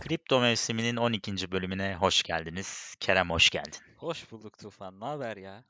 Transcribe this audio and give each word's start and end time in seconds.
Kripto 0.00 0.40
mevsiminin 0.40 0.96
12. 0.96 1.52
bölümüne 1.52 1.94
hoş 1.94 2.22
geldiniz. 2.22 2.94
Kerem 3.00 3.30
hoş 3.30 3.50
geldin. 3.50 3.78
Hoş 3.96 4.30
bulduk 4.30 4.58
Tufan. 4.58 5.00
Ne 5.00 5.04
haber 5.04 5.36
ya? 5.36 5.64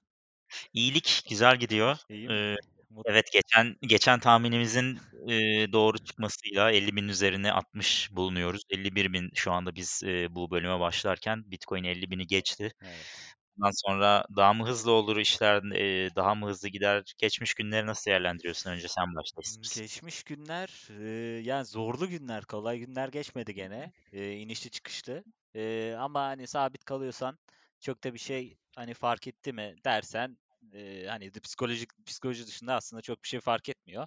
İyilik 0.72 1.22
güzel 1.28 1.56
gidiyor. 1.56 1.96
İyi? 2.08 2.28
Ee, 2.30 2.54
Mutlu. 2.90 3.10
evet 3.10 3.32
geçen 3.32 3.76
geçen 3.82 4.20
tahminimizin 4.20 4.98
e, 5.28 5.32
doğru 5.72 5.98
çıkmasıyla 5.98 6.70
50 6.70 6.96
bin 6.96 7.08
üzerine 7.08 7.52
60 7.52 8.08
bulunuyoruz. 8.12 8.62
51 8.70 9.12
bin 9.12 9.30
şu 9.34 9.52
anda 9.52 9.74
biz 9.74 10.02
e, 10.04 10.34
bu 10.34 10.50
bölüme 10.50 10.80
başlarken 10.80 11.50
Bitcoin 11.50 11.84
50 11.84 12.10
bini 12.10 12.26
geçti. 12.26 12.72
Evet. 12.82 13.35
Bundan 13.56 13.70
sonra 13.86 14.24
daha 14.36 14.52
mı 14.52 14.66
hızlı 14.66 14.92
olur 14.92 15.16
işler, 15.16 15.62
daha 16.16 16.34
mı 16.34 16.46
hızlı 16.46 16.68
gider? 16.68 17.14
Geçmiş 17.18 17.54
günleri 17.54 17.86
nasıl 17.86 18.10
değerlendiriyorsun? 18.10 18.70
Önce 18.70 18.88
sen 18.88 19.14
başla 19.16 19.40
istersen. 19.42 19.82
Geçmiş 19.82 20.22
günler, 20.22 20.88
yani 21.42 21.64
zorlu 21.64 22.08
günler, 22.08 22.44
kolay 22.44 22.78
günler 22.78 23.08
geçmedi 23.08 23.54
gene. 23.54 23.92
E, 24.12 24.32
inişli 24.32 24.70
çıkışlı. 24.70 25.24
Ama 25.98 26.22
hani 26.22 26.46
sabit 26.46 26.84
kalıyorsan 26.84 27.38
çok 27.80 28.04
da 28.04 28.14
bir 28.14 28.18
şey 28.18 28.58
hani 28.76 28.94
fark 28.94 29.26
etti 29.26 29.52
mi 29.52 29.76
dersen 29.84 30.38
e, 30.74 31.06
hani 31.08 31.34
de 31.34 31.40
psikolojik 31.40 31.90
psikoloji 32.06 32.46
dışında 32.46 32.74
aslında 32.74 33.02
çok 33.02 33.22
bir 33.22 33.28
şey 33.28 33.40
fark 33.40 33.68
etmiyor. 33.68 34.06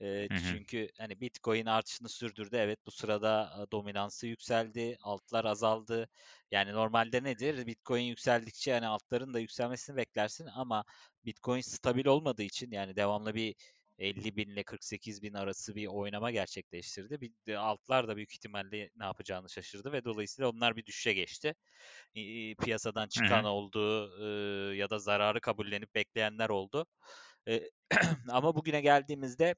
E, 0.00 0.28
Hı 0.30 0.34
hı. 0.34 0.38
çünkü 0.52 0.88
hani 0.98 1.20
Bitcoin 1.20 1.66
artışını 1.66 2.08
sürdürdü. 2.08 2.56
Evet 2.56 2.78
bu 2.86 2.90
sırada 2.90 3.66
dominansı 3.72 4.26
yükseldi, 4.26 4.96
altlar 5.02 5.44
azaldı. 5.44 6.08
Yani 6.50 6.72
normalde 6.72 7.22
nedir? 7.24 7.66
Bitcoin 7.66 8.02
yükseldikçe 8.02 8.72
hani 8.72 8.86
altların 8.86 9.34
da 9.34 9.38
yükselmesini 9.40 9.96
beklersin 9.96 10.46
ama 10.46 10.84
Bitcoin 11.24 11.60
stabil 11.60 12.06
olmadığı 12.06 12.42
için 12.42 12.70
yani 12.70 12.96
devamlı 12.96 13.34
bir 13.34 13.54
50 14.00 14.36
bin 14.36 14.50
ile 14.50 14.62
48 14.62 15.22
bin 15.22 15.34
arası 15.34 15.74
bir 15.74 15.86
oynama 15.86 16.30
gerçekleştirdi. 16.30 17.20
Bir 17.20 17.32
de 17.46 17.58
altlar 17.58 18.08
da 18.08 18.16
büyük 18.16 18.32
ihtimalle 18.32 18.90
ne 18.96 19.04
yapacağını 19.04 19.50
şaşırdı 19.50 19.92
ve 19.92 20.04
dolayısıyla 20.04 20.50
onlar 20.50 20.76
bir 20.76 20.86
düşüşe 20.86 21.12
geçti. 21.12 21.54
Piyasadan 22.62 23.08
çıkan 23.08 23.44
oldu 23.44 24.10
e, 24.22 24.26
ya 24.76 24.90
da 24.90 24.98
zararı 24.98 25.40
kabullenip 25.40 25.94
bekleyenler 25.94 26.48
oldu. 26.48 26.86
E, 27.48 27.70
Ama 28.30 28.54
bugüne 28.54 28.80
geldiğimizde 28.80 29.54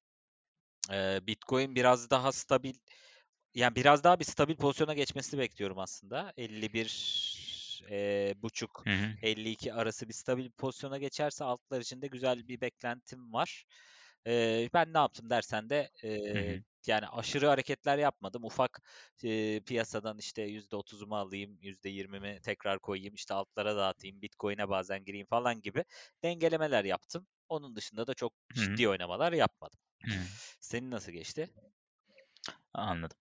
e, 0.91 1.27
Bitcoin 1.27 1.75
biraz 1.75 2.11
daha 2.11 2.33
stabil 2.33 2.75
yani 3.55 3.77
biraz 3.77 4.05
daha 4.05 4.21
bir 4.21 4.25
stabil 4.25 4.57
pozisyona 4.57 4.95
geçmesini 4.95 5.41
bekliyorum 5.41 5.79
aslında. 5.79 6.33
51 6.37 7.43
e, 7.91 8.35
buçuk 8.43 8.83
Hı 8.87 8.91
hı. 8.91 9.13
52 9.23 9.73
arası 9.73 10.09
bir 10.09 10.15
stabil 10.15 10.51
pozisyona 10.51 10.99
geçerse 10.99 11.45
altlar 11.45 11.81
için 11.81 12.03
de 12.03 12.07
güzel 12.07 12.49
bir 12.49 12.61
beklentim 12.61 13.33
var. 13.33 13.65
E, 14.27 14.69
ben 14.75 14.93
ne 14.95 14.99
yaptım 14.99 15.31
dersen 15.31 15.71
de 15.71 15.91
Hı 16.33 16.39
e, 16.39 16.39
hı. 16.39 16.63
yani 16.87 17.09
aşırı 17.09 17.47
hareketler 17.47 17.99
yapmadım. 17.99 18.45
Ufak 18.45 18.83
e, 19.25 19.61
piyasadan 19.61 20.19
işte 20.19 20.43
%30'umu 20.43 21.17
alayım, 21.17 21.59
%20'mi 21.63 22.41
tekrar 22.43 22.79
koyayım, 22.81 23.15
işte 23.15 23.35
altlara 23.35 23.77
dağıtayım, 23.77 24.23
Bitcoin'e 24.23 24.69
bazen 24.69 25.05
gireyim 25.05 25.27
falan 25.27 25.61
gibi 25.61 25.85
dengelemeler 26.23 26.85
yaptım. 26.85 27.29
Onun 27.49 27.77
dışında 27.77 28.07
da 28.07 28.15
çok 28.15 28.33
Hı 28.55 28.61
hı. 28.61 28.77
ciddi 28.77 28.89
oynamalar 28.89 29.33
yapmadım. 29.33 29.79
Hı 30.05 30.11
hı. 30.11 30.27
Senin 30.61 30.91
nasıl 30.91 31.13
geçti? 31.13 31.51
Anladım. 32.75 33.17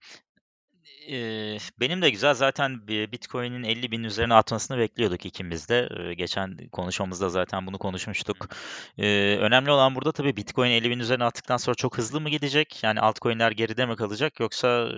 Benim 1.80 2.02
de 2.02 2.10
güzel. 2.10 2.34
Zaten 2.34 2.88
bi 2.88 3.12
Bitcoin'in 3.12 3.64
50.000'in 3.64 4.04
üzerine 4.04 4.34
atmasını 4.34 4.78
bekliyorduk 4.78 5.26
ikimiz 5.26 5.70
de. 5.70 5.90
Geçen 6.18 6.58
konuşmamızda 6.72 7.30
zaten 7.30 7.68
bunu 7.68 7.78
konuşmuştuk. 7.78 8.50
önemli 8.98 9.72
olan 9.72 9.96
burada 9.96 10.12
tabii 10.12 10.36
Bitcoin 10.36 10.72
50.000'in 10.72 11.00
üzerine 11.00 11.24
attıktan 11.24 11.58
sonra 11.58 11.76
çok 11.76 11.98
hızlı 11.98 12.22
mı 12.22 12.30
gidecek? 12.30 12.84
Yani 12.84 13.00
altcoin'ler 13.00 13.52
geride 13.52 13.86
mi 13.86 13.96
kalacak 13.96 14.40
yoksa 14.40 14.90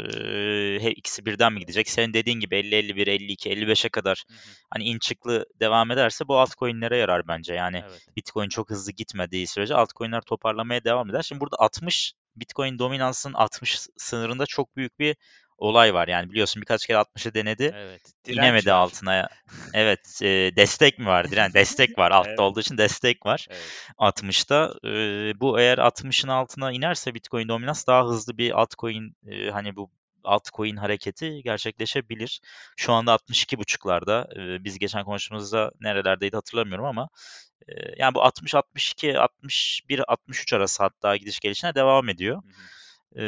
he, 0.81 0.91
ikisi 0.91 1.25
birden 1.25 1.53
mi 1.53 1.59
gidecek? 1.59 1.89
Senin 1.89 2.13
dediğin 2.13 2.39
gibi 2.39 2.55
50, 2.55 2.75
51, 2.75 3.07
52, 3.07 3.49
55'e 3.49 3.89
kadar 3.89 4.23
Hı 4.27 4.33
hı. 4.33 4.37
hani 4.69 4.83
in 4.83 4.99
çıklı 4.99 5.45
devam 5.59 5.91
ederse 5.91 6.27
bu 6.27 6.39
altcoin'lere 6.39 6.97
yarar 6.97 7.27
bence. 7.27 7.53
Yani 7.53 7.83
Evet. 7.89 8.07
Bitcoin 8.17 8.49
çok 8.49 8.69
hızlı 8.69 8.91
gitmediği 8.91 9.47
sürece 9.47 9.75
altcoin'ler 9.75 10.21
toparlamaya 10.21 10.83
devam 10.83 11.09
eder. 11.09 11.21
Şimdi 11.21 11.41
burada 11.41 11.55
60 11.59 12.13
Bitcoin 12.35 12.79
dominansının 12.79 13.33
60 13.33 13.79
sınırında 13.97 14.45
çok 14.45 14.75
büyük 14.75 14.99
bir 14.99 15.15
olay 15.63 15.93
var. 15.93 16.07
Yani 16.07 16.31
biliyorsun 16.31 16.61
birkaç 16.61 16.85
kere 16.87 16.97
60'ı 16.97 17.33
denedi. 17.33 17.71
Evet. 17.75 18.01
İnemedi 18.27 18.69
var. 18.69 18.73
altına. 18.73 19.27
Evet, 19.73 20.19
e, 20.21 20.27
destek 20.55 20.99
mi 20.99 21.05
var? 21.05 21.31
Diren 21.31 21.53
destek 21.53 21.97
var. 21.97 22.11
Altta 22.11 22.29
Evet. 22.29 22.39
olduğu 22.39 22.59
için 22.59 22.77
destek 22.77 23.25
var. 23.25 23.47
Evet. 23.49 23.89
60'ta. 23.97 24.73
E, 24.85 24.91
bu 25.39 25.59
eğer 25.59 25.77
60'ın 25.77 26.29
altına 26.29 26.71
inerse 26.71 27.13
Bitcoin 27.13 27.47
dominans 27.47 27.87
daha 27.87 28.05
hızlı 28.05 28.37
bir 28.37 28.61
altcoin 28.61 29.15
e, 29.27 29.49
hani 29.49 29.75
bu 29.75 29.91
altcoin 30.23 30.75
hareketi 30.75 31.41
gerçekleşebilir. 31.43 32.41
Şu 32.77 32.93
anda 32.93 33.13
62.5'larda. 33.15 34.39
E, 34.39 34.63
biz 34.63 34.79
geçen 34.79 35.03
konuşmamızda 35.03 35.71
nerelerdeydi 35.81 36.35
hatırlamıyorum 36.35 36.85
ama 36.85 37.09
e, 37.67 37.73
yani 37.97 38.13
bu 38.15 38.23
60 38.23 38.55
62 38.55 39.19
61 39.19 40.11
63 40.11 40.53
arası 40.53 40.83
hatta 40.83 41.17
gidiş 41.17 41.39
gelişine 41.39 41.75
devam 41.75 42.09
ediyor. 42.09 42.35
Hı 42.35 42.47
hı. 42.47 42.82
Ee, 43.15 43.23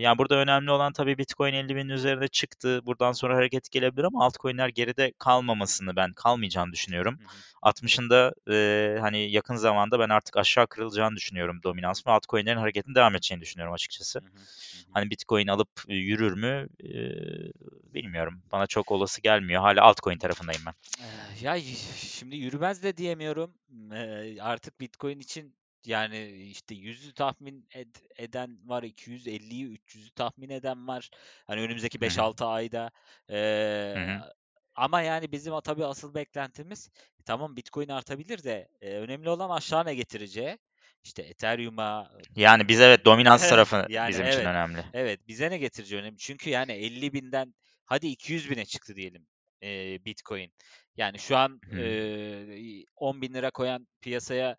yani 0.00 0.18
burada 0.18 0.36
önemli 0.36 0.70
olan 0.70 0.92
tabii 0.92 1.18
Bitcoin 1.18 1.54
50 1.54 1.76
binin 1.76 1.88
üzerine 1.88 2.28
çıktı. 2.28 2.80
Buradan 2.86 3.12
sonra 3.12 3.36
hareket 3.36 3.70
gelebilir 3.70 4.04
ama 4.04 4.24
altcoin'ler 4.24 4.68
geride 4.68 5.12
kalmamasını 5.18 5.96
ben 5.96 6.12
kalmayacağını 6.12 6.72
düşünüyorum. 6.72 7.18
Hı 7.18 7.24
hı. 7.24 7.54
60'ında 7.64 8.32
e, 8.50 8.98
hani 9.00 9.30
yakın 9.30 9.56
zamanda 9.56 9.98
ben 9.98 10.08
artık 10.08 10.36
aşağı 10.36 10.66
kırılacağını 10.66 11.16
düşünüyorum 11.16 11.60
dominans 11.62 12.06
ve 12.06 12.10
altcoin'lerin 12.10 12.58
hareketinin 12.58 12.94
devam 12.94 13.14
edeceğini 13.14 13.42
düşünüyorum 13.42 13.74
açıkçası. 13.74 14.18
Hı. 14.18 14.24
Hani 14.90 15.10
Bitcoin 15.10 15.46
alıp 15.46 15.68
yürür 15.88 16.32
mü 16.32 16.68
e, 16.80 16.94
bilmiyorum. 17.94 18.42
Bana 18.52 18.66
çok 18.66 18.92
olası 18.92 19.20
gelmiyor. 19.20 19.62
Hala 19.62 19.82
altcoin 19.82 20.18
tarafındayım 20.18 20.62
ben. 20.66 20.74
Ya 21.40 21.56
şimdi 21.96 22.36
yürümez 22.36 22.82
de 22.82 22.96
diyemiyorum. 22.96 23.54
Artık 24.40 24.80
Bitcoin 24.80 25.20
için 25.20 25.54
yani 25.86 26.26
işte 26.32 26.74
100'ü 26.74 27.14
tahmin 27.14 27.68
ed- 27.74 28.06
eden 28.22 28.68
var, 28.68 28.82
250'yi, 28.82 29.66
300'ü 29.66 30.10
tahmin 30.14 30.50
eden 30.50 30.88
var. 30.88 31.10
Hani 31.46 31.60
önümüzdeki 31.60 32.00
Hı 32.02 32.08
hı. 32.10 32.28
5-6 32.30 32.46
ayda. 32.46 32.90
Hı 33.94 33.98
Eh, 33.98 33.98
hı. 33.98 34.24
ama 34.74 35.02
yani 35.02 35.32
bizim 35.32 35.60
tabii 35.60 35.84
asıl 35.86 36.14
beklentimiz 36.14 36.90
tamam 37.24 37.56
Bitcoin 37.56 37.88
artabilir 37.88 38.44
de 38.44 38.68
eh, 38.80 38.94
önemli 38.96 39.30
olan 39.30 39.50
aşağı 39.50 39.84
ne 39.86 39.94
getireceği. 39.94 40.58
İşte 41.04 41.22
Ethereum'a 41.22 42.10
Yani 42.36 42.68
biz 42.68 42.80
evet 42.80 43.04
dominans 43.04 43.48
tarafı 43.48 43.88
yani 43.88 44.16
bizim 44.16 44.26
için 44.26 44.44
evet 44.44 44.44
önemli. 44.44 44.82
evet 44.92 45.28
bize 45.28 45.50
ne 45.50 45.58
getireceği 45.58 46.00
önemli. 46.02 46.18
Çünkü 46.18 46.50
yani 46.50 46.72
50 46.72 47.12
binden 47.12 47.54
hadi 47.86 48.06
200 48.06 48.50
bine 48.50 48.64
çıktı 48.64 48.96
diyelim 48.96 49.26
eh, 49.60 50.04
Bitcoin. 50.04 50.52
Yani 50.96 51.18
şu 51.18 51.36
an 51.36 51.62
Hı. 51.70 51.76
eh, 51.76 52.84
10 52.96 53.22
bin 53.22 53.34
lira 53.34 53.50
koyan 53.50 53.88
piyasaya 54.00 54.56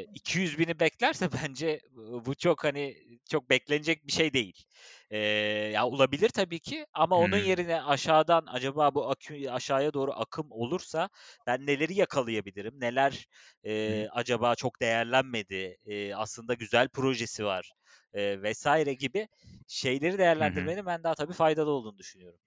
200 0.00 0.58
bini 0.58 0.80
beklerse 0.80 1.28
bence 1.44 1.80
bu 2.26 2.34
çok 2.34 2.64
hani 2.64 2.96
çok 3.30 3.50
beklenecek 3.50 4.06
bir 4.06 4.12
şey 4.12 4.32
değil. 4.32 4.64
Eh, 5.10 5.72
ya 5.72 5.86
olabilir 5.86 6.28
tabii 6.28 6.60
ki 6.60 6.86
ama 6.92 7.18
onun 7.18 7.36
Hı. 7.36 7.40
yerine 7.40 7.82
aşağıdan 7.82 8.44
acaba 8.48 8.94
bu 8.94 9.10
akü, 9.10 9.48
aşağıya 9.50 9.94
doğru 9.94 10.12
akım 10.12 10.46
olursa 10.50 11.08
ben 11.46 11.66
neleri 11.66 11.94
yakalayabilirim? 11.94 12.80
Neler 12.80 13.26
e, 13.64 14.06
acaba 14.12 14.54
çok 14.54 14.80
değerlenmedi? 14.80 15.76
E, 15.86 16.14
aslında 16.14 16.54
güzel 16.54 16.88
projesi 16.88 17.44
var 17.44 17.72
e, 18.14 18.42
vesaire 18.42 18.94
gibi 18.94 19.28
şeyleri 19.66 20.18
değerlendirmenin 20.18 20.86
ben 20.86 21.04
daha 21.04 21.14
tabii 21.14 21.32
faydalı 21.32 21.70
olduğunu 21.70 21.98
düşünüyorum. 21.98 22.40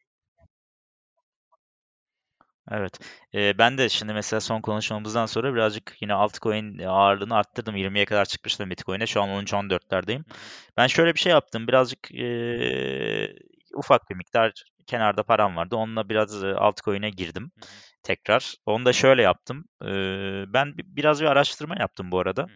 Evet. 2.72 3.00
Eee, 3.34 3.54
ben 3.58 3.78
de 3.78 3.90
şimdi 3.90 4.14
mesela 4.14 4.40
son 4.40 4.62
konuşmamızdan 4.62 5.26
sonra 5.26 5.54
birazcık 5.54 5.98
yine 6.02 6.14
altcoin 6.14 6.80
ağırlığını 6.80 7.36
arttırdım. 7.36 7.76
20'ye 7.76 8.06
kadar 8.06 8.26
çıkmıştım 8.26 8.70
Bitcoin'e. 8.70 9.08
Şu 9.08 9.22
an 9.22 9.30
13-14'lerdeyim. 9.30 10.22
Hı 10.30 10.34
hı. 10.34 10.38
Ben 10.78 10.88
şöyle 10.88 11.14
bir 11.14 11.20
şey 11.20 11.32
yaptım. 11.32 11.68
Birazcık 11.68 12.12
eee, 12.12 13.36
ufak 13.76 14.10
bir 14.10 14.16
miktar 14.16 14.64
kenarda 14.88 15.24
param 15.24 15.56
vardı. 15.56 15.76
Onunla 15.76 16.10
biraz 16.10 16.44
e, 16.44 16.48
altcoin'e 16.56 17.10
girdim 17.10 17.52
Hı 17.60 17.66
hı. 17.66 17.70
tekrar. 18.04 18.56
Onu 18.66 18.86
da 18.86 18.94
şöyle 18.94 19.22
yaptım. 19.22 19.66
Eee, 19.84 20.46
ben 20.48 20.78
bi- 20.78 20.96
biraz 20.96 21.22
bir 21.22 21.26
araştırma 21.26 21.76
yaptım 21.80 22.12
bu 22.12 22.20
arada. 22.20 22.42
Hı 22.44 22.46
hı. 22.46 22.52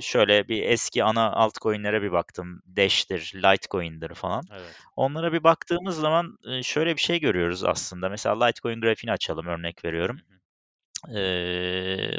Şöyle 0.00 0.48
bir 0.48 0.62
eski 0.62 1.04
ana 1.04 1.32
altcoin'lere 1.32 2.02
bir 2.02 2.12
baktım. 2.12 2.62
Dash'tir, 2.76 3.32
Litecoin'dir 3.34 4.14
falan. 4.14 4.44
Evet. 4.52 4.76
Onlara 4.96 5.32
bir 5.32 5.44
baktığımız 5.44 5.96
zaman 5.96 6.38
şöyle 6.62 6.96
bir 6.96 7.00
şey 7.00 7.20
görüyoruz 7.20 7.64
aslında. 7.64 8.08
Mesela 8.08 8.44
Litecoin 8.44 8.80
grafiğini 8.80 9.12
açalım 9.12 9.46
örnek 9.46 9.84
Hı 9.84 9.88
veriyorum. 9.88 10.16
hı. 10.16 10.36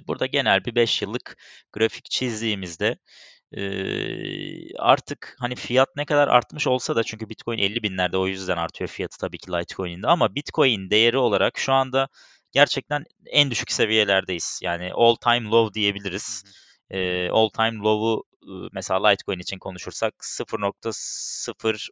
Burada 0.08 0.26
genel 0.26 0.66
bir 0.66 0.76
5 0.76 1.02
yıllık 1.02 1.38
grafik 1.74 2.06
çizdiğimizde 2.06 2.98
artık 4.80 5.36
hani 5.40 5.56
fiyat 5.56 5.90
ne 5.96 6.06
kadar 6.06 6.28
artmış 6.28 6.68
olsa 6.68 6.96
da 6.96 7.04
çünkü 7.04 7.30
Bitcoin 7.30 7.58
50 7.58 7.84
binlerde 7.84 8.18
o 8.18 8.28
yüzden 8.28 8.58
artıyor 8.58 8.88
fiyatı 8.88 9.18
tabii 9.18 9.38
ki 9.38 9.52
Litecoin'in 9.52 10.04
de 10.04 10.08
ama 10.08 10.36
Bitcoin 10.36 10.90
değeri 10.90 11.18
olarak 11.18 11.58
şu 11.58 11.74
anda 11.74 12.08
gerçekten 12.52 13.04
en 13.26 13.52
düşük 13.52 13.72
seviyelerdeyiz. 13.72 14.60
Yani 14.64 14.92
all 14.94 15.16
time 15.16 15.50
low 15.50 15.68
Hı 15.68 15.74
diyebiliriz. 15.74 16.44
hı. 16.46 16.67
E, 16.90 17.30
all 17.30 17.50
time 17.50 17.78
low'u 17.78 18.24
mesela 18.74 19.08
Litecoin 19.08 19.40
için 19.40 19.60
konuşursak 19.60 20.14
0.0 20.24 21.90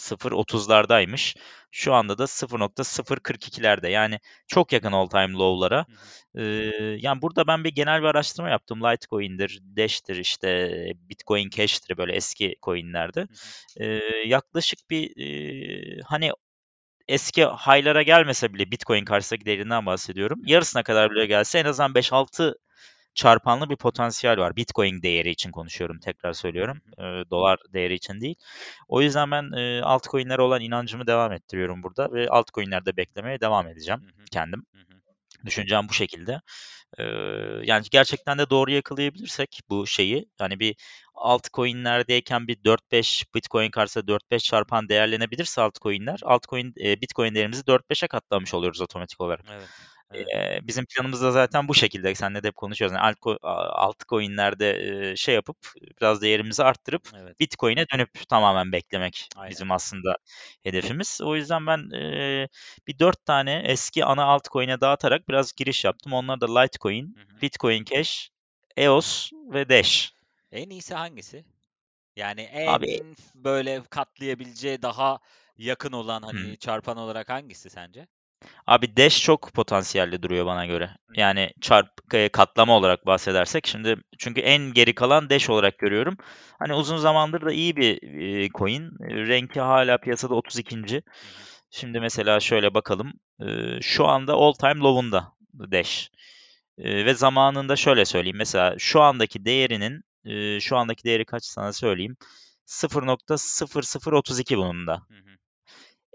0.30'lardaymış. 0.00 1.36
Şu 1.70 1.94
anda 1.94 2.18
da 2.18 2.24
0.042'lerde. 2.24 3.88
Yani 3.88 4.18
çok 4.46 4.72
yakın 4.72 4.92
all 4.92 5.06
time 5.06 5.32
low'lara. 5.32 5.86
Ee, 6.34 6.42
yani 6.98 7.22
burada 7.22 7.46
ben 7.46 7.64
bir 7.64 7.74
genel 7.74 8.00
bir 8.00 8.06
araştırma 8.06 8.50
yaptım. 8.50 8.80
Litecoin'dir, 8.84 9.60
Dash'tir, 9.76 10.16
işte 10.16 10.70
Bitcoin 10.96 11.50
Cash'tir 11.50 11.96
böyle 11.96 12.12
eski 12.12 12.56
coin'lerde. 12.62 13.26
Ee, 13.80 13.86
yaklaşık 14.26 14.78
bir 14.90 15.10
e, 15.20 16.00
hani 16.04 16.30
eski 17.08 17.44
high'lara 17.44 18.02
gelmese 18.02 18.54
bile 18.54 18.70
Bitcoin 18.70 19.04
karşısındaki 19.04 19.46
değerinden 19.46 19.86
bahsediyorum. 19.86 20.40
Yarısına 20.46 20.82
kadar 20.82 21.10
bile 21.10 21.26
gelse 21.26 21.58
en 21.58 21.64
azından 21.64 21.94
5-6 21.94 22.54
çarpanlı 23.14 23.70
bir 23.70 23.76
potansiyel 23.76 24.38
var. 24.38 24.56
Bitcoin 24.56 25.02
değeri 25.02 25.30
için 25.30 25.50
konuşuyorum 25.50 25.98
tekrar 25.98 26.32
söylüyorum. 26.32 26.80
E, 26.98 27.02
dolar 27.30 27.58
değeri 27.72 27.94
için 27.94 28.20
değil. 28.20 28.36
O 28.88 29.02
yüzden 29.02 29.30
ben 29.30 29.52
e, 29.52 29.82
altcoin'lere 29.82 30.42
olan 30.42 30.60
inancımı 30.60 31.06
devam 31.06 31.32
ettiriyorum 31.32 31.82
burada 31.82 32.12
ve 32.12 32.28
altcoin'lerde 32.28 32.96
beklemeye 32.96 33.40
devam 33.40 33.68
edeceğim 33.68 34.00
kendim. 34.32 34.66
Düşüncem 35.44 35.88
bu 35.88 35.92
şekilde. 35.92 36.40
Ee, 36.98 37.02
yani 37.64 37.84
gerçekten 37.90 38.38
de 38.38 38.50
doğru 38.50 38.70
yakalayabilirsek 38.70 39.60
bu 39.68 39.86
şeyi 39.86 40.26
hani 40.38 40.60
bir 40.60 40.76
altcoin'lerdeyken 41.14 42.48
bir 42.48 42.56
4-5 42.56 43.24
Bitcoin 43.34 43.70
karşısında 43.70 44.12
4-5 44.12 44.38
çarpan 44.38 44.88
değerlenebilirse 44.88 45.60
altcoin'ler 45.60 46.20
altcoin 46.22 46.74
e, 46.80 47.00
Bitcoin 47.00 47.34
değerimizi 47.34 47.62
4-5'e 47.62 48.08
katlamış 48.08 48.54
oluyoruz 48.54 48.80
otomatik 48.80 49.20
olarak. 49.20 49.44
Evet. 49.52 49.68
Evet. 50.14 50.62
bizim 50.62 50.86
planımız 50.86 51.22
da 51.22 51.30
zaten 51.30 51.68
bu 51.68 51.74
şekilde. 51.74 52.14
Senle 52.14 52.42
de 52.42 52.46
hep 52.48 52.56
konuşuyoruz. 52.56 52.96
Yani 52.96 53.16
alt, 53.22 53.38
altcoin'lerde 53.72 55.16
şey 55.16 55.34
yapıp 55.34 55.56
biraz 56.00 56.22
değerimizi 56.22 56.64
arttırıp 56.64 57.02
evet. 57.16 57.40
Bitcoin'e 57.40 57.84
dönüp 57.94 58.28
tamamen 58.28 58.72
beklemek 58.72 59.28
Aynen. 59.36 59.50
bizim 59.50 59.70
aslında 59.70 60.14
hedefimiz. 60.62 61.20
O 61.22 61.36
yüzden 61.36 61.66
ben 61.66 61.90
bir 62.86 62.98
dört 62.98 63.24
tane 63.24 63.62
eski 63.66 64.04
ana 64.04 64.24
altcoin'e 64.24 64.80
dağıtarak 64.80 65.28
biraz 65.28 65.52
giriş 65.52 65.84
yaptım. 65.84 66.12
Onlar 66.12 66.40
da 66.40 66.60
Litecoin, 66.60 67.16
hı 67.16 67.20
hı. 67.20 67.40
Bitcoin 67.42 67.84
Cash, 67.84 68.30
EOS 68.76 69.30
ve 69.32 69.68
Dash. 69.68 70.12
En 70.52 70.70
iyisi 70.70 70.94
hangisi? 70.94 71.44
Yani 72.16 72.40
en 72.40 72.66
Abi, 72.66 73.00
böyle 73.34 73.82
katlayabileceği 73.90 74.82
daha 74.82 75.18
yakın 75.58 75.92
olan 75.92 76.22
hani 76.22 76.50
hı. 76.50 76.56
çarpan 76.56 76.96
olarak 76.96 77.28
hangisi 77.28 77.70
sence? 77.70 78.08
Abi 78.66 78.96
Dash 78.96 79.22
çok 79.22 79.52
potansiyelli 79.52 80.22
duruyor 80.22 80.46
bana 80.46 80.66
göre. 80.66 80.90
Yani 81.16 81.50
çarp 81.60 82.14
e, 82.14 82.28
katlama 82.28 82.76
olarak 82.76 83.06
bahsedersek 83.06 83.66
şimdi 83.66 83.96
çünkü 84.18 84.40
en 84.40 84.72
geri 84.72 84.94
kalan 84.94 85.30
Dash 85.30 85.50
olarak 85.50 85.78
görüyorum. 85.78 86.16
Hani 86.58 86.74
uzun 86.74 86.96
zamandır 86.96 87.46
da 87.46 87.52
iyi 87.52 87.76
bir 87.76 88.02
e, 88.44 88.48
coin. 88.48 88.90
Renki 89.00 89.60
hala 89.60 89.98
piyasada 89.98 90.34
32. 90.34 91.02
Şimdi 91.70 92.00
mesela 92.00 92.40
şöyle 92.40 92.74
bakalım. 92.74 93.12
E, 93.40 93.46
şu 93.80 94.06
anda 94.06 94.34
all 94.34 94.52
time 94.52 94.80
low'unda 94.80 95.32
Dash. 95.72 96.10
ve 96.78 97.14
zamanında 97.14 97.76
şöyle 97.76 98.04
söyleyeyim. 98.04 98.36
Mesela 98.38 98.74
şu 98.78 99.00
andaki 99.00 99.44
değerinin 99.44 100.02
şu 100.60 100.76
andaki 100.76 101.04
değeri 101.04 101.24
kaç 101.24 101.44
sana 101.44 101.72
söyleyeyim. 101.72 102.16
0.0032 102.66 104.56
bunun 104.56 104.86
da. 104.86 104.92
Hı 105.08 105.14
hı. 105.14 105.29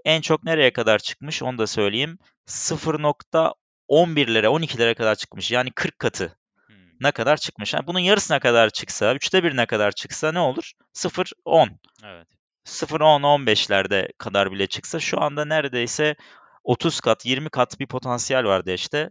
En 0.06 0.20
çok 0.20 0.44
nereye 0.44 0.72
kadar 0.72 0.98
çıkmış 0.98 1.42
onu 1.42 1.58
da 1.58 1.66
söyleyeyim. 1.66 2.18
0.11'lere 2.46 4.46
12'lere 4.46 4.94
kadar 4.94 5.14
çıkmış. 5.14 5.50
Yani 5.50 5.70
40 5.70 5.98
katı 5.98 6.38
hmm. 6.66 6.76
ne 7.00 7.10
kadar 7.10 7.36
çıkmış. 7.36 7.74
Yani 7.74 7.86
bunun 7.86 7.98
yarısına 7.98 8.40
kadar 8.40 8.70
çıksa, 8.70 9.14
üçte 9.14 9.44
birine 9.44 9.66
kadar 9.66 9.92
çıksa 9.92 10.32
ne 10.32 10.38
olur? 10.38 10.72
0.10. 10.94 11.68
Evet. 12.04 12.26
0.10-15'lerde 12.66 14.12
kadar 14.18 14.52
bile 14.52 14.66
çıksa 14.66 15.00
şu 15.00 15.20
anda 15.20 15.44
neredeyse 15.44 16.16
30 16.64 17.00
kat, 17.00 17.26
20 17.26 17.50
kat 17.50 17.80
bir 17.80 17.86
potansiyel 17.86 18.44
var 18.44 18.66
Dash'te. 18.66 19.10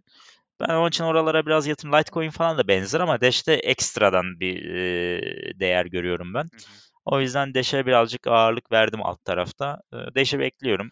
Ben 0.60 0.70
onun 0.70 0.90
için 0.90 1.04
oralara 1.04 1.46
biraz 1.46 1.68
yatırım. 1.68 1.94
Litecoin 1.94 2.30
falan 2.30 2.58
da 2.58 2.68
benzer 2.68 3.00
ama 3.00 3.22
Dash'te 3.22 3.54
ekstradan 3.54 4.40
bir 4.40 4.70
e, 4.70 5.60
değer 5.60 5.86
görüyorum 5.86 6.34
ben. 6.34 6.44
Hı 6.44 6.58
hı. 6.58 6.86
O 7.06 7.20
yüzden 7.22 7.54
Dash'e 7.54 7.86
birazcık 7.86 8.28
ağırlık 8.28 8.72
verdim 8.72 9.00
alt 9.04 9.26
tarafta. 9.26 9.82
Dash'i 10.16 10.40
bekliyorum. 10.40 10.92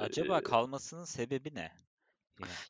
Acaba 0.00 0.42
kalmasının 0.42 1.04
sebebi 1.04 1.54
ne? 1.54 1.72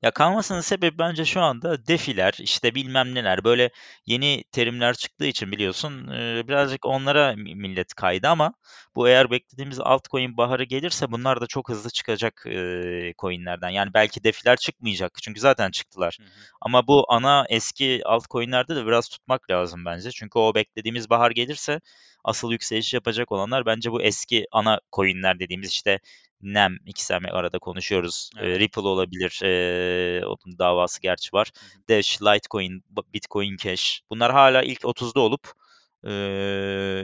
Ya 0.03 0.11
kalmasının 0.11 0.61
sebebi 0.61 0.99
bence 0.99 1.25
şu 1.25 1.41
anda 1.41 1.87
defiler, 1.87 2.35
işte 2.39 2.75
bilmem 2.75 3.15
neler 3.15 3.45
böyle 3.45 3.71
yeni 4.07 4.45
terimler 4.53 4.95
çıktığı 4.95 5.27
için 5.27 5.53
biliyorsun 5.53 6.07
birazcık 6.49 6.87
onlara 6.87 7.35
millet 7.37 7.95
kaydı 7.95 8.29
ama 8.29 8.55
bu 8.95 9.09
eğer 9.09 9.31
beklediğimiz 9.31 9.81
altcoin 9.81 10.37
baharı 10.37 10.65
gelirse 10.65 11.13
bunlar 11.13 11.41
da 11.41 11.47
çok 11.47 11.69
hızlı 11.69 11.91
çıkacak 11.91 12.45
e, 12.47 13.15
coinlerden. 13.19 13.69
Yani 13.69 13.95
belki 13.95 14.25
defiler 14.25 14.57
çıkmayacak 14.57 15.19
çünkü 15.23 15.41
zaten 15.41 15.71
çıktılar. 15.71 16.17
Hı 16.21 16.25
hı. 16.25 16.29
Ama 16.61 16.87
bu 16.87 17.05
ana 17.09 17.47
eski 17.49 18.01
altcoinlerde 18.05 18.77
de 18.77 18.87
biraz 18.87 19.09
tutmak 19.09 19.51
lazım 19.51 19.85
bence. 19.85 20.11
Çünkü 20.11 20.39
o 20.39 20.55
beklediğimiz 20.55 21.11
bahar 21.11 21.31
gelirse 21.31 21.81
asıl 22.25 22.53
yükseliş 22.53 22.95
yapacak 22.95 23.33
olanlar 23.33 23.67
bence 23.67 23.93
bu 23.93 24.03
eski 24.03 24.47
ana 24.53 24.81
coinler 24.93 25.39
dediğimiz 25.39 25.71
işte 25.71 26.01
NEM 26.43 26.79
XM 26.87 27.25
arada 27.33 27.59
konuşuyoruz. 27.59 28.31
Evet. 28.39 28.61
Ripple 28.61 28.81
olabilir. 28.81 29.41
E, 29.45 30.27
onun 30.27 30.59
davası 30.59 31.03
gerçi 31.03 31.31
var. 31.33 31.51
Dash, 31.89 32.23
Litecoin, 32.23 32.85
Bitcoin 33.15 33.57
Cash. 33.57 34.01
Bunlar 34.11 34.33
hala 34.33 34.63
ilk 34.63 34.81
30'da 34.81 35.21
olup 35.21 35.53
e, 36.05 36.13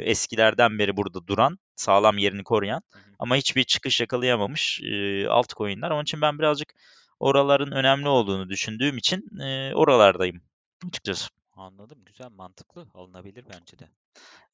eskilerden 0.02 0.78
beri 0.78 0.96
burada 0.96 1.26
duran, 1.26 1.58
sağlam 1.76 2.18
yerini 2.18 2.44
koruyan 2.44 2.82
ama 3.18 3.36
hiçbir 3.36 3.64
çıkış 3.64 4.00
yakalayamamış 4.00 4.80
e, 4.82 5.28
altcoin'ler. 5.28 5.90
Onun 5.90 6.02
için 6.02 6.20
ben 6.20 6.38
birazcık 6.38 6.74
oraların 7.20 7.72
önemli 7.72 8.08
olduğunu 8.08 8.48
düşündüğüm 8.48 8.96
için 8.96 9.38
e, 9.40 9.74
oralardayım 9.74 10.42
açıkçası. 10.86 11.28
Anladım. 11.52 11.98
Güzel, 12.06 12.30
mantıklı. 12.30 12.86
Alınabilir 12.94 13.44
bence 13.54 13.78
de. 13.78 13.88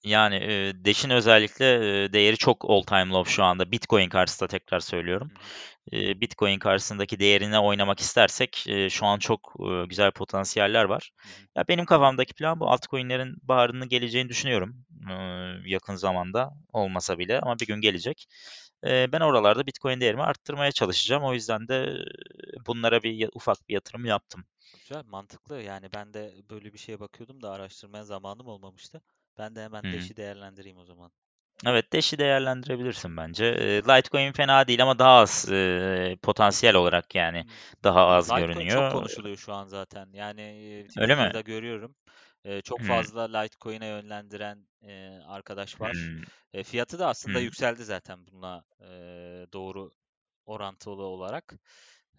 Yani 0.04 0.34
e, 0.36 0.84
Dash'in 0.84 1.10
özellikle 1.10 1.74
e, 2.04 2.12
değeri 2.12 2.36
çok 2.36 2.64
all 2.68 2.82
time 2.82 3.08
low 3.08 3.32
şu 3.32 3.44
anda. 3.44 3.70
Bitcoin 3.72 4.08
karşısında 4.08 4.48
tekrar 4.48 4.80
söylüyorum. 4.80 5.30
E, 5.92 6.20
Bitcoin 6.20 6.58
karşısındaki 6.58 7.18
değerine 7.18 7.58
oynamak 7.58 8.00
istersek 8.00 8.64
e, 8.68 8.90
şu 8.90 9.06
an 9.06 9.18
çok 9.18 9.54
e, 9.60 9.86
güzel 9.86 10.10
potansiyeller 10.10 10.84
var. 10.84 11.10
Ya 11.56 11.64
benim 11.68 11.84
kafamdaki 11.84 12.34
plan 12.34 12.60
bu 12.60 12.70
altcoin'lerin 12.70 13.36
baharının 13.42 13.88
geleceğini 13.88 14.28
düşünüyorum. 14.28 14.84
E, 15.10 15.14
yakın 15.70 15.94
zamanda 15.94 16.50
olmasa 16.72 17.18
bile 17.18 17.40
ama 17.40 17.58
bir 17.58 17.66
gün 17.66 17.80
gelecek. 17.80 18.26
E, 18.86 19.12
ben 19.12 19.20
oralarda 19.20 19.66
Bitcoin 19.66 20.00
değerimi 20.00 20.22
arttırmaya 20.22 20.72
çalışacağım. 20.72 21.24
O 21.24 21.34
yüzden 21.34 21.68
de 21.68 22.04
bunlara 22.66 23.02
bir 23.02 23.30
ufak 23.34 23.68
bir 23.68 23.74
yatırım 23.74 24.04
yaptım. 24.04 24.44
Güzel, 24.78 25.04
mantıklı. 25.04 25.62
Yani 25.62 25.88
ben 25.94 26.14
de 26.14 26.34
böyle 26.50 26.72
bir 26.72 26.78
şeye 26.78 27.00
bakıyordum 27.00 27.42
da 27.42 27.50
araştırmaya 27.50 28.04
zamanım 28.04 28.46
olmamıştı. 28.46 29.02
Ben 29.38 29.56
de 29.56 29.62
hemen. 29.62 29.82
Dash'i 29.82 30.16
değerlendireyim 30.16 30.78
o 30.78 30.84
zaman. 30.84 31.10
Evet 31.66 31.92
Dash'i 31.92 32.18
değerlendirebilirsin 32.18 33.16
bence. 33.16 33.44
Litecoin 33.82 34.32
fena 34.32 34.68
değil 34.68 34.82
ama 34.82 34.98
daha 34.98 35.10
az 35.10 35.52
e, 35.52 36.16
potansiyel 36.22 36.74
olarak 36.74 37.14
yani 37.14 37.46
daha 37.84 38.06
az 38.06 38.30
Litecoin 38.30 38.46
görünüyor. 38.46 38.90
çok 38.90 38.92
konuşuluyor 38.92 39.36
şu 39.36 39.52
an 39.52 39.66
zaten. 39.66 40.08
Yani 40.12 40.86
Öyle 40.96 41.14
mi? 41.14 41.42
görüyorum. 41.44 41.94
E, 42.44 42.60
çok 42.60 42.80
hmm. 42.80 42.86
fazla 42.86 43.38
Litecoin'e 43.38 43.86
yönlendiren 43.86 44.66
e, 44.82 45.18
arkadaş 45.26 45.80
var. 45.80 45.92
Hmm. 45.92 46.22
E, 46.52 46.62
fiyatı 46.62 46.98
da 46.98 47.08
aslında 47.08 47.38
hmm. 47.38 47.44
yükseldi 47.44 47.84
zaten 47.84 48.26
bununla 48.26 48.64
e, 48.80 48.86
doğru 49.52 49.90
orantılı 50.46 51.02
olarak. 51.02 51.54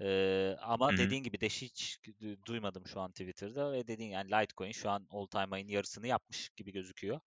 Ee, 0.01 0.57
ama 0.61 0.89
Hı-hı. 0.89 0.97
dediğin 0.97 1.23
gibi 1.23 1.41
Dash'i 1.41 1.65
hiç 1.65 1.99
duymadım 2.45 2.87
şu 2.87 3.01
an 3.01 3.11
Twitter'da 3.11 3.71
ve 3.71 3.87
dediğin 3.87 4.09
yani 4.09 4.31
Litecoin 4.31 4.71
şu 4.71 4.89
an 4.89 5.07
all 5.11 5.25
time 5.25 5.57
high'in 5.57 5.67
yarısını 5.67 6.07
yapmış 6.07 6.49
gibi 6.49 6.71
gözüküyor. 6.71 7.19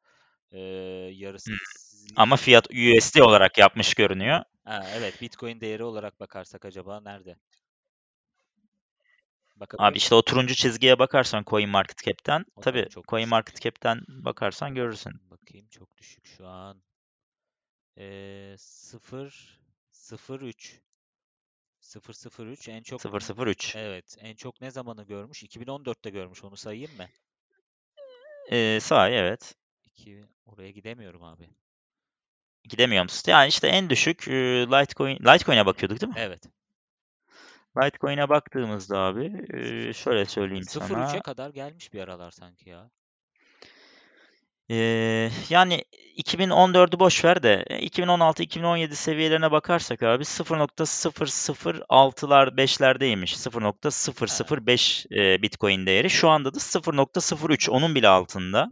Ee, 0.53 0.59
yarısı 1.15 1.51
ama 2.17 2.37
fiyat 2.37 2.71
USD 2.71 3.21
olarak 3.21 3.59
yapmış 3.59 3.95
görünüyor. 3.95 4.45
Ha, 4.65 4.85
evet 4.97 5.21
Bitcoin 5.21 5.61
değeri 5.61 5.85
olarak 5.85 6.21
bakarsak 6.21 6.65
acaba 6.65 7.01
nerede? 7.01 7.37
Abi 9.79 9.97
işte 9.97 10.15
o 10.15 10.23
turuncu 10.23 10.55
çizgiye 10.55 10.99
bakarsan 10.99 11.45
Coin 11.47 11.69
Market 11.69 11.99
Cap'ten 12.05 12.45
tabi 12.61 12.89
Coin 13.09 13.29
Market 13.29 13.61
Cap'ten 13.61 14.01
bakarsan 14.09 14.75
görürsün. 14.75 15.13
Bakayım 15.31 15.69
çok 15.69 15.97
düşük 15.97 16.27
şu 16.27 16.47
an. 16.47 16.83
Ee, 17.99 18.55
0 18.59 19.61
03 20.31 20.81
003 21.97 22.69
en 22.69 22.83
çok 22.83 23.01
003. 23.03 23.77
Evet, 23.77 24.17
en 24.21 24.35
çok 24.35 24.61
ne 24.61 24.71
zamanı 24.71 25.05
görmüş? 25.05 25.43
2014'te 25.43 26.11
görmüş. 26.11 26.45
Onu 26.45 26.57
sayayım 26.57 26.97
mı? 26.97 27.07
Ee, 28.51 28.79
say 28.81 29.19
evet. 29.19 29.55
2 29.85 30.25
oraya 30.47 30.71
gidemiyorum 30.71 31.23
abi. 31.23 31.49
Gidemiyor 32.65 33.03
musun? 33.03 33.33
Yani 33.33 33.49
işte 33.49 33.69
en 33.69 33.91
düşük 33.91 34.29
e, 34.29 34.33
Litecoin 34.67 35.17
Litecoin'e 35.17 35.67
bakıyorduk 35.67 36.01
değil 36.01 36.13
mi? 36.13 36.19
Evet. 36.19 36.43
Litecoin'e 37.77 38.29
baktığımızda 38.29 38.99
abi 38.99 39.47
e, 39.51 39.93
şöyle 39.93 40.25
söyleyeyim 40.25 40.65
sana. 40.65 40.87
0.3'e 40.87 41.21
kadar 41.21 41.51
gelmiş 41.51 41.93
bir 41.93 42.01
aralar 42.01 42.31
sanki 42.31 42.71
ya. 42.71 42.91
Eee, 44.69 45.31
yani 45.51 45.85
2014'ü 46.17 46.99
boş 47.01 47.25
ver 47.25 47.43
de 47.43 47.65
2016-2017 47.71 48.97
seviyelerine 48.97 49.51
bakarsak 49.51 50.03
abi 50.03 50.25
0.006'lar 50.25 52.57
5'lerdeymiş. 52.57 53.37
0.005 53.37 55.07
e, 55.13 55.43
Bitcoin 55.43 55.87
değeri. 55.87 56.11
Şu 56.11 56.29
anda 56.29 56.55
da 56.55 56.61
0.03 56.61 57.71
onun 57.71 57.95
bile 57.95 58.09
altında. 58.09 58.69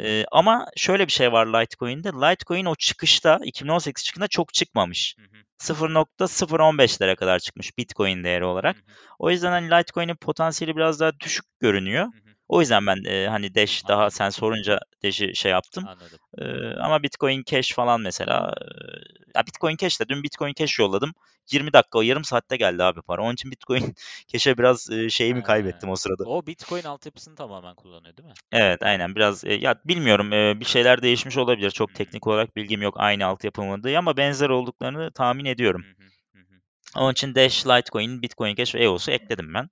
Ee, 0.00 0.24
ama 0.32 0.66
şöyle 0.76 1.06
bir 1.06 1.12
şey 1.12 1.32
var 1.32 1.46
Litecoin'de. 1.46 2.08
Litecoin 2.08 2.64
o 2.64 2.74
çıkışta 2.74 3.38
2018 3.44 4.04
çıkında 4.04 4.28
çok 4.28 4.54
çıkmamış. 4.54 5.16
0.015'lere 5.58 7.16
kadar 7.16 7.38
çıkmış 7.38 7.78
Bitcoin 7.78 8.24
değeri 8.24 8.44
olarak. 8.44 8.76
O 9.18 9.30
yüzden 9.30 9.50
hani 9.50 9.70
Litecoin'in 9.70 10.16
potansiyeli 10.16 10.76
biraz 10.76 11.00
daha 11.00 11.20
düşük 11.20 11.44
görünüyor. 11.60 12.06
O 12.50 12.60
yüzden 12.60 12.86
ben 12.86 13.04
e, 13.04 13.26
hani 13.28 13.54
Dash 13.54 13.88
daha 13.88 13.98
Anladım. 13.98 14.16
sen 14.16 14.30
sorunca 14.30 14.80
Dash'i 15.04 15.36
şey 15.36 15.52
yaptım. 15.52 15.84
Anladım. 15.86 16.18
Ee, 16.38 16.80
ama 16.80 17.02
Bitcoin 17.02 17.42
Cash 17.46 17.72
falan 17.72 18.00
mesela 18.00 18.54
e, 18.60 18.64
ya 19.38 19.46
Bitcoin 19.46 19.76
Cash 19.76 20.00
de 20.00 20.08
dün 20.08 20.22
Bitcoin 20.22 20.52
Cash 20.58 20.78
yolladım. 20.78 21.12
20 21.52 21.72
dakika 21.72 21.98
o 21.98 22.02
yarım 22.02 22.24
saatte 22.24 22.56
geldi 22.56 22.82
abi 22.82 23.02
para. 23.02 23.22
Onun 23.22 23.34
için 23.34 23.50
Bitcoin 23.50 23.94
Cash'e 24.32 24.58
biraz 24.58 24.90
e, 24.90 25.10
şeyimi 25.10 25.42
kaybettim 25.42 25.90
o 25.90 25.96
sırada. 25.96 26.24
O 26.24 26.46
Bitcoin 26.46 26.84
altyapısını 26.84 27.36
tamamen 27.36 27.74
kullanıyor 27.74 28.16
değil 28.16 28.28
mi? 28.28 28.34
Evet 28.52 28.82
aynen 28.82 29.14
biraz 29.14 29.44
e, 29.44 29.52
ya 29.52 29.80
bilmiyorum 29.84 30.32
e, 30.32 30.60
bir 30.60 30.64
şeyler 30.64 31.02
değişmiş 31.02 31.36
olabilir. 31.36 31.70
Çok 31.70 31.94
teknik 31.94 32.26
olarak 32.26 32.56
bilgim 32.56 32.82
yok 32.82 32.94
aynı 32.96 33.26
altyapı 33.26 33.62
mı 33.62 33.82
diye 33.82 33.98
ama 33.98 34.16
benzer 34.16 34.48
olduklarını 34.48 35.10
tahmin 35.10 35.44
ediyorum. 35.44 35.82
Hı 35.82 36.04
hı. 36.04 36.10
Onun 36.96 37.12
için 37.12 37.34
Dash, 37.34 37.66
Litecoin, 37.66 38.22
Bitcoin 38.22 38.54
Cash 38.54 38.74
ve 38.74 38.84
EOS'u 38.84 39.10
ekledim 39.10 39.54
ben. 39.54 39.70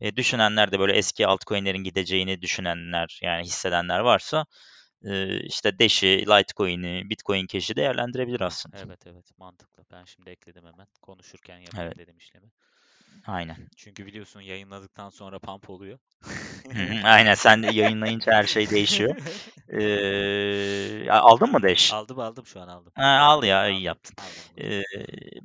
E, 0.00 0.16
düşünenler 0.16 0.72
de 0.72 0.78
böyle 0.78 0.92
eski 0.92 1.26
altcoin'lerin 1.26 1.84
gideceğini 1.84 2.42
düşünenler 2.42 3.18
yani 3.22 3.44
hissedenler 3.44 3.98
varsa 3.98 4.46
e, 5.04 5.40
işte 5.40 5.78
Dash'i, 5.78 6.26
Litecoin'i, 6.26 7.10
Bitcoin 7.10 7.46
Cash'i 7.46 7.76
değerlendirebilir 7.76 8.40
aslında. 8.40 8.76
Evet 8.78 9.06
evet 9.06 9.38
mantıklı. 9.38 9.84
Ben 9.92 10.04
şimdi 10.04 10.30
ekledim 10.30 10.66
hemen. 10.66 10.86
Konuşurken 11.02 11.58
yapayım 11.58 11.86
Evet. 11.86 11.98
dedim 11.98 12.16
işlemi. 12.18 12.50
Aynen. 13.26 13.56
Çünkü 13.76 14.06
biliyorsun 14.06 14.40
yayınladıktan 14.40 15.10
sonra 15.10 15.38
pump 15.38 15.70
oluyor. 15.70 15.98
Aynen 17.04 17.34
sen 17.34 17.62
de 17.62 17.66
yayınlayınca 17.66 18.32
her 18.32 18.44
şey 18.44 18.70
değişiyor. 18.70 19.16
Ee, 19.72 21.10
aldın 21.10 21.50
mı 21.52 21.62
Dash? 21.62 21.92
aldım 21.92 22.18
aldım 22.18 22.46
şu 22.46 22.60
an 22.60 22.68
aldım. 22.68 22.92
Ha, 22.94 23.04
al 23.04 23.44
ya 23.44 23.68
iyi 23.68 23.72
Aldım, 23.72 23.84
yaptın. 23.84 24.14
aldım 24.18 24.34
bunu. 24.56 24.64
Ee, 24.64 24.82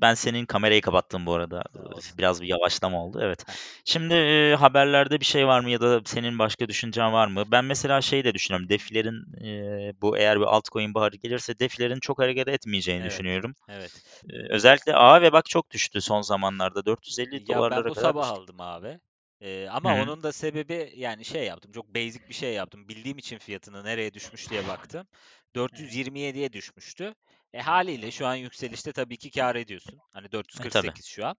ben 0.01 0.13
senin 0.13 0.45
kamerayı 0.45 0.81
kapattım 0.81 1.25
bu 1.25 1.33
arada. 1.33 1.63
Olsun. 1.91 2.17
Biraz 2.17 2.41
bir 2.41 2.47
yavaşlama 2.47 3.05
oldu. 3.05 3.19
Evet. 3.21 3.45
Şimdi 3.85 4.13
e, 4.13 4.55
haberlerde 4.55 5.19
bir 5.19 5.25
şey 5.25 5.47
var 5.47 5.59
mı 5.59 5.69
ya 5.69 5.81
da 5.81 6.01
senin 6.05 6.39
başka 6.39 6.67
düşüncen 6.67 7.13
var 7.13 7.27
mı? 7.27 7.43
Ben 7.51 7.65
mesela 7.65 8.01
şey 8.01 8.23
de 8.23 8.33
düşünüyorum. 8.33 8.69
Defilerin 8.69 9.45
e, 9.45 9.93
bu 10.01 10.17
eğer 10.17 10.39
bir 10.39 10.45
altcoin 10.45 10.93
baharı 10.93 11.15
gelirse 11.15 11.59
defilerin 11.59 11.99
çok 11.99 12.19
hareket 12.19 12.47
etmeyeceğini 12.47 13.01
Evet. 13.01 13.11
düşünüyorum. 13.11 13.55
Evet. 13.69 13.91
Ee, 14.29 14.33
özellikle 14.49 14.95
A 14.95 15.21
ve 15.21 15.31
bak 15.31 15.45
çok 15.45 15.71
düştü 15.71 16.01
son 16.01 16.21
zamanlarda. 16.21 16.85
450 16.85 17.43
Ya 17.53 17.69
ben 17.69 17.87
bu 17.87 17.93
kadar 17.93 18.15
sabah 18.15 18.27
düştü. 18.27 18.39
aldım 18.39 18.61
abi. 18.61 18.99
Ee, 19.41 19.67
ama 19.71 19.89
hı. 19.89 19.93
onun 19.97 20.23
da 20.23 20.31
sebebi 20.31 20.93
yani 20.95 21.25
şey 21.25 21.45
yaptım. 21.45 21.71
Çok 21.71 21.95
basic 21.95 22.27
bir 22.29 22.33
şey 22.33 22.53
yaptım. 22.53 22.87
Bildiğim 22.89 23.17
için 23.17 23.37
fiyatını 23.37 23.83
nereye 23.83 24.13
düşmüş 24.13 24.49
diye 24.49 24.65
baktım. 24.65 25.07
427'ye 25.55 26.53
düşmüştü. 26.53 27.15
E 27.53 27.61
haliyle 27.61 28.11
şu 28.11 28.27
an 28.27 28.35
yükselişte 28.35 28.91
tabii 28.93 29.17
ki 29.17 29.31
kâr 29.31 29.55
ediyorsun. 29.55 30.01
Hani 30.13 30.31
E 30.59 30.65
tabii. 30.65 30.93
448 30.93 31.05
şu 31.05 31.25
an. 31.25 31.35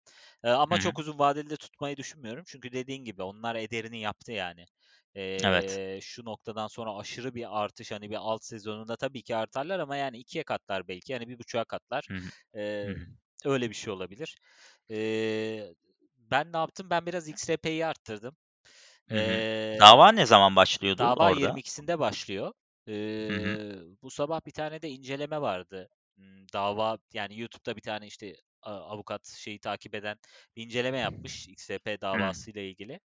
Hı 0.71 0.75
ama 0.75 0.79
hı. 0.79 0.79
çok 0.79 0.99
uzun 0.99 1.19
vadeli 1.19 1.51
de 1.51 1.57
tutmayı 1.57 1.97
düşünmüyorum. 1.97 2.45
Çünkü 2.47 2.73
dediğin 2.73 3.05
gibi 3.05 3.23
onlar 3.23 3.55
ederini 3.57 4.01
yaptı 4.01 4.33
yani. 4.33 4.67
Evet. 5.43 5.81
Ee, 5.83 5.99
şu 6.03 6.25
noktadan 6.25 6.67
sonra 6.69 6.97
aşırı 6.97 7.35
bir 7.35 7.63
artış 7.65 7.93
hani 7.93 8.11
bir 8.11 8.17
alt 8.17 8.45
sezonunda 8.45 8.97
tabii 8.97 9.23
ki 9.23 9.37
artarlar 9.37 9.79
ama 9.79 9.97
yani 9.97 10.19
ikiye 10.19 10.45
katlar 10.45 10.89
belki 10.89 11.13
yani 11.13 11.29
bir 11.29 11.39
buçuğa 11.39 11.65
katlar. 11.65 12.09
Hı 12.09 12.15
hı. 12.17 12.31
Ee, 12.57 12.87
Hı 12.87 12.91
hı. 12.91 13.07
öyle 13.45 13.71
bir 13.71 13.75
şey 13.75 13.93
olabilir. 13.93 14.37
Ee, 14.91 15.75
ben 16.35 16.53
ne 16.53 16.57
yaptım? 16.57 16.91
Ben 16.91 17.07
biraz 17.07 17.29
XRP'yi 17.29 17.87
arttırdım. 17.87 18.37
Hı 19.09 19.15
hı. 19.19 19.19
Ee, 19.19 19.79
Dava 19.81 20.13
ne 20.13 20.27
zaman 20.27 20.57
başlıyordu 20.57 20.99
dava 20.99 21.31
orada? 21.31 21.49
22'sinde 21.49 21.99
başlıyor. 21.99 22.53
Hı 23.29 23.37
hı. 23.37 23.59
Ee, 23.59 24.03
bu 24.03 24.11
sabah 24.11 24.41
bir 24.47 24.51
tane 24.53 24.83
de 24.83 24.89
inceleme 24.91 25.41
vardı. 25.41 25.89
Hmm, 26.17 26.47
Dava 26.53 26.99
yani 27.13 27.41
YouTube'da 27.41 27.77
bir 27.77 27.81
tane 27.81 28.07
işte 28.07 28.37
avukat 28.63 29.27
şeyi 29.27 29.59
takip 29.59 29.95
eden 29.95 30.19
bir 30.57 30.63
inceleme 30.67 30.99
yapmış 30.99 31.49
XRP 31.49 31.87
Hı. 31.87 32.01
davasıyla 32.01 32.63
ilgili. 32.63 33.01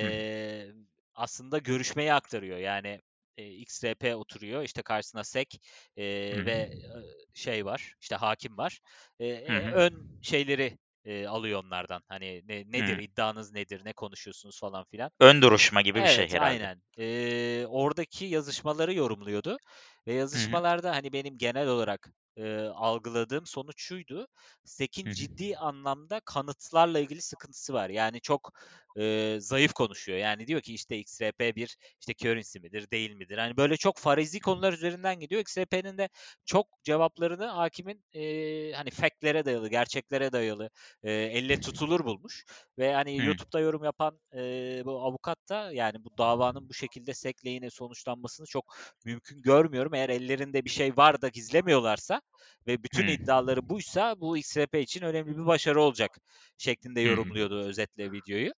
Hı 0.00 0.06
hı. 0.06 0.10
Ee, 0.12 0.72
aslında 1.14 1.58
görüşmeyi 1.58 2.12
aktarıyor. 2.12 2.58
Yani 2.58 3.00
e, 3.36 3.50
XRP 3.50 4.16
oturuyor 4.16 4.62
işte 4.62 4.82
karşısına 4.82 5.24
SEC 5.24 5.58
e, 5.96 6.04
ve 6.44 6.52
e, 6.52 6.98
şey 7.34 7.64
var 7.66 7.94
işte 8.00 8.16
hakim 8.16 8.58
var. 8.58 8.80
E, 9.20 9.26
e, 9.26 9.70
ön 9.72 10.08
şeyleri 10.22 10.78
e, 11.04 11.26
alıyor 11.26 11.64
onlardan. 11.64 12.02
Hani 12.08 12.42
ne, 12.48 12.64
nedir 12.72 12.96
Hı. 12.96 13.02
iddianız 13.02 13.52
nedir 13.52 13.84
ne 13.84 13.92
konuşuyorsunuz 13.92 14.60
falan 14.60 14.84
filan. 14.90 15.10
Ön 15.20 15.42
duruşma 15.42 15.82
gibi 15.82 16.02
bir 16.02 16.08
şey 16.08 16.28
Evet, 16.28 16.32
herhalde. 16.32 16.68
aynen. 16.68 16.82
Eee, 16.96 17.66
oradaki 17.68 18.24
yazışmaları 18.24 18.94
yorumluyordu 18.94 19.58
ve 20.06 20.14
yazışmalarda 20.14 20.90
hani 20.94 21.12
benim 21.12 21.38
genel 21.38 21.68
olarak 21.68 22.12
eee, 22.36 22.60
algıladığım 22.74 23.46
sonuç 23.46 23.82
şuydu. 23.82 24.26
Sek'in 24.64 25.10
hı. 25.10 25.12
ciddi 25.12 25.56
anlamda 25.56 26.20
kanıtlarla 26.24 26.98
ilgili 26.98 27.22
sıkıntısı 27.22 27.72
var. 27.72 27.90
Yani 27.90 28.20
çok 28.20 28.52
eee, 28.96 29.40
zayıf 29.40 29.72
konuşuyor. 29.72 30.18
Yani 30.18 30.46
diyor 30.46 30.60
ki 30.60 30.74
işte 30.74 30.96
XRP 30.98 31.56
bir 31.56 31.76
işte 32.00 32.14
currency 32.14 32.58
midir, 32.58 32.90
değil 32.90 33.10
midir? 33.14 33.38
Hani 33.38 33.56
böyle 33.56 33.76
çok 33.76 33.98
farazi 33.98 34.40
konular 34.40 34.72
üzerinden 34.72 35.20
gidiyor. 35.20 35.40
XRP'nin 35.40 35.98
de 35.98 36.08
çok 36.44 36.66
cevaplarını 36.84 37.46
hakimin 37.46 38.04
eee, 38.12 38.72
hani 38.72 38.90
fact'lere 38.90 39.44
dayalı, 39.44 39.68
gerçeklere 39.68 40.32
dayalı, 40.32 40.70
eee, 41.04 41.12
elle 41.12 41.56
tutulur 41.56 42.04
bulmuş. 42.04 42.44
Ve 42.78 42.92
hani 42.94 43.20
Hı. 43.20 43.24
YouTube'da 43.24 43.60
yorum 43.60 43.84
yapan 43.84 44.20
e, 44.36 44.82
bu 44.84 45.02
avukat 45.04 45.38
da 45.48 45.72
yani 45.72 46.04
bu 46.04 46.18
davanın 46.18 46.68
bu 46.68 46.74
şekilde 46.74 47.14
SEC 47.14 47.34
lehine 47.46 47.70
sonuçlanmasını 47.70 48.46
çok 48.46 48.64
mümkün 49.04 49.42
görmüyorum. 49.42 49.94
Eğer 49.94 50.08
ellerinde 50.08 50.64
bir 50.64 50.70
şey 50.70 50.96
var 50.96 51.22
da 51.22 51.28
gizlemiyorlarsa 51.28 52.20
ve 52.66 52.82
bütün 52.82 53.06
Hı. 53.06 53.06
iddiaları 53.06 53.68
buysa 53.68 54.20
bu 54.20 54.36
XRP 54.38 54.80
için 54.80 55.02
önemli 55.02 55.36
bir 55.38 55.46
başarı 55.46 55.82
olacak 55.82 56.10
şeklinde 56.58 57.00
yorumluyordu 57.00 57.60
özetle 57.60 58.12
videoyu. 58.12 58.52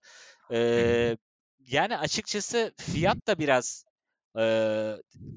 Ee, 0.52 1.16
yani 1.60 1.98
açıkçası 1.98 2.72
fiyat 2.78 3.26
da 3.26 3.38
biraz 3.38 3.84
e, 4.38 4.42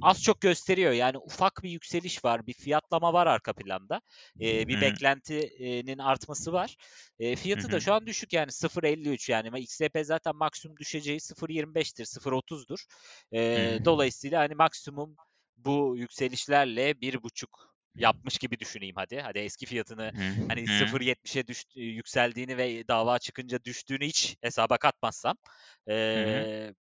az 0.02 0.24
çok 0.24 0.42
gösteriyor. 0.42 0.92
Yani 0.92 1.18
ufak 1.18 1.64
bir 1.64 1.70
yükseliş 1.70 2.26
var, 2.26 2.48
bir 2.48 2.54
fiyatlama 2.54 3.14
var 3.14 3.28
arka 3.28 3.54
planda. 3.54 4.02
E, 4.42 4.68
bir 4.68 4.82
beklentinin 4.82 5.98
artması 5.98 6.54
var. 6.54 6.76
E, 7.20 7.36
fiyatı 7.36 7.72
da 7.72 7.80
şu 7.80 7.94
an 7.94 8.06
düşük 8.08 8.34
yani 8.34 8.52
0.53 8.52 9.30
yani 9.30 9.60
XRP 9.60 10.06
zaten 10.06 10.36
maksimum 10.36 10.78
düşeceği 10.78 11.20
0.25'tir, 11.20 12.06
0.30'dur. 12.06 12.86
Hı 13.34 13.38
E, 13.38 13.80
dolayısıyla 13.86 14.42
hani 14.42 14.56
maksimum 14.56 15.16
bu 15.58 15.96
yükselişlerle 15.98 17.02
bir 17.02 17.24
buçuk 17.24 17.77
yapmış 17.98 18.38
gibi 18.38 18.60
düşüneyim 18.60 18.96
hadi. 18.96 19.20
Hadi 19.20 19.40
eski 19.40 19.66
fiyatını 19.66 20.12
hani 20.48 20.62
hı. 20.62 20.64
0.70'e 20.64 21.48
düş, 21.48 21.64
yükseldiğini 21.76 22.58
ve 22.58 22.88
dava 22.88 23.20
çıkınca 23.20 23.64
düştüğünü 23.64 24.06
hiç 24.06 24.36
hesaba 24.42 24.78
katmazsam 24.78 25.38
e, 25.90 26.74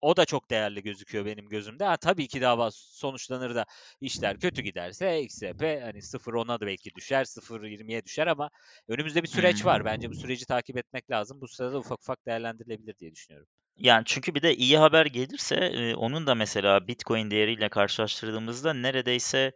o 0.00 0.16
da 0.16 0.24
çok 0.24 0.50
değerli 0.50 0.82
gözüküyor 0.82 1.26
benim 1.26 1.48
gözümde. 1.48 1.84
Ha, 1.84 1.96
tabii 1.96 2.28
ki 2.28 2.40
dava 2.40 2.70
sonuçlanır 2.72 3.54
da 3.54 3.66
işler 4.00 4.36
kötü 4.36 4.62
giderse 4.62 5.20
XRP 5.22 5.82
hani 5.82 6.02
0.10'a 6.02 6.60
da 6.60 6.66
belki 6.66 6.94
düşer, 6.94 7.24
0.20'ye 7.24 8.04
düşer 8.04 8.26
ama 8.26 8.50
önümüzde 8.88 9.22
bir 9.22 9.28
süreç 9.28 9.64
var. 9.64 9.84
Bence 9.84 10.10
bu 10.10 10.14
süreci 10.14 10.46
takip 10.46 10.76
etmek 10.76 11.10
lazım. 11.10 11.40
Bu 11.40 11.48
sırada 11.48 11.78
ufak 11.78 12.00
ufak 12.00 12.26
değerlendirilebilir 12.26 12.98
diye 12.98 13.12
düşünüyorum. 13.12 13.48
Yani 13.76 14.02
çünkü 14.06 14.34
bir 14.34 14.42
de 14.42 14.56
iyi 14.56 14.78
haber 14.78 15.06
gelirse 15.06 15.56
e, 15.56 15.94
onun 15.94 16.26
da 16.26 16.34
mesela 16.34 16.88
Bitcoin 16.88 17.30
değeriyle 17.30 17.68
karşılaştırdığımızda 17.68 18.74
neredeyse 18.74 19.52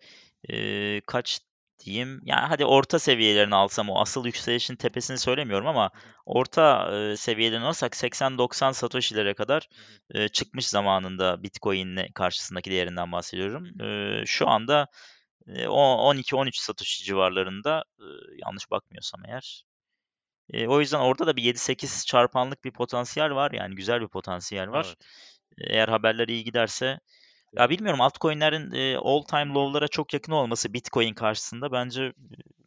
e, 0.51 1.01
kaç 1.07 1.41
diyeyim 1.79 2.21
yani 2.25 2.47
hadi 2.47 2.65
orta 2.65 2.99
seviyelerini 2.99 3.55
alsam 3.55 3.91
o 3.91 4.01
asıl 4.01 4.27
yükselişin 4.27 4.77
tepesini 4.77 5.19
söylemiyorum 5.19 5.67
ama 5.67 5.91
orta 6.27 6.91
e, 6.97 7.17
seviyelerini 7.17 7.65
alsak 7.65 7.93
80-90 7.93 8.75
Satoshi'lere 8.75 9.35
kadar 9.35 9.69
e, 10.11 10.29
çıkmış 10.29 10.67
zamanında 10.67 11.43
Bitcoin'le 11.43 12.09
karşısındaki 12.15 12.71
değerinden 12.71 13.13
bahsediyorum. 13.13 13.81
E, 13.83 14.23
şu 14.27 14.49
anda 14.49 14.89
e, 15.47 15.69
o 15.69 16.13
12-13 16.15 16.51
Satoshi 16.55 17.05
civarlarında 17.05 17.85
e, 17.99 18.07
yanlış 18.47 18.71
bakmıyorsam 18.71 19.21
eğer. 19.25 19.65
E, 20.53 20.67
o 20.67 20.81
yüzden 20.81 20.99
orada 21.01 21.27
da 21.27 21.37
bir 21.37 21.43
7-8 21.43 22.07
çarpanlık 22.07 22.65
bir 22.65 22.73
potansiyel 22.73 23.31
var 23.31 23.51
yani 23.53 23.75
güzel 23.75 24.01
bir 24.01 24.09
potansiyel 24.09 24.71
var. 24.71 24.87
Evet. 24.87 25.71
Eğer 25.71 25.89
haberler 25.89 26.29
iyi 26.29 26.45
giderse 26.45 27.01
Ya 27.56 27.70
bilmiyorum 27.70 28.00
altcoin'lerin 28.00 28.73
e, 28.73 28.96
all 28.96 29.23
time 29.23 29.54
low'lara 29.54 29.88
çok 29.88 30.14
yakın 30.14 30.32
olması 30.32 30.73
Bitcoin 30.73 31.14
karşısında 31.14 31.73
bence 31.73 32.12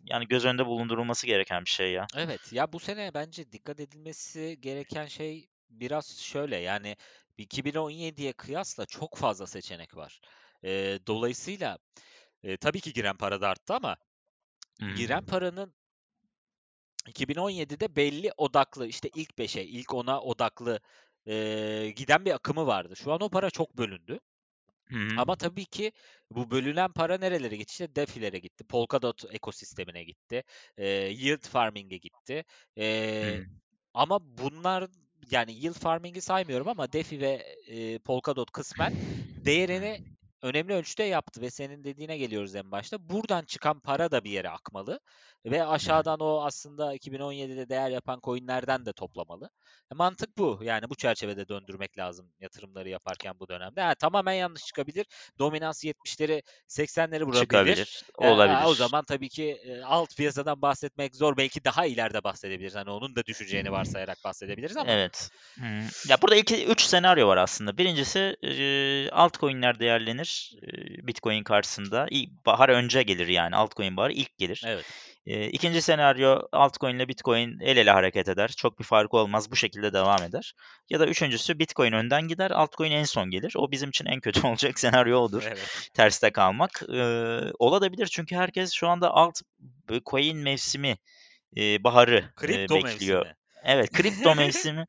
yani 0.06 0.28
göz 0.28 0.46
önünde 0.46 0.66
bulundurulması 0.66 1.28
gereken 1.28 1.66
bir 1.66 1.70
şey 1.70 1.92
ya. 1.92 2.08
Evet 2.18 2.54
ya 2.54 2.74
bu 2.74 2.80
sene 2.80 3.14
bence 3.14 3.52
dikkat 3.52 3.80
edilmesi 3.80 4.58
gereken 4.62 5.06
şey 5.06 5.48
biraz 5.70 6.18
şöyle 6.20 6.58
yani 6.58 6.96
2017'ye 7.38 8.34
kıyasla 8.34 8.86
çok 8.86 9.18
fazla 9.18 9.48
seçenek 9.48 9.96
var. 9.96 10.22
E, 10.64 11.00
dolayısıyla 11.08 11.78
e, 12.44 12.58
tabii 12.58 12.82
ki 12.82 12.94
giren 12.94 13.18
para 13.18 13.42
da 13.42 13.50
arttı 13.50 13.74
ama 13.74 13.98
Hı. 14.82 14.86
giren 14.96 15.26
paranın 15.26 15.74
2017'de 17.08 17.96
belli 17.96 18.32
odaklı 18.38 18.88
işte 18.88 19.10
ilk 19.16 19.38
5'e, 19.38 19.64
ilk 19.64 19.94
10'a 19.94 20.22
odaklı 20.22 20.80
e, 21.28 21.94
giden 21.96 22.26
bir 22.26 22.32
akımı 22.32 22.68
vardı. 22.68 22.96
Şu 22.96 23.12
an 23.14 23.22
o 23.22 23.30
para 23.30 23.50
çok 23.50 23.78
bölündü. 23.78 24.20
Hı. 24.92 25.08
Ama 25.18 25.36
tabii 25.36 25.66
ki 25.66 25.92
bu 26.32 26.52
bölünen 26.52 26.92
para 26.92 27.18
nerelere 27.18 27.56
gitti? 27.56 27.72
İşte 27.72 27.96
DeFi'lere 27.96 28.40
gitti. 28.40 28.64
Polkadot 28.64 29.26
ekosistemine 29.32 30.04
gitti. 30.04 30.44
E, 30.78 30.88
yield 30.90 31.48
farming'e 31.48 31.98
gitti. 31.98 32.46
E, 32.78 33.38
Hı. 33.38 33.46
ama 33.94 34.20
bunlar 34.38 34.90
yani 35.32 35.54
yield 35.54 35.74
farming'i 35.74 36.22
saymıyorum 36.22 36.68
ama 36.68 36.94
DeFi 36.94 37.22
ve 37.22 37.32
e, 37.68 38.00
Polkadot 38.00 38.52
kısmen 38.52 38.94
değerini 39.46 40.17
önemli 40.42 40.74
ölçüde 40.74 41.04
yaptı 41.04 41.42
ve 41.42 41.52
senin 41.52 41.84
dediğine 41.84 42.18
geliyoruz 42.18 42.56
en 42.56 42.72
başta. 42.72 43.10
Buradan 43.10 43.46
çıkan 43.46 43.80
para 43.80 44.12
da 44.12 44.24
bir 44.24 44.32
yere 44.32 44.50
akmalı 44.50 45.00
ve 45.46 45.66
aşağıdan 45.66 46.20
o 46.20 46.46
aslında 46.46 46.96
2017'de 46.96 47.70
değer 47.70 47.90
yapan 47.90 48.20
coinlerden 48.24 48.86
de 48.86 48.94
toplamalı. 48.94 49.50
E, 49.92 49.96
mantık 49.96 50.38
bu. 50.38 50.60
Yani 50.62 50.90
bu 50.90 50.96
çerçevede 50.96 51.48
döndürmek 51.48 51.98
lazım 51.98 52.32
yatırımları 52.40 52.90
yaparken 52.90 53.40
bu 53.40 53.48
dönemde. 53.48 53.82
Yani 53.82 53.96
tamamen 53.96 54.34
yanlış 54.34 54.66
çıkabilir. 54.66 55.06
Dominans 55.40 55.84
70'leri 55.84 56.42
80'leri 56.68 57.24
vurabilir. 57.24 57.42
Çıkabilir. 57.42 58.04
E, 58.22 58.28
Olabilir. 58.28 58.58
o 58.66 58.74
zaman 58.74 59.06
tabii 59.06 59.30
ki 59.30 59.58
e, 59.66 59.82
alt 59.82 60.18
piyasadan 60.18 60.62
bahsetmek 60.62 61.16
zor. 61.16 61.38
Belki 61.38 61.64
daha 61.64 61.86
ileride 61.86 62.24
bahsedebiliriz. 62.24 62.76
Hani 62.76 62.90
onun 62.90 63.16
da 63.16 63.26
düşeceğini 63.26 63.72
varsayarak 63.72 64.18
bahsedebiliriz 64.24 64.78
ama. 64.78 64.92
Evet. 64.92 65.30
Hı. 65.60 65.64
Ya 66.10 66.22
burada 66.22 66.36
iki 66.36 66.66
üç 66.66 66.82
senaryo 66.82 67.28
var 67.28 67.38
aslında. 67.38 67.78
Birincisi 67.78 68.36
e, 68.44 69.10
altcoin'ler 69.10 69.80
değerlenir 69.80 70.27
e, 70.64 70.68
Bitcoin 71.08 71.44
karşısında. 71.44 72.08
İlk, 72.10 72.46
bahar 72.46 72.70
önce 72.70 73.04
gelir 73.04 73.28
yani 73.28 73.56
altcoin 73.56 73.98
baharı 73.98 74.14
ilk 74.14 74.38
gelir. 74.38 74.64
Evet. 74.66 74.86
E, 75.26 75.48
ikinci 75.48 75.82
senaryo 75.82 76.42
altcoin 76.52 76.96
ile 76.96 77.08
Bitcoin 77.08 77.60
el 77.60 77.78
ele 77.78 77.92
hareket 77.92 78.28
eder. 78.28 78.48
Çok 78.58 78.80
bir 78.80 78.84
farkı 78.84 79.18
olmaz. 79.18 79.52
Bu 79.52 79.56
şekilde 79.56 79.94
devam 79.94 80.24
eder. 80.24 80.54
Ya 80.90 81.00
da 81.00 81.08
üçüncüsü 81.08 81.60
Bitcoin 81.60 81.92
önden 81.92 82.28
gider. 82.28 82.52
Altcoin 82.52 82.92
en 82.92 83.04
son 83.04 83.30
gelir. 83.30 83.54
O 83.58 83.72
bizim 83.72 83.90
için 83.90 84.06
en 84.06 84.20
kötü 84.20 84.42
olacak 84.48 84.80
senaryo 84.80 85.20
odur. 85.20 85.44
Evet. 85.48 85.90
Terste 85.94 86.32
kalmak. 86.32 86.84
E, 86.94 87.02
olabilir 87.60 88.08
çünkü 88.08 88.36
herkes 88.36 88.74
şu 88.74 88.88
anda 88.88 89.12
altcoin 89.12 90.38
mevsimi 90.38 90.98
e, 91.58 91.84
baharı 91.84 92.18
e, 92.18 92.36
Kripto 92.36 92.76
bekliyor. 92.76 93.26
mevsimi. 93.26 93.47
Evet, 93.64 93.92
kripto 93.92 94.36
mevsimi, 94.36 94.86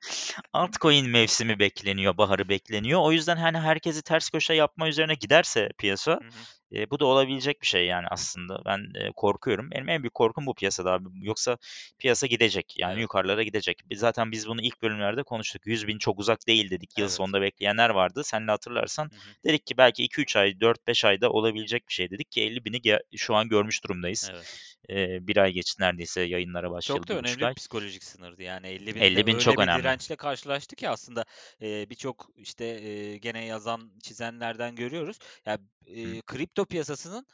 altcoin 0.53 1.11
mevsimi 1.11 1.59
bekleniyor, 1.59 2.17
baharı 2.17 2.49
bekleniyor. 2.49 3.01
O 3.03 3.13
yüzden 3.13 3.37
hani 3.37 3.59
herkesi 3.59 4.03
ters 4.03 4.31
köşe 4.31 4.55
yapma 4.55 4.89
üzerine 4.89 5.15
giderse 5.15 5.69
piyasa, 5.79 6.13
Hı 6.13 6.17
hı. 6.17 6.79
e, 6.81 6.91
bu 6.91 7.01
da 7.01 7.07
olabilecek 7.07 7.63
bir 7.63 7.67
şey 7.67 7.87
yani 7.87 8.07
aslında. 8.11 8.63
Ben 8.67 8.79
e, 8.95 9.13
korkuyorum. 9.17 9.71
Benim 9.71 9.89
en 9.89 10.03
büyük 10.03 10.15
korkum 10.15 10.47
bu 10.47 10.55
piyasada 10.55 10.93
abi. 10.93 11.09
Yoksa 11.23 11.57
piyasa 11.99 12.27
gidecek, 12.27 12.75
yani 12.79 12.93
Evet. 12.93 13.03
yukarılara 13.03 13.43
gidecek. 13.43 13.79
Biz- 13.91 13.99
Zaten 13.99 14.33
biz 14.33 14.49
bunu 14.49 14.63
ilk 14.63 14.83
bölümlerde 14.83 15.23
konuştuk. 15.23 15.67
100 15.67 15.87
bin 15.87 15.99
çok 15.99 16.19
uzak 16.19 16.47
değil 16.47 16.71
dedik. 16.71 16.99
Yıl 16.99 17.05
Evet. 17.05 17.13
sonunda 17.13 17.41
bekleyenler 17.43 17.91
vardı. 17.91 18.25
Sen 18.25 18.47
de 18.47 18.51
hatırlarsan 18.51 19.05
Hı 19.05 19.09
hı. 19.17 19.35
dedik 19.45 19.67
ki 19.67 19.77
belki 19.77 20.03
2-3 20.05 20.37
ay, 20.37 20.61
4-5 20.61 21.05
ayda 21.05 21.31
olabilecek 21.31 21.89
bir 21.89 21.95
şey 21.95 22.11
dedik 22.11 22.31
ki 22.31 22.43
50 22.43 22.65
bini 22.65 22.99
şu 23.17 23.35
an 23.35 23.49
görmüş 23.49 23.85
durumdayız. 23.85 24.31
Evet. 24.33 24.78
E, 24.91 25.27
bir 25.27 25.37
ay 25.37 25.53
geçti 25.53 25.83
neredeyse 25.83 26.21
yayınlara 26.21 26.71
başlayalı. 26.71 27.01
Çok 27.01 27.09
da 27.09 27.15
önemli 27.19 27.41
bir 27.41 27.55
psikolojik 27.55 28.05
sınırdı. 28.05 28.43
Yani 28.43 28.67
50 28.67 28.95
bin 28.95 29.01
50 29.01 29.27
bin 29.27 29.33
öyle 29.33 29.45
çok 29.45 29.59
bir 29.59 29.63
önemli. 29.63 29.83
dirençle 29.83 30.17
karşılaştı 30.17 30.77
ki 30.77 30.89
aslında 30.89 31.25
e, 31.63 31.91
birçok 31.91 32.31
işte 32.37 32.65
e, 32.65 33.19
gene 33.19 33.45
yazan 33.45 33.91
çizenlerden 34.03 34.77
görüyoruz. 34.77 35.19
Ya 35.47 35.59
e, 35.87 36.21
kripto 36.21 36.65
piyasasının 36.65 37.27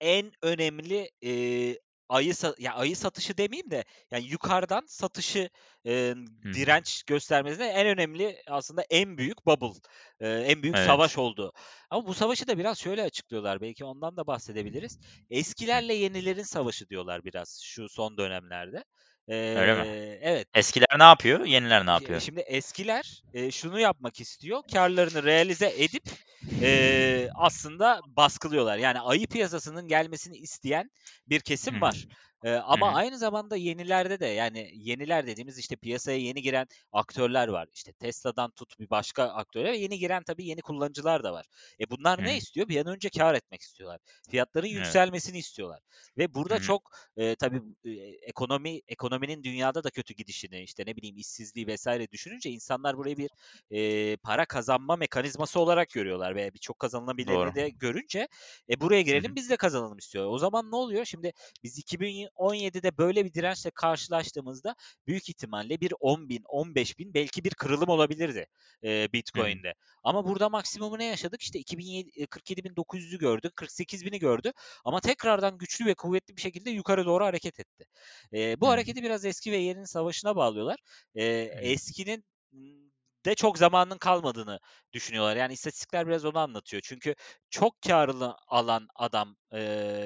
en 0.00 0.32
önemli 0.42 1.10
e, 1.24 1.32
ayı 2.08 2.32
sa- 2.32 2.62
ya 2.62 2.74
ayı 2.74 2.96
satışı 2.96 3.38
demeyeyim 3.38 3.70
de 3.70 3.84
yani 4.10 4.24
yukarıdan 4.26 4.84
satışı 4.86 5.50
e, 5.86 6.14
direnç 6.52 7.02
göstermesine 7.02 7.66
en 7.66 7.86
önemli 7.86 8.42
aslında 8.48 8.82
en 8.90 9.18
büyük 9.18 9.46
bubble, 9.46 9.80
e, 10.20 10.28
en 10.28 10.62
büyük 10.62 10.76
Evet. 10.76 10.86
savaş 10.86 11.18
oldu. 11.18 11.52
Ama 11.90 12.06
bu 12.06 12.14
savaşı 12.14 12.46
da 12.48 12.58
biraz 12.58 12.78
şöyle 12.78 13.02
açıklıyorlar. 13.02 13.60
Belki 13.60 13.84
ondan 13.84 14.16
da 14.16 14.26
bahsedebiliriz. 14.26 14.98
Eskilerle 15.30 15.94
yenilerin 15.94 16.42
savaşı 16.42 16.88
diyorlar 16.88 17.24
biraz 17.24 17.60
şu 17.64 17.88
son 17.88 18.16
dönemlerde. 18.18 18.84
Öyle 19.28 19.74
mi? 19.74 19.88
Ee, 19.88 20.18
evet. 20.22 20.48
Eskiler 20.54 20.98
ne 20.98 21.02
yapıyor? 21.02 21.44
Yeniler 21.44 21.86
ne 21.86 21.90
yapıyor? 21.90 22.20
Şimdi 22.20 22.40
eskiler 22.40 23.22
e, 23.34 23.50
şunu 23.50 23.80
yapmak 23.80 24.20
istiyor. 24.20 24.62
Karlarını 24.72 25.22
realize 25.22 25.74
edip 25.76 26.04
e, 26.62 27.28
aslında 27.34 28.00
baskılıyorlar. 28.06 28.78
Yani 28.78 29.00
ayı 29.00 29.26
piyasasının 29.26 29.88
gelmesini 29.88 30.36
isteyen 30.36 30.90
bir 31.28 31.40
kesim 31.40 31.80
var. 31.80 32.06
E, 32.44 32.52
ama 32.52 32.92
hı. 32.92 32.96
aynı 32.96 33.18
zamanda 33.18 33.56
yenilerde 33.56 34.20
de 34.20 34.26
yani 34.26 34.70
yeniler 34.74 35.26
dediğimiz 35.26 35.58
işte 35.58 35.76
piyasaya 35.76 36.18
yeni 36.18 36.42
giren 36.42 36.66
aktörler 36.92 37.48
var. 37.48 37.68
İşte 37.74 37.92
Tesla'dan 37.92 38.50
tut 38.50 38.78
bir 38.80 38.90
başka 38.90 39.24
aktörler 39.24 39.72
ve 39.72 39.76
yeni 39.76 39.98
giren 39.98 40.22
tabii 40.22 40.46
yeni 40.46 40.62
kullanıcılar 40.62 41.24
da 41.24 41.32
var. 41.32 41.46
E 41.80 41.90
bunlar 41.90 42.20
Hı. 42.20 42.24
ne 42.24 42.36
istiyor? 42.36 42.68
Bir 42.68 42.80
an 42.80 42.86
önce 42.86 43.10
kar 43.10 43.34
etmek 43.34 43.60
istiyorlar. 43.62 44.00
Fiyatların 44.30 44.66
Evet. 44.72 44.76
yükselmesini 44.76 45.38
istiyorlar. 45.38 45.80
Ve 46.18 46.34
burada 46.34 46.54
hı. 46.54 46.60
çok 46.60 46.90
e, 47.16 47.34
tabii 47.36 47.62
e, 47.84 47.90
ekonomi 48.22 48.80
ekonominin 48.88 49.42
dünyada 49.44 49.84
da 49.84 49.90
kötü 49.90 50.14
gidişini 50.14 50.62
işte 50.62 50.82
ne 50.86 50.96
bileyim 50.96 51.16
işsizliği 51.16 51.66
vesaire 51.66 52.10
düşününce 52.10 52.50
insanlar 52.50 52.96
burayı 52.96 53.16
bir 53.16 53.30
e, 53.70 54.16
para 54.16 54.44
kazanma 54.46 54.96
mekanizması 54.96 55.60
olarak 55.60 55.90
görüyorlar 55.90 56.34
ve 56.36 56.54
birçok 56.54 56.78
kazanılabilirini 56.78 57.34
Doğru. 57.34 57.54
de 57.54 57.68
görünce 57.68 58.28
e, 58.70 58.80
buraya 58.80 59.02
girelim 59.02 59.30
hı. 59.30 59.36
biz 59.36 59.50
de 59.50 59.56
kazanalım 59.56 59.98
istiyor. 59.98 60.26
O 60.30 60.38
zaman 60.38 60.70
ne 60.70 60.76
oluyor? 60.76 61.04
Şimdi 61.04 61.32
biz 61.62 61.78
2017'de 62.36 62.98
böyle 62.98 63.24
bir 63.24 63.34
dirençle 63.34 63.70
karşılaştığımızda 63.70 64.74
büyük 65.06 65.28
ihtimalle 65.28 65.80
bir 65.80 65.92
10 66.00 66.28
bin, 66.28 66.42
15 66.48 66.98
bin 66.98 67.14
belki 67.14 67.44
bir 67.44 67.50
kırılım 67.54 67.88
olabilirdi 67.88 68.46
e, 68.84 69.12
Hı 69.34 69.40
hı. 69.42 69.52
Bitcoin'de. 69.52 69.74
Ama 70.02 70.24
burada 70.24 70.48
maksimumu 70.48 70.98
ne 70.98 71.04
yaşadık? 71.04 71.42
İşte 71.42 71.58
2007, 71.58 72.10
e, 72.16 72.26
47.900'ü 72.26 73.18
gördük, 73.18 73.56
48.000'i 73.56 74.18
gördü. 74.18 74.52
Ama 74.84 75.00
tekrardan 75.00 75.58
güçlü 75.58 75.86
ve 75.86 75.94
kuvvetli 75.94 76.36
bir 76.36 76.42
şekilde 76.42 76.70
yukarı 76.70 77.06
doğru 77.06 77.24
hareket 77.24 77.60
etti. 77.60 77.84
E, 78.32 78.60
bu 78.60 78.68
Hı. 78.68 78.68
hareketi 78.68 79.02
biraz 79.02 79.24
eski 79.24 79.52
ve 79.52 79.56
yeninin 79.56 79.84
savaşına 79.84 80.36
bağlıyorlar. 80.36 80.76
E, 81.14 81.24
Hı. 81.52 81.58
eskinin 81.60 82.24
de 83.24 83.34
çok 83.34 83.58
zamanının 83.58 83.98
kalmadığını 83.98 84.60
düşünüyorlar. 84.92 85.36
Yani 85.36 85.52
istatistikler 85.52 86.06
biraz 86.06 86.24
onu 86.24 86.38
anlatıyor. 86.38 86.82
Çünkü 86.84 87.14
çok 87.50 87.82
karlı 87.82 88.36
alan 88.46 88.88
adam 88.94 89.36
e, 89.52 89.60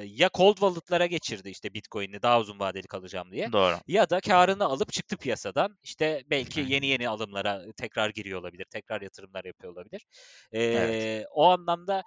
ya 0.06 0.30
cold 0.34 0.54
wallet'lara 0.54 1.06
geçirdi 1.06 1.50
işte 1.50 1.74
Bitcoin'i 1.74 2.22
daha 2.22 2.40
uzun 2.40 2.58
vadeli 2.58 2.86
kalacağım 2.86 3.30
diye 3.32 3.52
Doğru. 3.52 3.76
ya 3.86 4.10
da 4.10 4.20
karını 4.20 4.64
alıp 4.64 4.92
çıktı 4.92 5.16
piyasadan. 5.16 5.78
İşte 5.82 6.24
belki 6.30 6.60
yeni 6.60 6.86
yeni 6.86 7.08
alımlara 7.08 7.62
tekrar 7.76 8.10
giriyor 8.10 8.40
olabilir, 8.40 8.66
tekrar 8.70 9.02
yatırımlar 9.02 9.44
yapıyor 9.44 9.72
olabilir. 9.72 10.06
Evet. 10.52 11.02
E, 11.02 11.26
o 11.30 11.44
anlamda 11.50 12.02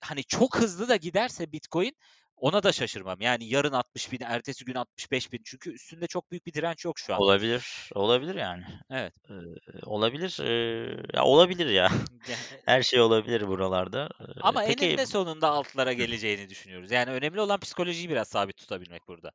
hani 0.00 0.24
çok 0.24 0.56
hızlı 0.56 0.88
da 0.88 0.96
giderse 0.96 1.52
Bitcoin 1.52 1.96
ona 2.42 2.62
da 2.62 2.72
şaşırmam. 2.72 3.20
Yani 3.20 3.44
yarın 3.44 3.72
60 3.72 4.12
bin, 4.12 4.20
ertesi 4.20 4.64
gün 4.64 4.74
65 4.74 5.32
bin. 5.32 5.40
Çünkü 5.44 5.72
üstünde 5.72 6.06
çok 6.06 6.30
büyük 6.30 6.46
bir 6.46 6.52
direnç 6.52 6.84
yok 6.84 6.98
şu 6.98 7.14
anda. 7.14 7.24
Olabilir. 7.24 7.90
Olabilir 7.94 8.34
yani. 8.34 8.64
Evet. 8.90 9.14
Ee, 9.30 9.34
olabilir. 9.86 10.38
Ee, 10.40 10.96
ya 11.14 11.24
olabilir 11.24 11.66
ya. 11.66 11.90
Her 12.66 12.82
şey 12.82 13.00
olabilir 13.00 13.48
buralarda. 13.48 14.08
Ee, 14.20 14.24
Ama 14.40 14.64
peki 14.66 14.86
eninde 14.86 15.06
sonunda 15.06 15.48
altlara 15.48 15.92
geleceğini 15.92 16.48
düşünüyoruz. 16.48 16.90
Yani 16.90 17.10
önemli 17.10 17.40
olan 17.40 17.60
psikolojiyi 17.60 18.08
biraz 18.08 18.28
sabit 18.28 18.56
tutabilmek 18.56 19.08
burada. 19.08 19.30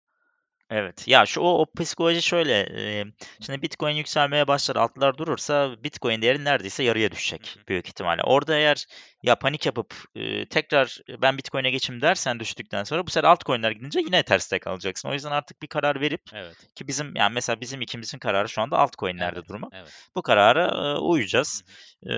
Evet. 0.70 1.08
Ya 1.08 1.26
şu 1.26 1.42
o, 1.42 1.62
o 1.62 1.66
psikoloji 1.80 2.22
şöyle. 2.22 2.60
e, 2.60 3.06
şimdi 3.46 3.62
Bitcoin 3.62 3.96
yükselmeye 3.96 4.48
başlar, 4.48 4.76
altlar 4.76 5.18
durursa 5.18 5.84
Bitcoin 5.84 6.22
değeri 6.22 6.44
neredeyse 6.44 6.84
yarıya 6.84 7.12
düşecek 7.12 7.58
hı. 7.60 7.68
büyük 7.68 7.88
ihtimalle. 7.88 8.22
Orada 8.24 8.56
eğer 8.56 8.86
ya 9.24 9.36
panik 9.36 9.66
yapıp 9.66 9.94
e, 10.16 10.46
tekrar 10.50 10.98
ben 11.22 11.38
Bitcoin'e 11.38 11.70
geçeyim 11.72 12.02
dersen 12.02 12.40
düştükten 12.40 12.84
sonra 12.84 13.08
bu 13.08 13.12
sefer 13.12 13.28
altcoin'ler 13.30 13.72
gidince 13.72 14.00
yine 14.00 14.24
terste 14.24 14.60
kalacaksın. 14.60 15.10
O 15.10 15.14
yüzden 15.14 15.32
artık 15.32 15.62
bir 15.62 15.68
karar 15.68 16.02
verip 16.02 16.22
Evet. 16.34 16.74
ki 16.76 16.88
bizim 16.88 17.16
yani 17.16 17.34
mesela 17.34 17.62
bizim 17.62 17.82
ikimizin 17.82 18.20
kararı 18.20 18.50
şu 18.50 18.62
anda 18.62 18.78
altcoin'lerde 18.78 19.40
Evet. 19.40 19.50
durmak. 19.50 19.72
Evet. 19.76 19.94
Bu 20.16 20.22
karara 20.22 20.68
e, 20.68 20.98
uyacağız. 21.00 21.64
Hı. 22.06 22.12
E, 22.12 22.16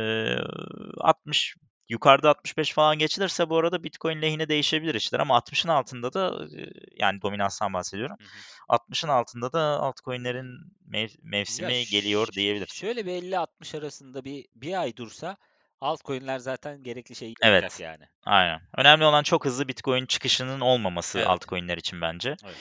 60 0.98 1.56
yukarıda 1.90 2.30
65 2.30 2.74
falan 2.74 3.00
geçilirse 3.00 3.50
bu 3.50 3.58
arada 3.58 3.84
Bitcoin 3.84 4.22
lehine 4.22 4.50
değişebilir 4.50 4.96
işler 4.96 5.20
ama 5.20 5.36
60'ın 5.38 5.70
altında 5.70 6.14
da 6.14 6.48
e, 6.58 6.70
yani 7.00 7.22
dominanstan 7.22 7.74
bahsediyorum. 7.74 8.18
Hı 8.20 8.24
hı. 8.24 8.28
60'ın 8.70 9.08
altında 9.10 9.54
da 9.54 9.62
altcoin'lerin 9.80 10.48
mev- 10.90 11.20
Ya 11.58 11.70
mevsimi 11.70 11.88
geliyor 11.88 12.28
ş- 12.28 12.34
diyebiliriz. 12.36 12.82
şöyle 12.82 13.06
bir 13.06 13.12
50-60 13.14 13.76
arasında 13.76 14.24
bir 14.26 14.46
bir 14.56 14.82
ay 14.82 14.96
dursa 14.98 15.38
Altcoin'ler 15.82 16.40
zaten 16.40 16.84
gerekli 16.84 17.16
şeyi 17.16 17.30
yapacak 17.44 17.62
Evet. 17.62 17.80
yani. 17.80 18.04
Aynen. 18.26 18.62
Önemli 18.78 19.06
olan 19.06 19.24
çok 19.24 19.46
hızlı 19.46 19.68
Bitcoin 19.68 20.06
çıkışının 20.06 20.60
olmaması 20.60 21.18
Evet. 21.18 21.28
altcoin'ler 21.28 21.78
için 21.78 22.02
bence. 22.02 22.36
Evet. 22.46 22.56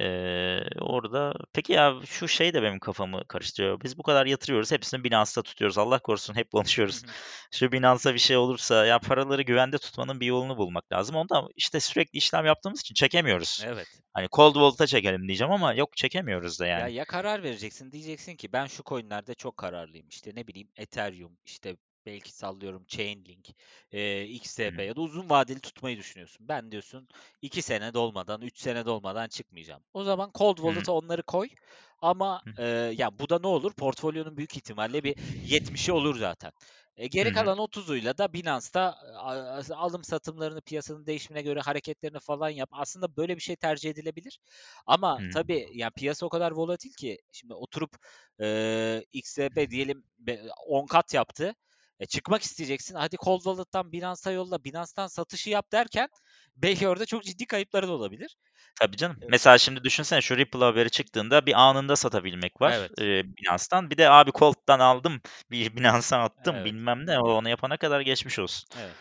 Eee, 0.00 0.66
orada 0.80 1.32
peki 1.52 1.72
ya 1.72 1.94
şu 2.06 2.28
şey 2.28 2.54
de 2.54 2.62
benim 2.62 2.78
kafamı 2.78 3.24
karıştırıyor. 3.28 3.80
Biz 3.80 3.98
bu 3.98 4.02
kadar 4.02 4.26
yatırıyoruz. 4.26 4.72
Hepsini 4.72 5.04
Binance'da 5.04 5.42
tutuyoruz. 5.42 5.78
Allah 5.78 5.98
korusun 5.98 6.34
hep 6.34 6.50
konuşuyoruz. 6.50 7.02
Şu 7.52 7.72
Binance'a 7.72 8.14
bir 8.14 8.18
şey 8.18 8.36
olursa 8.36 8.86
ya 8.86 8.98
paraları 8.98 9.42
güvende 9.42 9.78
tutmanın 9.78 10.20
bir 10.20 10.26
yolunu 10.26 10.56
bulmak 10.56 10.92
lazım. 10.92 11.16
Onda 11.16 11.42
işte 11.56 11.80
sürekli 11.80 12.16
işlem 12.16 12.46
yaptığımız 12.46 12.80
için 12.80 12.94
çekemiyoruz. 12.94 13.62
Evet. 13.66 13.86
Hani 14.12 14.28
cold 14.32 14.54
wallet'a 14.54 14.86
çekelim 14.86 15.28
diyeceğim 15.28 15.52
ama 15.52 15.74
yok 15.74 15.96
çekemiyoruz 15.96 16.60
da 16.60 16.66
Ya 16.66 16.78
yani. 16.78 16.94
ya 16.94 17.04
karar 17.04 17.42
vereceksin 17.42 17.92
diyeceksin 17.92 18.36
ki 18.36 18.52
ben 18.52 18.66
şu 18.66 18.82
coinlerde 18.82 19.34
çok 19.34 19.56
kararlıyım. 19.56 20.08
İşte 20.08 20.30
ne 20.34 20.46
bileyim 20.46 20.68
Ethereum, 20.76 21.38
işte 21.44 21.76
belki 22.06 22.32
sallıyorum 22.32 22.84
Chainlink, 22.88 23.48
XRP 24.28 24.82
hı. 24.82 24.84
ya 24.84 24.96
da 24.96 25.00
uzun 25.00 25.30
vadeli 25.30 25.60
tutmayı 25.60 25.96
düşünüyorsun. 25.98 26.48
Ben 26.48 26.72
diyorsun 26.72 27.08
2 27.42 27.62
sene 27.62 27.94
dolmadan, 27.94 28.40
3 28.42 28.58
sene 28.58 28.86
dolmadan 28.86 29.28
çıkmayacağım. 29.28 29.82
O 29.92 30.04
zaman 30.04 30.30
cold 30.38 30.56
wallet'a 30.56 30.92
onları 30.92 31.22
koy. 31.22 31.48
Ama 31.98 32.42
eee, 32.58 32.64
ya 32.98 33.18
bu 33.18 33.28
da 33.28 33.38
ne 33.38 33.46
olur? 33.46 33.72
Portfolyonun 33.74 34.36
büyük 34.36 34.56
ihtimalle 34.56 35.04
bir 35.04 35.16
70'i 35.42 35.92
olur 35.92 36.16
zaten. 36.16 36.52
E, 36.96 37.06
geri 37.06 37.30
kalan 37.30 37.58
30'uyla 37.58 38.18
da 38.18 38.32
Binance'da 38.32 38.96
alım 39.76 40.04
satımlarını 40.04 40.60
piyasanın 40.60 41.06
değişimine 41.06 41.42
göre 41.42 41.60
hareketlerini 41.60 42.18
falan 42.20 42.48
yap. 42.48 42.68
Aslında 42.72 43.16
böyle 43.16 43.36
bir 43.36 43.40
şey 43.42 43.56
tercih 43.56 43.90
edilebilir. 43.90 44.38
Ama 44.86 45.20
Hı 45.20 45.22
hı. 45.26 45.30
tabii 45.30 45.68
ya 45.74 45.90
piyasa 45.90 46.26
o 46.26 46.28
kadar 46.28 46.52
volatil 46.52 46.92
ki 46.92 47.18
şimdi 47.32 47.54
oturup 47.54 47.90
eee 48.40 49.04
XRP 49.12 49.70
diyelim 49.70 50.04
be- 50.18 50.42
10 50.66 50.86
kat 50.86 51.14
yaptı. 51.14 51.54
E, 52.00 52.06
çıkmak 52.06 52.42
isteyeceksin. 52.42 52.94
Hadi 52.94 53.16
Cold 53.16 53.40
Wallet'tan 53.42 53.92
Binance'a 53.92 54.32
yolla, 54.32 54.64
Binance'tan 54.64 55.06
satışı 55.06 55.50
yap 55.50 55.72
derken 55.72 56.08
belki 56.56 56.88
orada 56.88 57.06
çok 57.06 57.24
ciddi 57.24 57.46
kayıpların 57.46 57.88
olabilir. 57.88 58.36
Tabii 58.80 58.96
canım. 58.96 59.16
E, 59.22 59.26
Mesela 59.28 59.58
şimdi 59.58 59.84
düşünsene 59.84 60.20
şu 60.20 60.36
Ripple 60.36 60.58
haberi 60.64 60.90
çıktığında 60.90 61.46
bir 61.46 61.60
anında 61.60 61.96
satabilmek 61.96 62.60
var 62.60 62.74
evet. 62.74 62.92
eee, 62.98 63.22
Binance'tan. 63.26 63.90
Bir 63.90 63.96
de 63.98 64.10
abi 64.10 64.30
Cold'dan 64.32 64.78
aldım, 64.80 65.20
bir 65.50 65.76
Binance'a 65.76 66.18
attım 66.24 66.64
Evet. 66.64 66.64
bilmem 66.64 67.06
ne. 67.06 67.18
Onu 67.20 67.48
yapana 67.48 67.76
kadar 67.76 68.00
geçmiş 68.00 68.38
olsun. 68.38 68.68
Evet. 68.76 68.98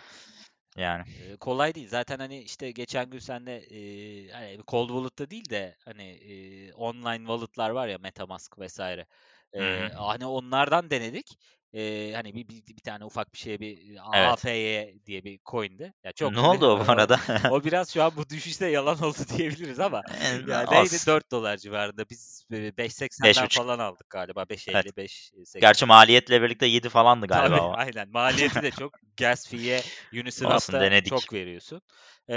Yani. 0.78 1.04
Eee, 1.06 1.36
kolay 1.38 1.76
değil. 1.76 1.88
Zaten 1.90 2.20
hani 2.20 2.42
işte 2.44 2.72
geçen 2.72 3.10
gün 3.10 3.20
senle 3.20 3.68
eee, 3.68 4.32
hani 4.32 4.60
cold 4.68 4.88
wallet'ta 4.90 5.30
değil 5.30 5.50
de 5.50 5.76
hani 5.86 6.04
eee, 6.18 6.74
online 6.74 7.18
wallet'lar 7.18 7.70
var 7.70 7.88
ya 7.88 7.98
MetaMask 7.98 8.60
vesaire. 8.60 9.06
Eee, 9.54 9.92
hani 9.96 10.26
onlardan 10.26 10.90
denedik. 10.92 11.28
Eee, 11.74 12.14
hani 12.14 12.36
bir, 12.36 12.48
bir, 12.50 12.68
bir 12.68 12.82
tane 12.82 13.06
ufak 13.06 13.34
bir 13.34 13.38
şeye 13.40 13.60
bir 13.60 13.98
Evet. 14.14 14.44
APY 14.44 15.06
diye 15.06 15.24
bir 15.24 15.40
coin'di. 15.46 15.94
Ya 16.04 16.12
çok 16.12 16.34
Ne 16.34 16.40
oldu 16.40 16.66
o 16.68 16.88
bu 16.88 16.92
arada? 16.92 17.20
o 17.50 17.64
biraz 17.64 17.94
şu 17.94 18.04
an 18.04 18.18
bu 18.18 18.30
düşüşte 18.30 18.68
yalan 18.68 18.98
oldu 19.04 19.18
diyebiliriz 19.38 19.80
ama 19.80 20.04
Eee, 20.22 20.44
ya 20.48 20.62
neydi 20.72 20.80
olsun. 20.80 21.08
4 21.08 21.32
dolar 21.32 21.58
civarında. 21.58 22.10
Biz 22.10 22.46
eee, 22.52 22.78
5.80'den 22.78 23.48
5,5. 23.48 23.50
falan 23.50 23.80
aldık 23.80 24.10
galiba. 24.10 24.50
Evet. 24.74 24.86
5.50, 24.88 24.96
5.80. 24.98 25.62
Gerçi 25.62 25.86
maliyetle 25.86 26.42
birlikte 26.42 26.66
7 26.66 26.90
falandı 26.90 27.28
galiba 27.28 27.56
Tabii 27.56 27.62
o. 27.72 27.78
aynen. 27.78 28.10
Maliyeti 28.10 28.62
de 28.62 28.72
çok. 28.72 28.94
Gas 29.18 29.48
fee'ye 29.50 29.84
Uniswap'ta 30.14 30.92
çok 31.04 31.34
veriyorsun. 31.34 31.82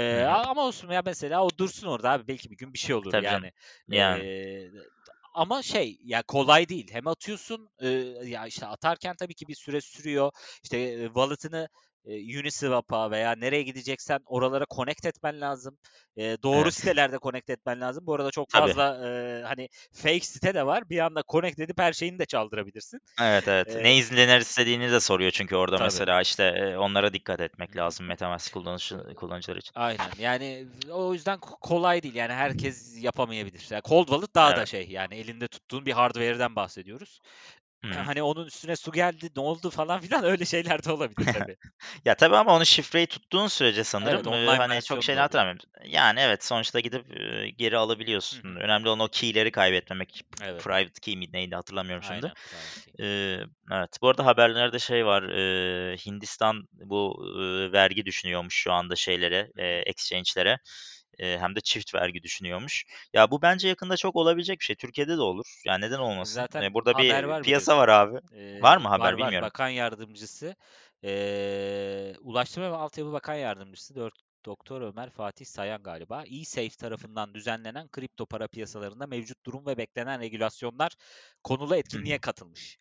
Hı. 0.09 0.15
a- 0.27 0.49
ama 0.49 0.61
olsun 0.65 0.91
ya 0.91 1.01
mesela 1.05 1.43
o 1.45 1.49
dursun 1.57 1.87
orada 1.87 2.11
abi. 2.11 2.27
Belki 2.27 2.51
bir 2.51 2.57
gün 2.57 2.73
bir 2.73 2.79
şey 2.79 2.95
olur 2.95 3.11
Tabii 3.11 3.27
canım. 3.27 3.43
yani. 3.43 3.51
Yani. 3.89 4.27
Ama 5.37 5.63
şey 5.63 5.99
ya 6.03 6.23
kolay 6.23 6.69
değil. 6.69 6.87
Hem 6.91 7.07
atıyorsun 7.07 7.69
eee, 7.81 7.89
ya 8.25 8.47
işte 8.47 8.65
atarken 8.67 9.15
tabii 9.19 9.33
ki 9.35 9.47
bir 9.47 9.55
süre 9.55 9.81
sürüyor. 9.81 10.31
İşte 10.63 10.79
eee, 10.79 11.05
wallet'ını 11.07 11.69
eee, 12.07 12.39
Uniswap'a 12.39 13.11
veya 13.11 13.35
nereye 13.35 13.63
gideceksen 13.63 14.19
oralara 14.25 14.65
connect 14.75 15.05
etmen 15.05 15.41
lazım. 15.41 15.77
Eee, 16.15 16.37
doğru 16.43 16.63
Evet. 16.63 16.73
sitelerde 16.73 17.17
connect 17.23 17.49
etmen 17.49 17.81
lazım. 17.81 18.05
Bu 18.07 18.13
arada 18.15 18.31
çok 18.31 18.51
Tabii. 18.53 18.75
fazla 18.75 18.99
eee, 19.03 19.43
hani 19.47 19.69
fake 19.93 20.19
site 20.19 20.53
de 20.53 20.65
var. 20.65 20.89
Bir 20.89 20.99
anda 20.99 21.23
connect 21.31 21.59
edip 21.59 21.79
her 21.79 21.93
şeyini 21.93 22.19
de 22.19 22.25
çaldırabilirsin. 22.25 22.99
Evet 23.21 23.47
evet. 23.47 23.75
Eee, 23.75 23.83
Ne 23.83 23.97
izlenir 23.97 24.39
istediğini 24.41 24.91
de 24.91 24.99
soruyor 24.99 25.31
çünkü 25.31 25.55
orada 25.55 25.77
tabii. 25.77 25.79
mesela 25.79 26.21
işte 26.21 26.43
eee, 26.57 26.77
onlara 26.77 27.13
dikkat 27.13 27.39
etmek 27.41 27.75
lazım 27.77 28.05
MetaMask 28.07 28.53
kullanıcı, 28.53 29.15
kullanıcıları 29.15 29.59
için. 29.59 29.73
Aynen. 29.75 30.13
Yani 30.17 30.67
o 30.91 31.13
yüzden 31.13 31.37
ko- 31.39 31.59
kolay 31.61 32.03
değil. 32.03 32.15
Yani 32.15 32.33
herkes 32.33 33.03
yapamayabilir. 33.03 33.67
Yani 33.71 33.81
Cold 33.85 34.05
Wallet 34.07 34.35
daha 34.35 34.55
da 34.55 34.59
Evet. 34.59 34.67
şey 34.67 34.87
yani 34.89 35.15
elinde 35.15 35.47
tuttuğun 35.47 35.85
bir 35.85 35.91
hardware'den 35.91 36.55
bahsediyoruz. 36.55 37.19
Hı 37.83 37.87
hı. 37.87 37.93
Hani 38.05 38.23
onun 38.23 38.45
üstüne 38.45 38.75
su 38.75 38.91
geldi, 38.91 39.29
ne 39.35 39.41
oldu 39.41 39.69
falan 39.69 40.01
filan 40.01 40.23
öyle 40.23 40.45
şeyler 40.45 40.83
de 40.83 40.91
olabilir 40.91 41.25
tabii. 41.31 41.57
Ya 42.05 42.15
tabii 42.15 42.35
ama 42.37 42.55
onu 42.55 42.65
şifreyi 42.65 43.07
tuttuğun 43.07 43.47
sürece 43.47 43.83
Evet, 43.83 43.83
sanırım 43.83 44.27
online 44.27 44.57
hani 44.57 44.81
çok 44.83 45.03
şeyler 45.03 45.21
hatırlamıyorum. 45.21 45.61
Yani 45.85 46.19
evet 46.19 46.43
sonuçta 46.45 46.79
gidip 46.79 47.05
geri 47.59 47.77
alabiliyorsun. 47.77 48.39
hı. 48.49 48.59
Önemli 48.59 48.89
olan 48.89 48.99
o 48.99 49.07
key'leri 49.07 49.51
kaybetmemek. 49.51 50.21
Evet. 50.43 50.63
Private 50.63 50.99
key 51.01 51.15
mi 51.17 51.25
neydi 51.33 51.55
hatırlamıyorum 51.55 52.03
şimdi. 52.03 52.31
Aynen. 52.31 52.33
Key. 52.85 52.93
Eee, 52.99 53.45
evet. 53.71 53.89
Bu 54.01 54.09
arada 54.09 54.25
haberlerde 54.25 54.79
şey 54.79 55.05
var. 55.05 55.23
eee, 55.23 55.97
Hindistan 56.05 56.67
bu 56.73 57.25
eee, 57.39 57.71
vergi 57.71 58.05
düşünüyormuş 58.05 58.55
şu 58.55 58.71
anda 58.73 58.95
şeylere, 58.95 59.49
hı. 59.55 59.81
exchange'lere. 59.85 60.57
Hem 61.19 61.55
de 61.55 61.61
çift 61.61 61.95
vergi 61.95 62.23
düşünüyormuş. 62.23 62.85
Ya 63.13 63.31
bu 63.31 63.41
bence 63.41 63.67
yakında 63.67 63.97
çok 63.97 64.15
olabilecek 64.15 64.59
bir 64.59 64.65
şey. 64.65 64.75
Türkiye'de 64.75 65.17
de 65.17 65.21
olur. 65.21 65.45
Yani 65.65 65.81
neden 65.85 65.99
olmasın? 65.99 66.47
Zaten 66.49 66.69
Eee, 66.69 66.73
burada 66.73 66.97
bir 66.97 67.25
var 67.27 67.45
piyasa 67.45 67.47
biliyorsun. 67.47 67.77
var 67.77 67.87
abi. 67.89 68.19
Var 68.61 68.77
Eee, 68.77 68.77
mı 68.77 68.87
var 68.95 69.13
haber 69.13 69.17
var. 69.19 69.33
bilmiyorum. 69.33 69.41
Bakan 69.41 69.69
yardımcısı, 69.69 70.55
eee, 71.03 72.15
Ulaştırma 72.21 72.71
ve 72.71 72.75
Altyapı 72.75 73.11
Bakan 73.13 73.33
Yardımcısı 73.35 73.95
Dört- 73.95 74.21
Doktor 74.45 74.81
Ömer 74.81 75.09
Fatih 75.09 75.45
Sayan 75.45 75.83
galiba. 75.83 76.23
eSafe 76.25 76.69
tarafından 76.69 77.33
düzenlenen 77.33 77.87
kripto 77.89 78.25
para 78.25 78.47
piyasalarında 78.47 79.07
mevcut 79.07 79.45
durum 79.45 79.65
ve 79.65 79.77
beklenen 79.77 80.19
regülasyonlar 80.21 80.91
konulu 81.43 81.75
etkinliğe 81.75 82.17
katılmış. 82.19 82.77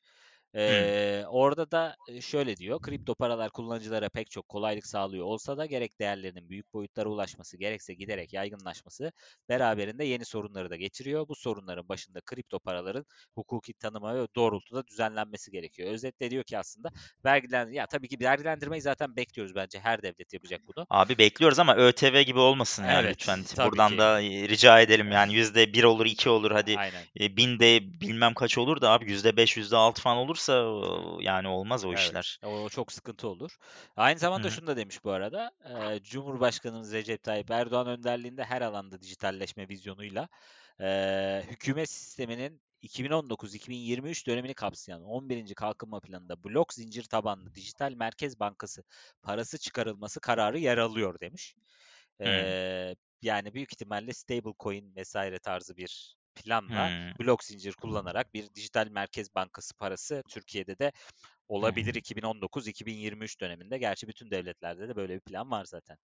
Eee, 0.55 1.25
orada 1.29 1.71
da 1.71 1.97
şöyle 2.21 2.57
diyor. 2.57 2.81
Kripto 2.81 3.15
paralar 3.15 3.51
kullanıcılara 3.51 4.09
pek 4.09 4.31
çok 4.31 4.49
kolaylık 4.49 4.87
sağlıyor 4.87 5.25
olsa 5.27 5.57
da 5.59 5.67
gerek 5.67 6.01
değerlerinin 6.01 6.49
büyük 6.51 6.73
boyutlara 6.75 7.09
ulaşması 7.09 7.57
gerekse 7.57 7.95
giderek 7.95 8.33
yaygınlaşması 8.33 9.13
beraberinde 9.49 10.05
yeni 10.05 10.25
sorunları 10.25 10.71
da 10.71 10.77
getiriyor. 10.77 11.29
Bu 11.29 11.35
sorunların 11.35 11.89
başında 11.89 12.21
kripto 12.21 12.59
paraların 12.59 13.05
hukuki 13.35 13.75
tanıma 13.75 14.15
ve 14.15 14.27
doğrultuda 14.37 14.87
düzenlenmesi 14.87 15.51
gerekiyor. 15.51 15.91
Özetle 15.93 16.31
diyor 16.31 16.45
ki 16.45 16.59
aslında 16.59 16.89
vergilen 17.25 17.69
ya 17.73 17.87
tabii 17.87 18.09
ki 18.09 18.17
vergilendirmeyi 18.21 18.83
zaten 18.83 19.17
bekliyoruz 19.17 19.55
bence 19.55 19.79
her 19.81 20.03
devlet 20.03 20.33
yapacak 20.33 20.61
bunu. 20.67 20.87
Abi 20.91 21.19
bekliyoruz 21.19 21.59
ama 21.59 21.77
ÖTV 21.77 22.23
gibi 22.23 22.39
olmasın 22.39 22.85
yani 22.85 23.09
lütfen. 23.11 23.39
Evet, 23.39 23.53
tabii 23.57 23.71
Buradan 23.71 23.93
ki. 23.93 23.99
da, 23.99 24.21
rica 24.21 24.81
edelim 24.81 25.13
yani 25.13 25.35
%1 25.35 25.85
olur, 25.85 26.07
2 26.07 26.29
olur 26.31 26.51
hadi, 26.51 26.77
Aynen. 26.77 27.03
1000'de 27.37 27.81
bilmem 28.01 28.35
kaç 28.35 28.59
olur 28.59 28.81
da 28.81 28.91
abi 28.91 29.11
%5, 29.11 29.57
%6 29.57 30.03
falan 30.03 30.17
olursa, 30.17 30.46
ooo, 30.53 31.19
yani 31.21 31.49
olmaz 31.49 31.85
o 31.85 31.95
Evet, 31.95 31.95
işler. 31.95 32.39
o 32.43 32.69
çok 32.69 32.93
sıkıntı 32.93 33.29
olur. 33.29 33.57
Aynı 33.97 34.19
zamanda 34.19 34.51
hı. 34.51 34.51
şunu 34.51 34.67
da 34.67 34.77
demiş 34.77 35.05
bu 35.05 35.11
arada. 35.11 35.51
eee, 35.65 36.01
Cumhurbaşkanımız 36.03 36.93
Recep 36.93 37.23
Tayyip 37.23 37.51
Erdoğan 37.51 37.87
önderliğinde 37.87 38.45
her 38.45 38.63
alanda 38.63 39.01
dijitalleşme 39.01 39.69
vizyonuyla 39.69 40.29
hükümet 41.49 41.91
sisteminin 41.91 42.63
2019-2023 42.83 44.27
dönemini 44.27 44.55
kapsayan 44.55 45.03
11. 45.03 45.55
Kalkınma 45.55 46.01
Planı'nda 46.01 46.45
blok 46.45 46.75
zincir 46.75 47.05
tabanlı 47.05 47.55
dijital 47.55 47.93
merkez 47.93 48.41
bankası 48.41 48.85
parası 49.23 49.59
çıkarılması 49.59 50.21
kararı 50.21 50.59
yer 50.59 50.79
alıyor 50.79 51.21
demiş. 51.21 51.55
Hımm. 52.25 52.57
Eee, 52.61 52.97
yani 53.23 53.55
büyük 53.55 53.73
ihtimalle 53.73 54.13
stablecoin 54.15 54.97
vesaire 54.97 55.39
tarzı 55.39 55.77
bir 55.77 56.17
planla 56.37 56.93
Hımm. 56.93 57.13
blok 57.21 57.45
zincir 57.45 57.73
kullanarak 57.75 58.35
bir 58.35 58.55
dijital 58.55 58.89
merkez 58.91 59.35
bankası 59.35 59.75
parası 59.77 60.23
Türkiye'de 60.29 60.79
de 60.79 60.93
olabilir 61.49 61.95
hı. 61.95 61.97
2019-2023 61.97 63.41
döneminde. 63.43 63.79
Gerçi 63.79 64.09
bütün 64.09 64.31
devletlerde 64.31 64.89
de 64.89 64.97
böyle 64.97 65.15
bir 65.17 65.21
plan 65.21 65.51
var 65.51 65.65
zaten. 65.65 65.99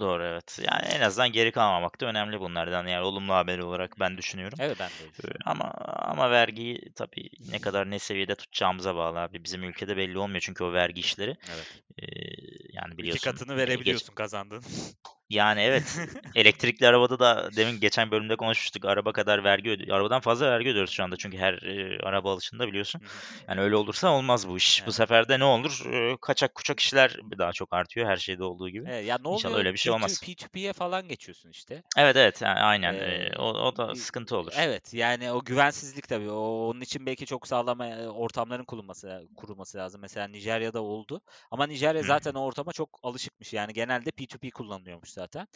Doğru, 0.00 0.24
evet. 0.24 0.58
Yani 0.66 0.86
en 0.86 1.00
azından 1.00 1.32
geri 1.32 1.52
kalmamak 1.52 2.00
da 2.00 2.06
önemli 2.06 2.40
bunlardan. 2.40 2.86
Yani 2.86 3.04
olumlu 3.04 3.32
haber 3.32 3.58
olarak 3.58 3.94
ben 4.00 4.18
düşünüyorum. 4.18 4.58
Evet 4.58 4.78
ben 4.78 4.98
de 4.98 5.08
düşünüyorum. 5.08 5.44
ama 5.46 5.64
ama 5.98 6.30
vergiyi 6.30 6.92
tabii 6.96 7.30
ne 7.40 7.60
kadar 7.60 7.90
ne 7.90 7.98
seviyede 7.98 8.34
tutacağımıza 8.36 8.96
bağlı 8.96 9.20
abi. 9.20 9.44
Bizim 9.44 9.64
ülkede 9.64 9.96
belli 9.96 10.18
olmuyor 10.18 10.40
çünkü 10.40 10.64
o 10.64 10.72
vergi 10.72 11.00
işleri. 11.00 11.36
Evet. 11.48 11.68
Eee, 12.02 12.36
yani 12.72 12.98
İki 13.02 13.20
biliyorsun, 13.20 13.20
katını 13.20 13.56
eee, 13.56 13.80
geç 13.82 14.02
verebiliyorsun 14.02 14.14
kazandığın. 14.14 14.62
Yani 15.30 15.60
evet. 15.60 15.98
Elektrikli 16.34 16.86
arabada 16.86 17.18
da 17.18 17.50
demin 17.56 17.80
geçen 17.80 18.10
bölümde 18.10 18.36
konuşmuştuk. 18.36 18.84
Araba 18.84 19.12
kadar 19.12 19.44
vergi 19.44 19.70
ödüyor. 19.70 19.96
Arabadan 19.96 20.20
fazla 20.20 20.50
vergi 20.50 20.70
ödüyoruz 20.70 20.90
şu 20.92 21.04
anda 21.04 21.16
çünkü 21.16 21.38
her 21.38 21.54
e, 21.54 21.98
araba 22.02 22.32
alışında 22.32 22.68
biliyorsun. 22.68 23.00
Yani 23.48 23.60
öyle 23.60 23.76
olursa 23.76 24.08
olmaz 24.10 24.48
bu 24.48 24.56
iş. 24.56 24.80
Bu 24.80 24.84
Evet. 24.84 24.94
sefer 24.94 25.28
de 25.28 25.38
ne 25.38 25.44
olur? 25.44 25.86
E, 25.92 26.16
kaçak 26.20 26.54
kuçak 26.54 26.80
işler 26.80 27.16
daha 27.38 27.52
çok 27.52 27.72
artıyor 27.72 28.06
her 28.08 28.16
şeyde 28.16 28.44
olduğu 28.44 28.68
gibi. 28.68 28.88
Evet, 28.88 29.06
ya 29.06 29.18
ne 29.24 29.28
İnşallah 29.30 29.52
oluyor? 29.52 29.58
öyle 29.58 29.72
bir 29.72 29.78
şey 29.78 29.90
P2, 29.92 29.94
olmaz. 29.94 30.22
P2P'ye 30.22 30.72
falan 30.72 31.08
geçiyorsun 31.08 31.50
işte. 31.50 31.82
Evet 31.96 32.16
evet 32.16 32.42
yani 32.42 32.60
aynen. 32.60 32.94
Ee, 32.94 33.30
o, 33.38 33.44
o 33.44 33.76
da 33.76 33.94
sıkıntı 33.94 34.36
olur. 34.36 34.52
Evet 34.56 34.94
yani 34.94 35.32
o 35.32 35.44
güvensizlik 35.44 36.08
tabii. 36.08 36.30
O, 36.30 36.68
onun 36.68 36.80
için 36.80 37.06
belki 37.06 37.26
çok 37.26 37.48
sağlam 37.48 37.80
e, 37.80 38.08
ortamların 38.08 38.64
kurulması 38.64 39.28
kurulması 39.36 39.78
lazım. 39.78 40.00
Mesela 40.00 40.28
Nijerya'da 40.28 40.82
oldu. 40.82 41.20
Ama 41.50 41.66
Nijerya 41.66 42.02
zaten 42.02 42.34
o 42.34 42.40
ortama 42.40 42.72
çok 42.72 43.00
alışıkmış. 43.02 43.52
Yani 43.52 43.72
genelde 43.72 44.10
P2P 44.10 44.50
kullanılıyormuş 44.50 45.10
zaten. 45.18 45.46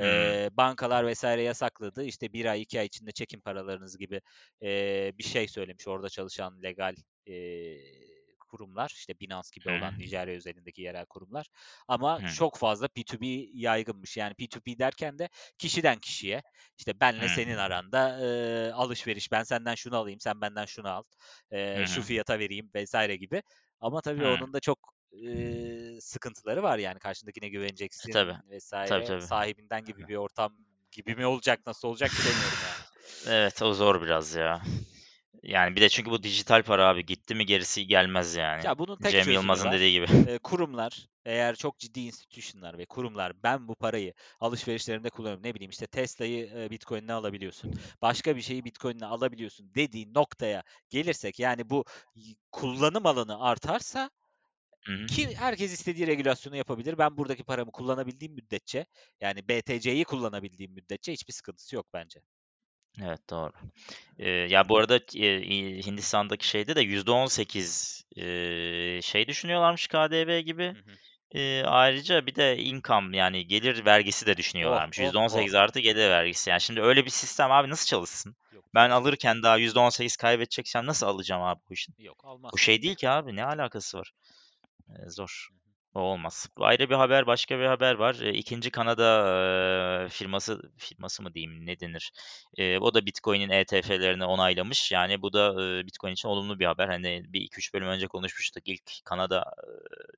Ee, 0.00 0.50
bankalar 0.52 1.06
vesaire 1.06 1.42
yasakladı. 1.42 2.04
İşte 2.04 2.32
bir 2.32 2.46
ay 2.46 2.62
iki 2.62 2.80
ay 2.80 2.86
içinde 2.86 3.12
çekin 3.12 3.40
paralarınız 3.40 3.98
gibi 3.98 4.20
e, 4.62 4.68
bir 5.18 5.24
şey 5.24 5.48
söylemiş 5.48 5.88
orada 5.88 6.08
çalışan 6.08 6.62
legal 6.62 6.94
e, 7.26 7.34
kurumlar. 8.52 8.90
İşte 8.96 9.20
Binance 9.20 9.48
gibi 9.52 9.68
olan 9.70 9.98
Nijerya 9.98 10.34
özelindeki 10.36 10.82
yerel 10.82 11.06
kurumlar. 11.06 11.46
Ama 11.88 12.20
çok 12.26 12.56
fazla 12.58 12.88
P2P 12.88 13.50
yaygınmış. 13.54 14.16
Yani 14.16 14.34
P2P 14.34 14.78
derken 14.78 15.18
de 15.18 15.28
kişiden 15.58 15.98
kişiye 15.98 16.42
işte 16.78 17.00
benle 17.00 17.28
senin 17.28 17.56
aranda 17.56 18.26
e, 18.26 18.72
alışveriş. 18.72 19.32
Ben 19.32 19.42
senden 19.42 19.74
şunu 19.74 19.96
alayım 19.96 20.20
sen 20.20 20.40
benden 20.40 20.64
şunu 20.66 20.88
al 20.88 21.02
e, 21.50 21.86
şu 21.86 22.02
fiyata 22.02 22.38
vereyim 22.38 22.70
vesaire 22.74 23.16
gibi. 23.16 23.42
Ama 23.80 24.00
tabii 24.00 24.26
onun 24.26 24.52
da 24.52 24.60
çok 24.60 24.94
e, 25.12 26.00
sıkıntıları 26.00 26.62
var 26.62 26.78
yani 26.78 26.98
karşındakine 26.98 27.46
E, 27.46 27.48
tabii. 27.48 27.52
güveneceksin 27.52 28.12
Tabii 28.12 28.36
vesaire 28.50 29.04
tabii. 29.04 29.22
sahibinden 29.22 29.84
gibi 29.84 30.08
bir 30.08 30.16
ortam 30.16 30.52
gibi 30.92 31.14
mi 31.14 31.26
olacak 31.26 31.60
nasıl 31.66 31.88
olacak 31.88 32.10
bilemiyorum 32.10 32.58
yani. 32.64 33.36
Evet 33.36 33.62
o 33.62 33.74
zor 33.74 34.02
biraz 34.02 34.34
ya. 34.34 34.62
Yani 35.42 35.76
bir 35.76 35.80
de 35.80 35.88
çünkü 35.88 36.10
bu 36.10 36.22
dijital 36.22 36.62
para 36.62 36.88
abi 36.88 37.06
gitti 37.06 37.34
mi 37.34 37.46
gerisi 37.46 37.86
gelmez 37.86 38.34
yani. 38.34 38.66
Ya 38.66 38.78
bunun 38.78 38.96
tek 38.96 39.12
Cem 39.12 39.30
Yılmaz'ın 39.30 39.66
var. 39.66 39.72
dediği 39.72 39.92
gibi. 39.92 40.38
Kurumlar 40.38 41.08
eğer 41.24 41.54
çok 41.56 41.78
ciddi 41.78 42.00
institution'lar 42.00 42.78
ve 42.78 42.86
kurumlar 42.86 43.32
ben 43.42 43.68
bu 43.68 43.74
parayı 43.74 44.14
alışverişlerimde 44.40 45.10
kullanıyorum. 45.10 45.44
Ne 45.44 45.54
bileyim 45.54 45.70
işte 45.70 45.86
Tesla'yı 45.86 46.70
Bitcoin'le 46.70 47.08
alabiliyorsun. 47.08 47.74
Başka 48.02 48.36
bir 48.36 48.42
şeyi 48.42 48.64
Bitcoin'le 48.64 49.02
alabiliyorsun 49.02 49.74
dediği 49.74 50.14
noktaya 50.14 50.62
gelirsek 50.90 51.38
yani 51.38 51.70
bu 51.70 51.84
kullanım 52.52 53.06
alanı 53.06 53.40
artarsa 53.40 54.10
Hı 54.86 54.92
hı. 54.92 55.06
ki 55.06 55.36
herkes 55.36 55.72
istediği 55.72 56.06
regülasyonu 56.06 56.56
yapabilir. 56.56 56.98
Ben 56.98 57.16
buradaki 57.16 57.44
paramı 57.44 57.72
kullanabildiğim 57.72 58.34
müddetçe 58.34 58.86
yani 59.20 59.48
BTC'yi 59.48 60.04
kullanabildiğim 60.04 60.72
müddetçe 60.72 61.12
hiçbir 61.12 61.32
sıkıntısı 61.32 61.76
yok 61.76 61.86
bence. 61.94 62.20
Evet 63.02 63.30
doğru. 63.30 63.52
Eee, 64.18 64.30
ya 64.30 64.68
bu 64.68 64.78
arada 64.78 65.00
i- 65.14 65.86
Hindistan'daki 65.86 66.48
şeyde 66.48 66.76
de 66.76 66.80
%18 66.82 68.02
eee, 68.16 69.00
şey 69.02 69.28
düşünüyorlarmış 69.28 69.86
KDV 69.88 70.40
gibi. 70.42 70.64
Hı 70.74 70.78
hı. 70.78 70.98
Eee, 71.34 71.62
ayrıca 71.66 72.26
bir 72.26 72.34
de 72.34 72.58
income 72.58 73.16
yani 73.16 73.46
gelir 73.46 73.84
vergisi 73.86 74.26
de 74.26 74.30
Oh 74.32 74.38
düşünüyorlarmış. 74.38 74.98
oh 74.98 75.02
oh. 75.02 75.04
%18 75.06 75.54
artı 75.54 75.80
gelir 75.80 76.10
vergisi. 76.10 76.50
Yani 76.50 76.60
şimdi 76.60 76.82
öyle 76.82 77.04
bir 77.04 77.10
sistem 77.10 77.52
abi 77.52 77.70
nasıl 77.70 77.86
çalışsın? 77.86 78.36
Yok 78.52 78.64
Ben 78.74 78.90
alırken 78.90 79.42
daha 79.42 79.58
%18 79.58 80.16
kaybedeceksem 80.16 80.86
nasıl 80.86 81.06
alacağım 81.06 81.42
abi 81.42 81.60
bu 81.70 81.74
işin? 81.74 81.94
Yok 81.98 82.24
Bu 82.24 82.28
almaz. 82.28 82.58
şey 82.58 82.82
değil 82.82 82.96
ki 82.96 83.10
abi 83.10 83.36
ne 83.36 83.44
alakası 83.44 83.98
var? 83.98 84.12
Zor. 85.08 85.48
O 85.94 86.00
olmaz. 86.00 86.48
Ayrı 86.56 86.90
bir 86.90 86.94
haber, 86.94 87.26
başka 87.26 87.58
bir 87.58 87.64
haber 87.64 87.94
var. 87.94 88.14
Eee, 88.14 88.30
ikinci 88.30 88.70
Kanada 88.70 90.08
firması 90.10 90.72
firması 90.78 91.22
mı 91.22 91.34
diyeyim 91.34 91.66
ne 91.66 91.80
denir? 91.80 92.12
O 92.80 92.94
da 92.94 93.06
Bitcoin'in 93.06 93.50
ETF'lerini 93.50 94.24
onaylamış. 94.24 94.92
Yani 94.92 95.22
bu 95.22 95.32
da 95.32 95.56
Bitcoin 95.86 96.12
için 96.12 96.28
olumlu 96.28 96.58
bir 96.58 96.66
haber. 96.66 96.88
Hani 96.88 97.24
bir 97.28 97.40
iki 97.40 97.58
üç 97.58 97.74
bölüm 97.74 97.88
önce 97.88 98.06
konuşmuştuk. 98.06 98.68
İlk 98.68 99.04
Kanada 99.04 99.44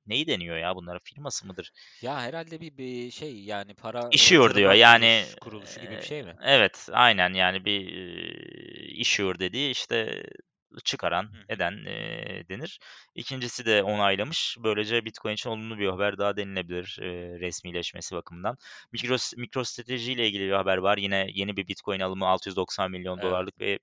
neyi 0.07 0.27
deniyor 0.27 0.57
ya 0.57 0.75
bunlara? 0.75 0.99
Firması 1.03 1.47
mıdır? 1.47 1.71
Ya 2.01 2.21
herhalde 2.21 2.61
bir, 2.61 2.77
bir 2.77 3.11
şey 3.11 3.43
yani 3.43 3.73
para 3.73 4.09
Issuer 4.11 4.55
diyor. 4.55 4.73
Yani 4.73 5.23
kuruluş, 5.39 5.39
kuruluşu 5.39 5.81
gibi 5.81 6.01
bir 6.01 6.05
şey 6.05 6.23
mi? 6.23 6.35
evet 6.43 6.89
aynen 6.91 7.33
yani 7.33 7.65
bir 7.65 7.87
issuer 8.97 9.39
dediği 9.39 9.71
işte 9.71 10.23
çıkaran, 10.83 11.29
eden 11.49 11.71
eee, 11.85 12.49
denir. 12.49 12.79
İkincisi 13.15 13.65
de 13.65 13.83
onaylamış. 13.83 14.57
Böylece 14.63 15.05
Bitcoin 15.05 15.33
için 15.33 15.49
olumlu 15.49 15.77
bir 15.79 15.87
haber 15.87 16.17
daha 16.17 16.37
denilebilir 16.37 16.97
eee, 17.01 17.39
resmileşmesi 17.39 18.15
bakımından. 18.15 18.57
Mikro, 18.91 19.15
MicroStrateji 19.37 20.13
ile 20.13 20.27
ilgili 20.27 20.47
bir 20.47 20.51
haber 20.53 20.77
var. 20.77 20.97
Yine 20.97 21.27
yeni 21.33 21.57
bir 21.57 21.67
Bitcoin 21.67 21.99
alımı 21.99 22.27
690 22.27 22.91
milyon 22.91 23.17
Evet. 23.17 23.23
dolarlık 23.23 23.59
ve 23.59 23.79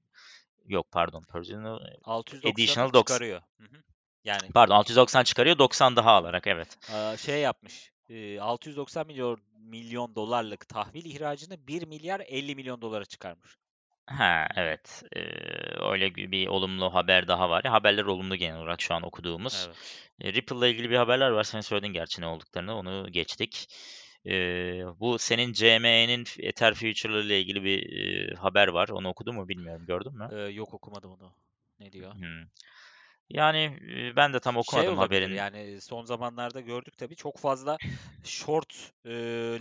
yok 0.67 0.87
pardon 0.93 1.23
personal 1.33 1.79
690'ı 2.05 2.51
additional 2.51 2.93
90 2.93 3.15
çıkarıyor. 3.15 3.41
Hı 3.61 3.65
hı. 3.65 3.83
Yani 4.25 4.53
pardon 4.55 4.75
690 4.75 5.25
çıkarıyor 5.25 5.59
90 5.59 5.97
daha 5.97 6.11
alarak 6.11 6.47
evet. 6.47 6.79
şey 7.21 7.41
yapmış. 7.41 7.93
e, 8.09 8.41
690 8.41 9.07
milyon 9.07 9.41
milyon 9.55 10.15
dolarlık 10.15 10.69
tahvil 10.69 11.05
ihracını 11.05 11.67
1 11.67 11.87
milyar 11.87 12.21
50 12.21 12.55
milyon 12.55 12.83
dolara 12.83 13.05
çıkarmış. 13.05 13.57
Ha 14.19 14.49
evet. 14.57 15.03
Eee, 15.17 15.23
öyle 15.91 16.15
bir 16.15 16.47
olumlu 16.47 16.95
haber 16.95 17.29
daha 17.29 17.51
var. 17.51 17.63
Ya, 17.65 17.73
haberler 17.73 18.05
olumlu 18.05 18.37
genel 18.37 18.57
olarak 18.57 18.81
şu 18.81 18.95
an 18.95 19.03
okuduğumuz. 19.03 19.67
Evet. 19.69 19.77
E, 20.21 20.33
Ripple'la 20.33 20.69
ilgili 20.69 20.91
bir 20.91 20.97
haberler 20.97 21.31
var. 21.31 21.45
Sen 21.45 21.61
söyledin 21.61 21.93
gerçi 21.93 22.21
ne 22.21 22.27
olduklarını. 22.27 22.75
Onu 22.77 23.07
geçtik. 23.13 23.67
Eee, 24.25 24.85
bu 25.01 25.19
senin 25.19 25.53
CME'nin 25.53 26.25
f- 26.25 26.47
Ether 26.47 26.75
Future'ları 26.75 27.27
ile 27.27 27.41
ilgili 27.41 27.65
bir 27.65 27.83
eee, 27.83 28.35
haber 28.35 28.69
var. 28.69 28.89
Onu 28.89 29.09
okudun 29.09 29.35
mu 29.35 29.49
bilmiyorum. 29.49 29.87
Gördün 29.87 30.15
mü? 30.19 30.29
Ee, 30.33 30.41
yok 30.41 30.75
okumadım 30.75 31.11
onu. 31.11 31.33
Ne 31.81 31.93
diyor? 31.93 32.15
Hmm. 32.15 32.47
Yani 33.33 33.79
ben 34.17 34.33
de 34.33 34.41
tam 34.41 34.57
Şey 34.61 34.89
okumadım 34.89 34.89
olabilir 34.89 35.31
haberin. 35.31 35.31
yani 35.31 35.81
son 35.81 36.05
zamanlarda 36.05 36.61
gördük 36.61 36.99
tabii 36.99 37.17
çok 37.17 37.39
fazla 37.39 37.79
short 38.25 38.93
e, 39.05 39.11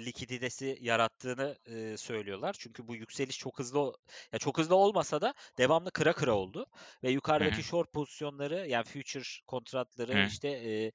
likiditesi 0.05 0.77
yarattığını 0.81 1.57
e, 1.65 1.97
söylüyorlar. 1.97 2.55
Çünkü 2.59 2.87
bu 2.87 2.95
yükseliş 2.95 3.37
çok 3.39 3.59
hızlı 3.59 3.93
ya 4.33 4.39
çok 4.39 4.57
hızlı 4.57 4.75
olmasa 4.75 5.21
da 5.21 5.33
devamlı 5.57 5.91
kıra 5.91 6.13
kıra 6.13 6.33
oldu 6.33 6.65
ve 7.03 7.11
yukarıdaki 7.11 7.57
hı, 7.57 7.63
short 7.63 7.93
pozisyonları 7.93 8.67
yani 8.67 8.83
future 8.85 9.23
kontratları 9.47 10.13
hı 10.13 10.25
işte 10.25 10.47
e, 10.49 10.91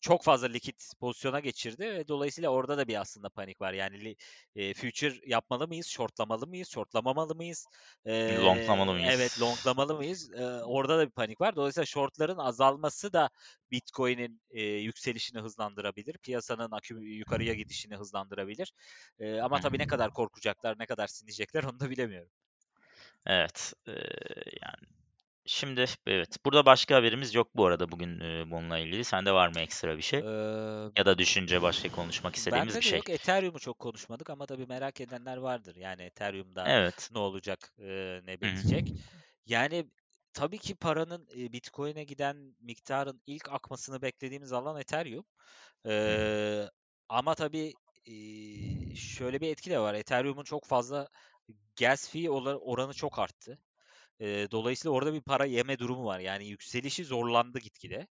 çok 0.00 0.24
fazla 0.24 0.46
likit 0.46 0.92
pozisyona 1.00 1.40
geçirdi 1.40 1.82
ve 1.84 2.08
dolayısıyla 2.08 2.50
orada 2.50 2.78
da 2.78 2.88
bir 2.88 3.00
aslında 3.00 3.28
panik 3.28 3.60
var. 3.60 3.72
Yani 3.72 4.16
e, 4.56 4.74
future 4.74 5.14
yapmalı 5.26 5.68
mıyız, 5.68 5.86
shortlamalı 5.86 6.46
mıyız, 6.46 6.68
shortlamamalı 6.68 7.34
mıyız? 7.34 7.66
E. 8.04 8.36
Longlamalı 8.36 8.92
evet, 9.04 9.38
mıyız? 9.38 9.40
longlamalı 9.40 9.96
mıyız? 9.96 10.32
E, 10.32 10.44
orada 10.64 10.98
da 10.98 11.06
bir 11.06 11.10
panik 11.10 11.40
var. 11.40 11.56
Dolayısıyla 11.56 11.86
shortların 12.12 12.38
azalması 12.38 13.12
da 13.12 13.30
Bitcoin'in 13.70 14.42
e, 14.50 14.62
yükselişini 14.62 15.40
hızlandırabilir. 15.40 16.18
Piyasanın 16.18 16.70
akü 16.70 16.94
yukarıya 16.94 17.54
gidişini 17.54 17.96
hızlandırabilir. 17.96 18.72
E, 19.18 19.40
ama 19.40 19.58
tabii 19.58 19.78
ne 19.78 19.86
kadar 19.86 20.10
korkacaklar, 20.10 20.78
ne 20.78 20.86
kadar 20.86 21.06
sinecekler 21.06 21.64
onu 21.64 21.80
da 21.80 21.90
bilemiyorum. 21.90 22.30
Evet. 23.26 23.72
eee, 23.88 23.94
yani 24.62 24.86
şimdi 25.46 25.86
evet. 26.06 26.36
Burada 26.46 26.66
başka 26.66 26.96
haberimiz 26.96 27.34
yok 27.34 27.48
bu 27.56 27.66
arada 27.66 27.92
bugün 27.92 28.20
eee, 28.20 28.44
bununla 28.50 28.78
ilgili. 28.78 29.04
Sende 29.04 29.32
var 29.32 29.48
mı 29.48 29.60
ekstra 29.60 29.96
bir 29.96 30.02
şey? 30.02 30.20
Ee, 30.20 30.92
Ya 30.98 31.06
da 31.06 31.18
düşünce 31.18 31.62
başka 31.62 31.90
konuşmak 31.92 32.36
istediğimiz 32.36 32.76
bir 32.76 32.82
şey. 32.82 32.96
yok. 32.98 33.10
Ethereum'u 33.10 33.58
çok 33.58 33.78
konuşmadık 33.78 34.30
ama 34.30 34.46
tabii 34.46 34.66
merak 34.66 35.00
edenler 35.00 35.36
vardır. 35.36 35.76
Yani 35.76 36.02
Ethereum'da 36.02 36.64
Evet. 36.66 37.10
ne 37.12 37.18
olacak, 37.18 37.72
e, 37.78 38.20
ne 38.24 38.40
bitecek. 38.40 38.94
Yani 39.46 39.86
tabii 40.32 40.58
ki 40.58 40.74
paranın 40.74 41.28
e, 41.36 41.52
Bitcoin'e 41.52 42.04
giden 42.04 42.56
miktarın 42.60 43.22
ilk 43.26 43.48
akmasını 43.52 44.02
beklediğimiz 44.02 44.52
alan 44.52 44.80
Ethereum. 44.80 45.24
Ee, 45.86 46.68
ama 47.08 47.34
tabii 47.34 47.74
e, 48.06 48.14
şöyle 48.94 49.40
bir 49.40 49.48
etki 49.48 49.70
de 49.70 49.78
var. 49.80 49.94
Ethereum'un 49.94 50.44
çok 50.44 50.64
fazla 50.66 51.08
gas 51.80 52.10
fee 52.10 52.30
oranı 52.30 52.94
çok 52.94 53.18
arttı. 53.18 53.58
Ee, 54.20 54.48
dolayısıyla 54.52 54.92
orada 54.96 55.14
bir 55.14 55.22
para 55.22 55.44
yeme 55.46 55.78
durumu 55.78 56.04
var. 56.06 56.20
Yani 56.20 56.48
yükselişi 56.48 57.04
zorlandı 57.04 57.58
gitgide. 57.60 58.08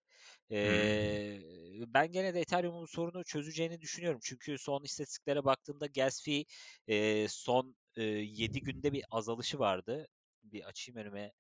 Hı. 0.62 0.90
Eee, 1.30 1.84
ben 1.88 2.12
gene 2.12 2.34
de 2.34 2.40
Ethereum'un 2.40 2.86
sorunu 2.86 3.24
çözeceğini 3.24 3.80
düşünüyorum. 3.80 4.20
Çünkü 4.24 4.58
son 4.58 4.84
istatistiklere 4.84 5.44
baktığımda 5.44 5.86
gas 5.86 6.22
fee 6.24 6.44
eee, 6.88 7.26
son 7.30 7.76
eee 7.96 8.04
7 8.06 8.62
günde 8.62 8.92
bir 8.92 9.04
azalışı 9.10 9.58
vardı. 9.58 10.08
Bir 10.42 10.64
açayım 10.68 10.98
önüme. 11.00 11.32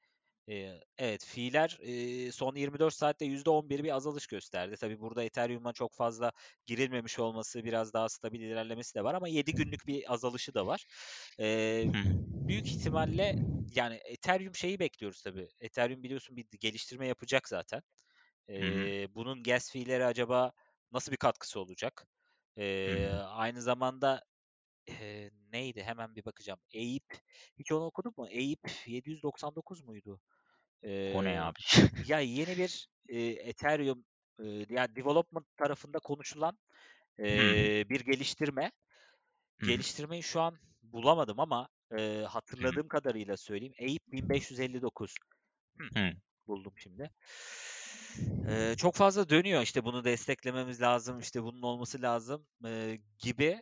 Evet, 0.98 1.24
fiiller 1.24 1.68
son 2.32 2.54
24 2.56 2.94
saatte 2.94 3.24
%11 3.24 3.84
bir 3.84 3.94
azalış 3.96 4.26
gösterdi. 4.26 4.76
Tabii 4.80 5.00
burada 5.00 5.24
Ethereum'a 5.24 5.72
çok 5.72 5.94
fazla 5.94 6.32
girilmemiş 6.66 7.18
olması, 7.18 7.64
biraz 7.64 7.92
daha 7.92 8.08
stabil 8.08 8.40
ilerlemesi 8.40 8.94
de 8.94 9.04
var 9.04 9.14
ama 9.14 9.28
7 9.28 9.54
günlük 9.54 9.86
bir 9.86 10.12
azalışı 10.14 10.54
da 10.54 10.66
var. 10.66 10.84
Büyük 12.48 12.68
ihtimalle 12.68 13.36
yani 13.74 14.00
Ethereum 14.04 14.54
şeyi 14.54 14.78
bekliyoruz 14.78 15.22
tabii. 15.22 15.48
Ethereum 15.60 16.02
biliyorsun 16.02 16.36
bir 16.36 16.46
geliştirme 16.60 17.06
yapacak 17.06 17.48
zaten. 17.48 17.82
Bunun 19.14 19.42
gas 19.42 19.72
fee'leri 19.72 20.04
acaba 20.04 20.52
nasıl 20.92 21.12
bir 21.12 21.16
katkısı 21.16 21.60
olacak? 21.60 22.06
Aynı 23.28 23.62
zamanda 23.62 24.22
eee, 24.88 25.30
neydi? 25.52 25.82
Hemen 25.82 26.14
bir 26.16 26.24
bakacağım. 26.24 26.60
Eyüp. 26.70 27.04
Hiç 27.58 27.72
onu 27.72 27.84
okudun 27.84 28.14
mu? 28.16 28.28
Eyüp 28.30 28.60
799 28.86 29.82
muydu? 29.82 30.20
O 31.10 31.22
ne 31.24 31.38
Eee, 31.38 31.40
abi? 31.40 31.58
ya 31.96 32.20
yeni 32.20 32.58
bir 32.58 32.88
eee, 33.08 33.30
Ethereum 33.32 34.04
eee, 34.40 34.66
yani 34.70 34.96
development 34.96 35.46
tarafında 35.56 35.98
konuşulan 35.98 36.58
Hı 37.30 37.40
hı. 37.40 37.68
eee, 37.68 37.86
bir 37.90 38.00
geliştirme. 38.00 38.72
Hı 39.60 39.66
hı. 39.66 39.82
Geliştirmeyi 39.82 40.22
şu 40.22 40.40
an 40.40 40.60
bulamadım 40.82 41.40
ama 41.40 41.68
eee, 41.98 42.22
Hı 42.60 42.66
hı. 42.66 42.80
hatırladığım 42.80 42.88
kadarıyla 42.88 43.36
söyleyeyim. 43.36 43.74
Eyüp 43.78 44.02
1559. 44.12 45.16
Hıh, 45.78 45.88
Hı. 45.94 46.12
buldum 46.46 46.72
şimdi. 46.76 47.10
Eee, 48.48 48.74
çok 48.78 48.94
fazla 48.94 49.28
dönüyor 49.28 49.62
işte 49.62 49.84
bunu 49.84 50.04
desteklememiz 50.04 50.80
lazım, 50.82 51.18
işte 51.20 51.42
bunun 51.42 51.62
olması 51.62 52.02
lazım 52.02 52.46
eee, 52.64 53.00
gibi. 53.18 53.60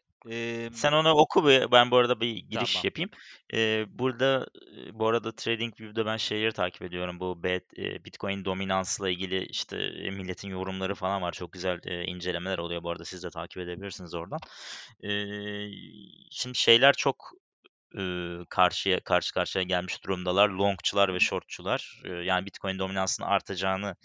Sen 0.72 0.92
Emm, 0.92 0.92
onu 0.92 1.10
oku 1.12 1.46
bir. 1.48 1.72
Ben 1.72 1.90
bu 1.90 1.96
arada 1.96 2.20
bir 2.20 2.36
giriş 2.36 2.74
tamam. 2.74 2.84
yapayım. 2.84 3.10
Eee, 3.52 3.86
burada 3.88 4.46
bu 4.92 5.08
arada 5.08 5.32
TradingView'da 5.36 6.06
ben 6.06 6.16
şeyleri 6.16 6.52
takip 6.52 6.82
ediyorum. 6.82 7.20
Bu 7.20 7.42
Bitcoin 8.04 8.44
dominansla 8.44 9.10
ilgili 9.10 9.44
işte 9.46 9.76
milletin 10.10 10.48
yorumları 10.48 10.94
falan 10.94 11.22
var. 11.22 11.32
Çok 11.32 11.52
güzel 11.52 11.80
incelemeler 12.06 12.58
oluyor. 12.58 12.82
Bu 12.82 12.90
arada 12.90 13.04
siz 13.04 13.22
de 13.22 13.30
takip 13.30 13.58
edebilirsiniz 13.62 14.14
oradan. 14.14 14.38
Eee, 15.02 15.70
şimdi 16.30 16.58
şeyler 16.58 16.92
çok 16.92 17.30
karşıya 18.50 19.00
karşı 19.00 19.34
karşıya 19.34 19.64
gelmiş 19.64 20.04
durumdalar. 20.04 20.48
Longçular 20.48 21.14
ve 21.14 21.20
shortçular. 21.20 22.02
Yani 22.24 22.46
Bitcoin 22.46 22.78
dominansının 22.78 23.26
artacağını 23.26 23.96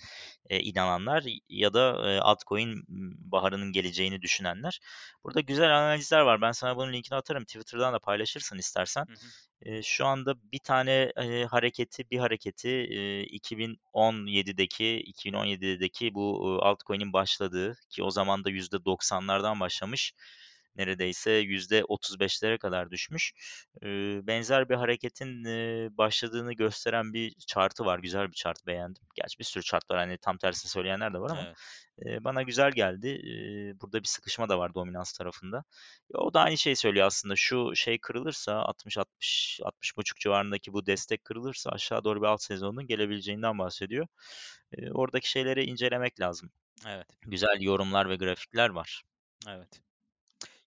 e, 0.49 0.60
inananlar 0.60 1.23
ya 1.49 1.73
da 1.73 2.12
e, 2.12 2.19
altcoin 2.19 2.84
baharının 3.32 3.71
geleceğini 3.71 4.21
düşünenler. 4.21 4.80
Burada 5.23 5.39
güzel 5.39 5.78
analizler 5.78 6.19
var. 6.19 6.41
Ben 6.41 6.52
sana 6.52 6.75
bunun 6.78 6.93
linkini 6.93 7.17
atarım. 7.17 7.45
Twitter'dan 7.45 7.93
da 7.93 7.99
paylaşırsın 7.99 8.58
istersen. 8.58 9.06
Hı 9.08 9.13
hı. 9.13 9.28
E, 9.62 9.84
şu 9.84 10.06
anda 10.06 10.34
bir 10.52 10.60
tane 10.60 11.12
e, 11.17 11.45
hareketi, 11.45 12.10
bir 12.12 12.19
hareketi 12.19 12.69
e, 12.69 13.23
2017'deki 13.23 15.04
2017'deki 15.25 16.13
bu 16.13 16.58
e, 16.62 16.65
altcoin'in 16.65 17.13
başladığı 17.13 17.75
ki 17.89 18.04
o 18.04 18.12
zaman 18.12 18.43
da 18.43 18.49
%90'lardan 18.49 19.60
başlamış. 19.60 20.13
Neredeyse 20.75 21.41
%35'lere 21.41 22.58
kadar 22.58 22.91
düşmüş. 22.91 23.34
E, 23.84 23.88
benzer 24.27 24.69
bir 24.69 24.75
hareketin 24.75 25.45
e, 25.45 25.89
başladığını 25.97 26.53
gösteren 26.53 27.13
bir 27.13 27.34
chartı 27.47 27.86
var. 27.86 27.99
Güzel 27.99 28.27
bir 28.27 28.34
chart 28.36 28.67
beğendim. 28.67 29.03
Gerçi 29.15 29.39
bir 29.39 29.43
sürü 29.43 29.63
chart 29.63 29.91
var. 29.91 29.97
Hani 29.97 30.17
tam 30.17 30.38
tersini 30.38 30.69
söyleyenler 30.71 31.13
de 31.13 31.19
var 31.19 31.29
ama 31.29 31.41
Evet. 31.41 31.58
e, 32.05 32.23
bana 32.23 32.41
güzel 32.41 32.71
geldi. 32.71 33.08
E, 33.10 33.34
burada 33.82 33.99
bir 33.99 34.08
sıkışma 34.08 34.49
da 34.49 34.60
var 34.60 34.73
dominans 34.73 35.13
tarafında. 35.13 35.63
E, 36.13 36.17
o 36.17 36.34
da 36.34 36.41
aynı 36.41 36.58
şeyi 36.58 36.75
söylüyor 36.75 37.08
aslında. 37.08 37.36
Şu 37.36 37.75
şey 37.75 37.97
kırılırsa 37.97 38.51
60-60 38.51 39.60
60.5 39.62 40.19
civarındaki 40.19 40.73
bu 40.73 40.86
destek 40.86 41.23
kırılırsa 41.23 41.69
aşağı 41.69 42.03
doğru 42.03 42.21
bir 42.21 42.27
alt 42.27 42.41
sezonun 42.43 42.88
gelebileceğinden 42.88 43.60
bahsediyor. 43.60 44.08
E, 44.73 44.91
oradaki 44.91 45.29
şeyleri 45.29 45.63
incelemek 45.63 46.19
lazım. 46.19 46.51
Evet. 46.88 47.08
Güzel 47.21 47.62
yorumlar 47.62 48.10
ve 48.10 48.15
grafikler 48.15 48.69
var. 48.69 49.03
Evet. 49.47 49.82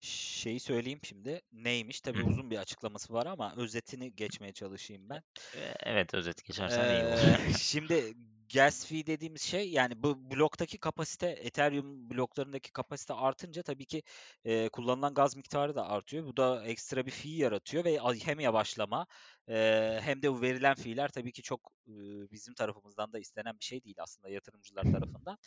Şeyi 0.03 0.61
söyleyeyim 0.61 1.01
şimdi. 1.05 1.41
Neymiş? 1.53 2.01
Tabii 2.01 2.23
hı. 2.23 2.23
uzun 2.23 2.51
bir 2.51 2.57
açıklaması 2.59 3.13
var 3.13 3.27
ama 3.27 3.55
özetini 3.57 4.15
geçmeye 4.17 4.53
çalışayım 4.53 5.09
ben. 5.09 5.23
E, 5.55 5.75
evet 5.83 6.15
özet 6.15 6.45
geçersen 6.45 6.89
iyi 6.89 7.07
olur. 7.07 7.19
Eee, 7.19 7.49
şimdi 7.53 8.15
gas 8.55 8.87
fee 8.87 9.07
dediğimiz 9.07 9.43
şey 9.43 9.71
yani 9.71 10.03
bu 10.03 10.31
bloktaki 10.31 10.79
kapasite 10.79 11.27
Ethereum 11.29 12.11
bloklarındaki 12.11 12.73
kapasite 12.73 13.15
artınca 13.15 13.63
tabii 13.63 13.85
ki 13.87 14.03
eee, 14.45 14.69
kullanılan 14.69 15.15
gaz 15.15 15.37
miktarı 15.37 15.75
da 15.75 15.89
artıyor. 15.89 16.27
Bu 16.27 16.37
da 16.37 16.65
ekstra 16.67 17.07
bir 17.07 17.11
fee 17.11 17.31
yaratıyor 17.37 17.85
ve 17.85 18.01
a- 18.01 18.15
hem 18.15 18.41
yavaşlama 18.41 19.07
eee, 19.49 20.01
hem 20.03 20.23
de 20.23 20.33
bu 20.33 20.41
verilen 20.43 20.75
fee'ler 20.75 21.09
tabii 21.09 21.33
ki 21.33 21.43
çok 21.43 21.73
eee, 21.87 21.95
bizim 22.31 22.55
tarafımızdan 22.55 23.13
da 23.13 23.19
istenen 23.19 23.59
bir 23.59 23.65
şey 23.65 23.85
değil 23.85 23.97
aslında 24.01 24.29
yatırımcılar 24.29 24.85
tarafından. 24.85 25.39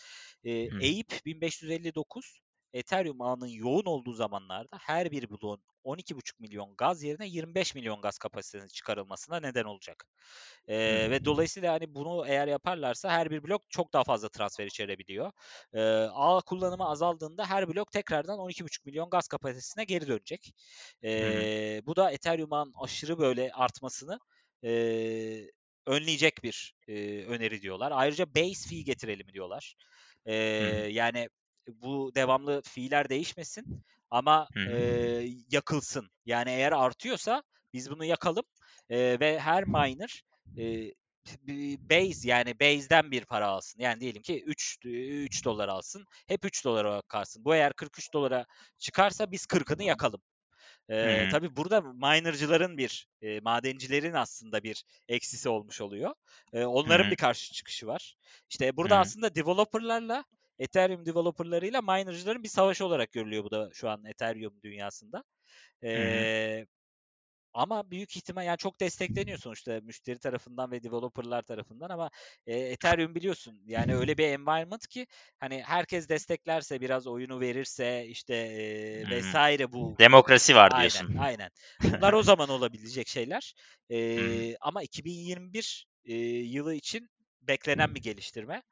Eee 0.43 0.71
hı. 0.71 0.79
EIP 0.79 1.25
1559 1.25 2.39
Ethereum 2.75 3.21
ağının 3.21 3.47
yoğun 3.47 3.85
olduğu 3.85 4.13
zamanlarda 4.13 4.77
her 4.81 5.11
bir 5.11 5.29
bloğun 5.29 5.61
12,5 5.83 6.39
milyon 6.39 6.75
gaz 6.77 7.03
yerine 7.03 7.27
25 7.27 7.75
milyon 7.75 8.01
gaz 8.01 8.17
kapasitesinin 8.17 8.67
çıkarılmasına 8.67 9.39
neden 9.39 9.63
olacak. 9.63 10.05
Ee, 10.67 11.07
ve 11.09 11.25
dolayısıyla 11.25 11.73
hani 11.73 11.95
bunu 11.95 12.25
eğer 12.27 12.47
yaparlarsa 12.47 13.11
her 13.11 13.29
bir 13.31 13.43
blok 13.43 13.61
çok 13.69 13.93
daha 13.93 14.03
fazla 14.03 14.29
transfer 14.29 14.65
içerebiliyor. 14.65 15.31
Ee, 15.73 15.81
ağ 16.13 16.41
kullanımı 16.41 16.89
azaldığında 16.89 17.45
her 17.45 17.67
blok 17.67 17.91
tekrardan 17.91 18.39
12,5 18.39 18.85
milyon 18.85 19.09
gaz 19.09 19.27
kapasitesine 19.27 19.83
geri 19.83 20.07
dönecek. 20.07 20.53
Hı. 21.01 21.07
Ee, 21.07 21.81
bu 21.85 21.95
da 21.95 22.11
Ethereum 22.11 22.53
ağın 22.53 22.73
aşırı 22.81 23.17
böyle 23.17 23.51
artmasını 23.51 24.19
e, 24.63 24.71
önleyecek 25.85 26.43
bir 26.43 26.75
e, 26.87 27.25
öneri 27.25 27.61
diyorlar. 27.61 27.91
Ayrıca 27.95 28.35
base 28.35 28.69
fee 28.69 28.81
getirelim 28.81 29.33
diyorlar. 29.33 29.75
Hı. 30.27 30.31
yani 30.89 31.29
bu 31.67 32.11
devamlı 32.15 32.61
fiiller 32.61 33.09
değişmesin 33.09 33.83
ama 34.11 34.47
e, 34.55 35.27
yakılsın. 35.51 36.09
Yani 36.25 36.49
eğer 36.49 36.71
artıyorsa 36.71 37.43
biz 37.73 37.91
bunu 37.91 38.05
yakalım 38.05 38.43
e, 38.89 39.19
ve 39.19 39.39
her 39.39 39.63
miner 39.63 40.23
e, 40.57 40.91
base 41.89 42.27
yani 42.27 42.59
base'den 42.59 43.11
bir 43.11 43.25
para 43.25 43.47
alsın. 43.47 43.79
Yani 43.79 43.99
diyelim 43.99 44.21
ki 44.21 44.43
3 44.43 44.77
3 44.85 45.45
dolar 45.45 45.67
alsın. 45.67 46.05
Hep 46.27 46.45
3 46.45 46.65
dolara 46.65 47.01
kalsın. 47.01 47.45
Bu 47.45 47.55
eğer 47.55 47.73
43 47.73 48.13
dolara 48.13 48.45
çıkarsa 48.77 49.31
biz 49.31 49.45
40'ını 49.45 49.83
yakalım. 49.83 50.21
Ee, 50.89 51.25
hı. 51.25 51.31
tabii 51.31 51.55
burada 51.55 51.81
miner'cıların 51.81 52.77
bir, 52.77 53.07
e, 53.21 53.39
madencilerin 53.39 54.13
aslında 54.13 54.63
bir 54.63 54.83
eksisi 55.07 55.49
olmuş 55.49 55.81
oluyor. 55.81 56.13
Hı 56.51 56.67
onların 56.67 57.07
bir 57.07 57.17
hı. 57.17 57.21
karşı 57.21 57.53
çıkışı 57.53 57.87
var. 57.87 58.15
İşte 58.49 58.77
burada 58.77 58.95
hı. 58.95 58.99
aslında 58.99 59.35
developer'larla 59.35 60.23
Ethereum 60.59 61.05
developer'larıyla 61.05 61.81
miner'cıların 61.81 62.43
bir 62.43 62.49
savaşı 62.49 62.85
olarak 62.85 63.11
görülüyor 63.11 63.43
bu 63.43 63.51
da 63.51 63.69
şu 63.73 63.89
an 63.89 64.05
Ethereum 64.05 64.61
dünyasında. 64.63 65.23
Ee, 65.83 66.65
ama 67.55 67.91
büyük 67.91 68.17
ihtimal 68.17 68.45
yani 68.45 68.57
çok 68.57 68.79
destekleniyor 68.79 69.37
sonuçta 69.37 69.79
müşteri 69.83 70.19
tarafından 70.19 70.71
ve 70.71 70.83
developer'lar 70.83 71.41
tarafından 71.41 71.89
ama 71.89 72.09
e, 72.47 72.57
Ethereum 72.57 73.15
biliyorsun 73.15 73.61
yani 73.65 73.95
öyle 73.95 74.17
bir 74.17 74.27
environment 74.27 74.87
ki 74.87 75.07
hani 75.39 75.63
herkes 75.63 76.09
desteklerse 76.09 76.81
biraz 76.81 77.07
oyunu 77.07 77.39
verirse 77.39 78.05
işte 78.07 78.35
e, 78.35 79.09
vesaire 79.09 79.71
bu 79.71 79.95
Demokrasi 79.99 80.55
var 80.55 80.71
aynen 80.71 80.89
diyorsun. 80.89 81.15
aynen 81.19 81.49
bunlar 81.83 82.13
o 82.13 82.23
zaman 82.23 82.49
olabilecek 82.49 83.07
şeyler. 83.07 83.53
E, 83.91 84.57
ama 84.61 84.83
2021 84.83 85.87
e, 86.05 86.15
yılı 86.25 86.73
için 86.73 87.09
beklenen 87.41 87.95
bir 87.95 88.01
geliştirme. 88.01 88.63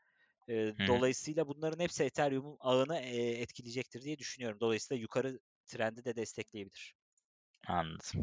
E, 0.50 0.74
dolayısıyla 0.88 1.48
bunların 1.48 1.80
hepsi 1.84 2.04
Ethereum'un 2.04 2.58
ağını 2.60 2.98
e, 3.00 3.42
etkileyecektir 3.42 4.02
diye 4.02 4.20
düşünüyorum. 4.20 4.60
Dolayısıyla 4.60 5.02
yukarı 5.02 5.40
trendi 5.66 6.06
de 6.06 6.16
destekleyebilir. 6.16 6.96
Anladım. 7.68 8.16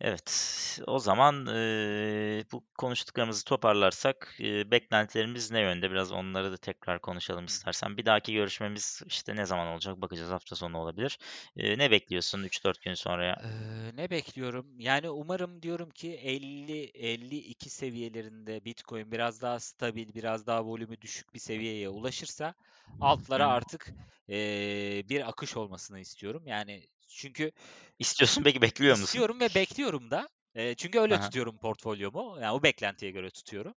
Evet, 0.00 0.78
o 0.86 0.98
zaman 0.98 1.46
eee, 1.46 2.44
bu 2.52 2.66
konuştuklarımızı 2.78 3.44
toparlarsak 3.44 4.34
eee, 4.38 4.70
beklentilerimiz 4.70 5.50
ne 5.50 5.60
yönde? 5.60 5.90
Biraz 5.90 6.12
onları 6.12 6.52
da 6.52 6.56
tekrar 6.56 7.00
konuşalım 7.00 7.44
istersen. 7.44 7.96
Bir 7.96 8.06
dahaki 8.06 8.34
görüşmemiz 8.34 9.02
işte 9.06 9.36
ne 9.36 9.46
zaman 9.46 9.66
olacak? 9.68 9.96
Bakacağız 9.96 10.30
hafta 10.30 10.56
sonu 10.56 10.78
olabilir. 10.78 11.18
Eee, 11.56 11.78
ne 11.78 11.90
bekliyorsun 11.90 12.42
3-4 12.42 12.82
gün 12.82 12.94
sonraya? 12.94 13.36
Eee, 13.42 13.90
ne 13.96 14.10
bekliyorum? 14.10 14.80
Yani 14.80 15.10
umarım 15.10 15.62
diyorum 15.62 15.90
ki 15.90 16.12
50-52 16.14 17.70
seviyelerinde 17.70 18.64
Bitcoin 18.64 19.12
biraz 19.12 19.42
daha 19.42 19.60
stabil, 19.60 20.14
biraz 20.14 20.46
daha 20.46 20.64
volümü 20.64 21.00
düşük 21.00 21.34
bir 21.34 21.38
seviyeye 21.38 21.88
ulaşırsa 21.88 22.54
Hı 23.00 23.00
altlara 23.00 23.48
hı. 23.48 23.48
artık 23.48 23.94
eee, 24.28 25.02
bir 25.08 25.28
akış 25.28 25.56
olmasını 25.56 26.00
istiyorum. 26.00 26.46
Yani 26.46 26.86
çünkü 27.08 27.52
İstiyorsun 27.98 28.42
peki 28.42 28.62
bekliyor 28.62 28.96
musun? 28.98 29.24
İstiyorum 29.24 29.40
ve 29.40 29.54
bekliyorum 29.54 30.10
da. 30.10 30.28
Eee, 30.54 30.74
çünkü 30.78 30.98
öyle 31.00 31.18
Aha, 31.18 31.18
tutuyorum 31.18 31.58
portfolyomu. 31.58 32.38
Yani 32.40 32.52
o 32.52 32.62
beklentiye 32.62 33.10
göre 33.10 33.30
tutuyorum. 33.30 33.74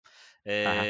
Aha, 0.63 0.87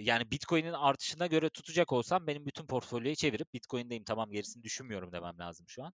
yani 0.00 0.30
Bitcoin'in 0.30 0.72
artışına 0.72 1.26
göre 1.26 1.50
tutacak 1.50 1.92
olsam 1.92 2.26
benim 2.26 2.46
bütün 2.46 2.66
portfolyoyu 2.66 3.16
çevirip 3.16 3.54
Bitcoin'deyim 3.54 4.04
tamam 4.04 4.30
gerisini 4.30 4.62
düşünmüyorum 4.62 5.12
demem 5.12 5.38
lazım 5.38 5.66
şu 5.68 5.84
an. 5.84 5.92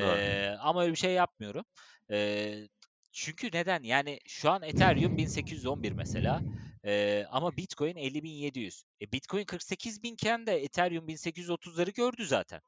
doğru. 0.00 0.36
Eee, 0.36 0.56
ama 0.60 0.82
öyle 0.82 0.92
bir 0.92 0.98
şey 0.98 1.12
yapmıyorum. 1.12 1.64
Eee, 2.10 2.68
çünkü 3.12 3.46
neden? 3.52 3.82
Yani 3.82 4.18
şu 4.26 4.50
an 4.50 4.62
Ethereum 4.62 5.16
1811 5.16 5.92
mesela. 5.92 6.42
Eee, 6.84 7.26
ama 7.30 7.56
Bitcoin 7.56 7.96
50.700. 7.96 8.84
E, 9.02 9.12
Bitcoin 9.12 9.44
48.000 9.44 10.14
iken 10.14 10.46
de 10.46 10.62
Ethereum 10.62 11.08
1830'ları 11.08 11.90
gördü 11.90 12.26
zaten. 12.26 12.60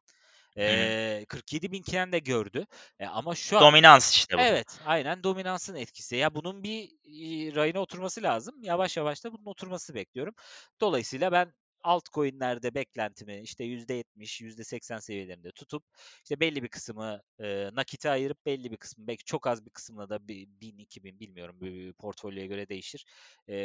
Hı. 0.57 0.61
Eee 0.61 1.25
47.000 1.29 1.81
iken 1.81 2.13
de 2.13 2.19
gördü. 2.19 2.67
E, 2.99 3.07
ama 3.07 3.35
şu 3.35 3.57
an 3.57 3.63
Dominans 3.63 4.17
işte 4.17 4.39
bu. 4.39 4.41
Evet, 4.41 4.81
aynen 4.87 5.23
dominansın 5.25 5.75
etkisi. 5.75 6.17
Ya 6.17 6.35
bunun 6.35 6.63
bir, 6.63 6.91
rayına 7.57 7.81
oturması 7.81 8.23
lazım. 8.23 8.63
Yavaş 8.63 8.97
yavaş 8.97 9.25
da 9.25 9.33
bunun 9.33 9.47
oturmasını 9.47 9.97
bekliyorum. 9.97 10.35
Dolayısıyla 10.81 11.33
ben 11.33 11.53
altcoin'lerde 11.83 12.75
beklentimi 12.75 13.41
işte 13.41 13.65
%70, 13.65 14.41
%80 14.41 14.99
seviyelerinde 14.99 15.53
tutup 15.53 15.85
işte 16.23 16.41
belli 16.41 16.63
bir 16.63 16.69
kısmı 16.69 17.21
e, 17.41 17.71
nakite 17.73 18.11
ayırıp 18.11 18.47
belli 18.47 18.71
bir 18.71 18.77
kısmı 18.77 19.07
belki 19.07 19.25
çok 19.25 19.47
az 19.47 19.67
bir 19.67 19.71
kısmına 19.71 20.09
da 20.09 20.29
bir 20.29 20.47
1000 20.49 20.79
2000 20.79 21.21
bilmiyorum 21.21 21.61
bir 21.61 21.93
portfolyoya 21.93 22.47
göre 22.47 22.69
değişir. 22.69 23.05
E, 23.49 23.57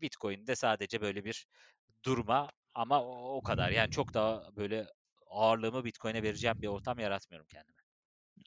Bitcoin'de 0.00 0.56
sadece 0.56 1.00
böyle 1.00 1.24
bir 1.24 1.46
durma 2.04 2.50
ama 2.74 3.04
o, 3.04 3.36
o 3.36 3.42
kadar. 3.42 3.70
Yani 3.70 3.90
çok 3.90 4.14
daha 4.14 4.56
böyle 4.56 4.86
ağırlığımı 5.30 5.84
Bitcoin'e 5.84 6.22
vereceğim 6.22 6.62
bir 6.62 6.68
ortam 6.68 6.98
yaratmıyorum 6.98 7.46
kendime. 7.46 7.80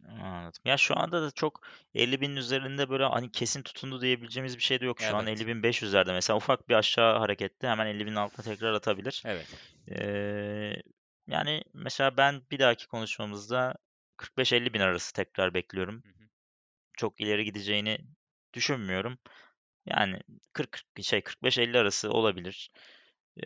Anladım. 0.10 0.62
Ya 0.66 0.78
şu 0.78 1.00
anda 1.00 1.22
da 1.22 1.32
çok 1.32 1.62
50 1.96 2.22
binin 2.22 2.36
üzerinde 2.36 2.90
böyle 2.90 3.04
hani 3.04 3.32
kesin 3.32 3.62
tutundu 3.62 4.02
diyebileceğimiz 4.02 4.58
bir 4.58 4.62
şey 4.64 4.80
de 4.80 4.86
yok. 4.86 5.02
Şu 5.02 5.18
an 5.18 5.28
Evet. 5.28 5.42
50.500'lerde 5.42 6.14
mesela 6.14 6.38
ufak 6.38 6.70
bir 6.70 6.76
aşağı 6.76 7.20
harekette 7.20 7.68
hemen 7.68 7.88
50 7.88 8.06
binin 8.06 8.16
altına 8.16 8.46
tekrar 8.46 8.74
atabilir. 8.74 9.24
Evet. 9.26 9.48
Ee, 9.92 10.74
yani 11.28 11.64
mesela 11.74 12.18
ben 12.18 12.42
bir 12.52 12.60
dahaki 12.60 12.88
konuşmamızda 12.88 13.76
45-50 14.18 14.74
bin 14.74 14.80
arası 14.80 15.14
tekrar 15.14 15.54
bekliyorum. 15.54 16.04
Hı 16.04 16.10
hı. 16.10 16.28
Çok 16.98 17.22
ileri 17.22 17.46
gideceğini 17.46 18.00
düşünmüyorum. 18.54 19.18
Yani 19.86 20.20
40 20.54 20.82
şey 21.02 21.20
45-50 21.20 21.80
arası 21.80 22.10
olabilir. 22.10 22.72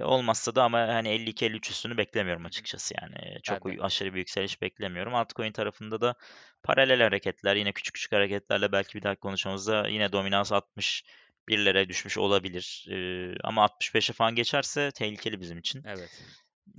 Olmazsa 0.02 0.56
da 0.56 0.64
ama 0.64 0.80
hani 0.80 1.10
52-53 1.10 1.70
üstünü 1.70 1.98
beklemiyorum 1.98 2.46
açıkçası 2.46 2.94
yani. 3.02 3.42
Çok 3.44 3.66
Ben 3.66 3.78
de. 3.78 3.82
aşırı 3.82 4.14
bir 4.14 4.18
yükseliş 4.20 4.62
beklemiyorum. 4.62 5.16
Altcoin 5.16 5.52
tarafında 5.52 6.02
da 6.02 6.16
paralel 6.64 7.02
hareketler 7.02 7.56
yine 7.56 7.72
küçük 7.74 7.96
küçük 7.96 8.12
hareketlerle 8.12 8.72
belki 8.72 8.98
bir 8.98 9.04
dahaki 9.04 9.20
konuşmamızda 9.20 9.88
yine 9.88 10.12
dominans 10.12 10.52
60 10.52 11.04
birlere 11.48 11.90
düşmüş 11.90 12.18
olabilir. 12.18 12.88
E, 12.92 12.98
ama 13.44 13.66
65'e 13.66 14.14
falan 14.14 14.36
geçerse 14.36 14.92
tehlikeli 14.92 15.42
bizim 15.42 15.58
için. 15.58 15.84
Evet. 15.86 16.22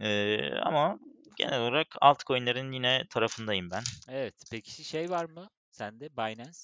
E, 0.00 0.38
ama 0.62 0.98
genel 1.36 1.60
olarak 1.60 1.86
altcoin'lerin 2.00 2.72
yine 2.72 3.06
tarafındayım 3.10 3.70
ben. 3.70 3.82
Evet. 4.08 4.34
Peki 4.50 4.84
şey 4.84 5.10
var 5.10 5.24
mı 5.24 5.50
sende 5.70 6.16
Binance? 6.16 6.58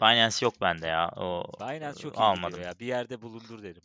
Binance 0.00 0.36
yok 0.42 0.54
bende 0.60 0.86
ya. 0.86 1.08
O 1.16 1.44
Binance 1.60 2.00
çok 2.00 2.14
iyi 2.14 2.22
almadım. 2.22 2.62
ya. 2.62 2.78
Bir 2.78 2.86
yerde 2.86 3.22
bulundur 3.22 3.62
derim. 3.62 3.82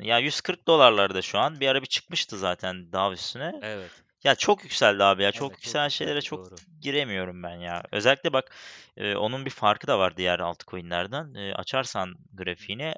Ya 0.00 0.18
140 0.18 0.66
dolarlarda 0.66 1.22
şu 1.22 1.38
an. 1.38 1.60
Bir 1.60 1.68
ara 1.68 1.82
bir 1.82 1.86
çıkmıştı 1.86 2.38
zaten 2.38 2.92
daha 2.92 3.12
üstüne. 3.12 3.52
Evet. 3.62 3.90
Ya 4.24 4.34
çok 4.34 4.64
yükseldi 4.64 5.04
abi 5.04 5.22
ya. 5.22 5.32
Çok 5.32 5.40
Evet 5.40 5.50
çok 5.50 5.50
yükselen 5.52 5.88
şeylere 5.88 6.16
yükseldi 6.16 6.30
çok 6.44 6.50
doğru. 6.50 6.60
giremiyorum 6.80 7.42
ben 7.42 7.56
ya. 7.56 7.82
Özellikle 7.92 8.32
bak 8.32 8.54
e, 8.96 9.16
onun 9.16 9.44
bir 9.44 9.50
farkı 9.50 9.86
da 9.86 9.98
var 9.98 10.16
diğer 10.16 10.38
altcoin'lerden. 10.40 11.34
E, 11.34 11.54
açarsan 11.54 12.14
grafiğini 12.34 12.94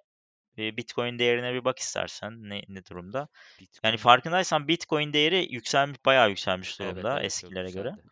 e, 0.58 0.76
Bitcoin 0.76 1.18
değerine 1.18 1.54
bir 1.54 1.64
bak 1.64 1.78
istersen 1.78 2.50
ne, 2.50 2.62
ne 2.68 2.84
durumda. 2.86 3.18
Yani 3.18 3.92
Bitcoin. 3.92 3.96
farkındaysan 3.96 4.68
Bitcoin 4.68 5.12
değeri 5.12 5.48
yükselmiş 5.54 6.04
bayağı 6.04 6.28
yükselmiş 6.28 6.80
Evet 6.80 6.92
durumda 6.92 7.08
evet 7.10 7.22
çok 7.22 7.24
eskilere 7.24 7.70
göre. 7.70 7.88
yükseldi. 7.88 8.08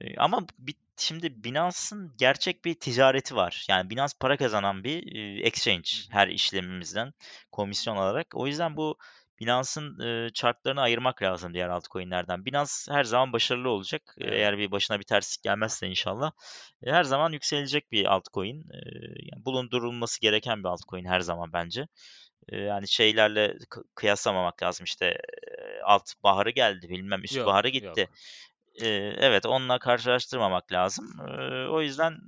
E, 0.00 0.16
Ama 0.16 0.46
bi- 0.58 0.74
şimdi 1.00 1.44
Binance'ın 1.44 2.14
gerçek 2.18 2.64
bir 2.64 2.74
ticareti 2.74 3.36
var. 3.36 3.66
Yani 3.68 3.90
Binance 3.90 4.12
para 4.20 4.36
kazanan 4.36 4.84
bir 4.84 5.02
exchange 5.44 5.90
her 6.10 6.28
işlemimizden 6.28 7.12
komisyon 7.52 7.96
alarak. 7.96 8.26
O 8.34 8.46
yüzden 8.46 8.76
bu 8.76 8.98
Binance'ın 9.40 10.00
e, 10.00 10.30
chartlarını 10.32 10.80
ayırmak 10.80 11.22
lazım 11.22 11.54
diğer 11.54 11.68
altcoin'lerden. 11.68 12.44
Binance 12.44 12.72
her 12.88 13.04
zaman 13.04 13.32
başarılı 13.32 13.68
olacak. 13.68 14.14
Evet. 14.18 14.32
Eğer 14.32 14.58
bir 14.58 14.70
başına 14.70 14.98
bir 14.98 15.04
terslik 15.04 15.42
gelmezse 15.42 15.86
inşallah. 15.88 16.32
E, 16.82 16.92
her 16.92 17.04
zaman 17.04 17.32
yükselecek 17.32 17.92
bir 17.92 18.04
altcoin. 18.04 18.60
E, 18.60 18.78
yani 19.18 19.44
bulundurulması 19.44 20.20
gereken 20.20 20.58
bir 20.58 20.68
altcoin 20.68 21.04
her 21.04 21.20
zaman 21.20 21.52
bence. 21.52 21.88
E, 22.48 22.56
yani 22.56 22.88
şeylerle 22.88 23.56
kıyaslamamak 23.94 24.62
lazım. 24.62 24.84
İşte 24.84 25.18
alt 25.84 26.12
baharı 26.24 26.50
geldi 26.50 26.88
bilmem 26.88 27.24
üst 27.24 27.36
Yok 27.36 27.46
baharı 27.46 27.68
gitti. 27.68 28.00
yok. 28.00 28.08
Eee, 28.80 29.14
evet, 29.18 29.46
onunla 29.46 29.78
karşılaştırmamak 29.78 30.72
lazım. 30.72 31.06
Eee, 31.28 31.66
o 31.68 31.80
yüzden 31.82 32.18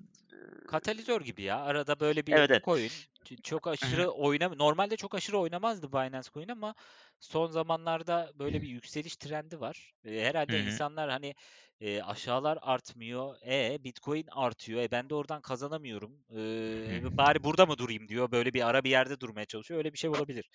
Katalizör 0.67 1.21
gibi 1.21 1.43
ya. 1.43 1.61
Arada 1.61 2.01
böyle 2.01 2.27
bir 2.27 2.39
evet, 2.39 2.51
evet. 2.51 2.63
coin 2.65 3.07
ç- 3.25 3.43
çok 3.43 3.67
aşırı 3.67 4.11
oynam 4.11 4.59
normalde 4.59 4.97
çok 4.97 5.15
aşırı 5.15 5.39
oynamazdı 5.39 5.93
Binance 5.93 6.31
Coin 6.35 6.49
ama 6.49 6.75
son 7.21 7.47
zamanlarda 7.47 8.33
böyle 8.39 8.63
bir 8.63 8.69
yükseliş 8.69 9.17
trendi 9.17 9.61
var. 9.61 9.93
E, 10.05 10.25
Hı 10.49 10.53
herhalde 10.53 10.59
hı. 10.59 10.81
insanlar 10.81 11.11
hani 11.11 11.35
e, 11.81 12.03
aşağılar 12.03 12.59
artmıyor. 12.63 13.37
E 13.47 13.85
Bitcoin 13.85 14.27
artıyor. 14.31 14.81
E 14.83 14.91
ben 14.91 15.11
de 15.11 15.15
oradan 15.15 15.41
kazanamıyorum. 15.43 16.13
E, 16.37 17.17
bari 17.17 17.45
burada 17.45 17.67
mı 17.67 17.79
durayım 17.79 18.09
diyor. 18.09 18.31
Böyle 18.33 18.55
bir 18.55 18.69
ara 18.69 18.85
bir 18.85 18.91
yerde 18.91 19.21
durmaya 19.21 19.47
çalışıyor. 19.47 19.79
Öyle 19.79 19.93
bir 19.93 19.99
şey 19.99 20.11
olabilir. 20.11 20.51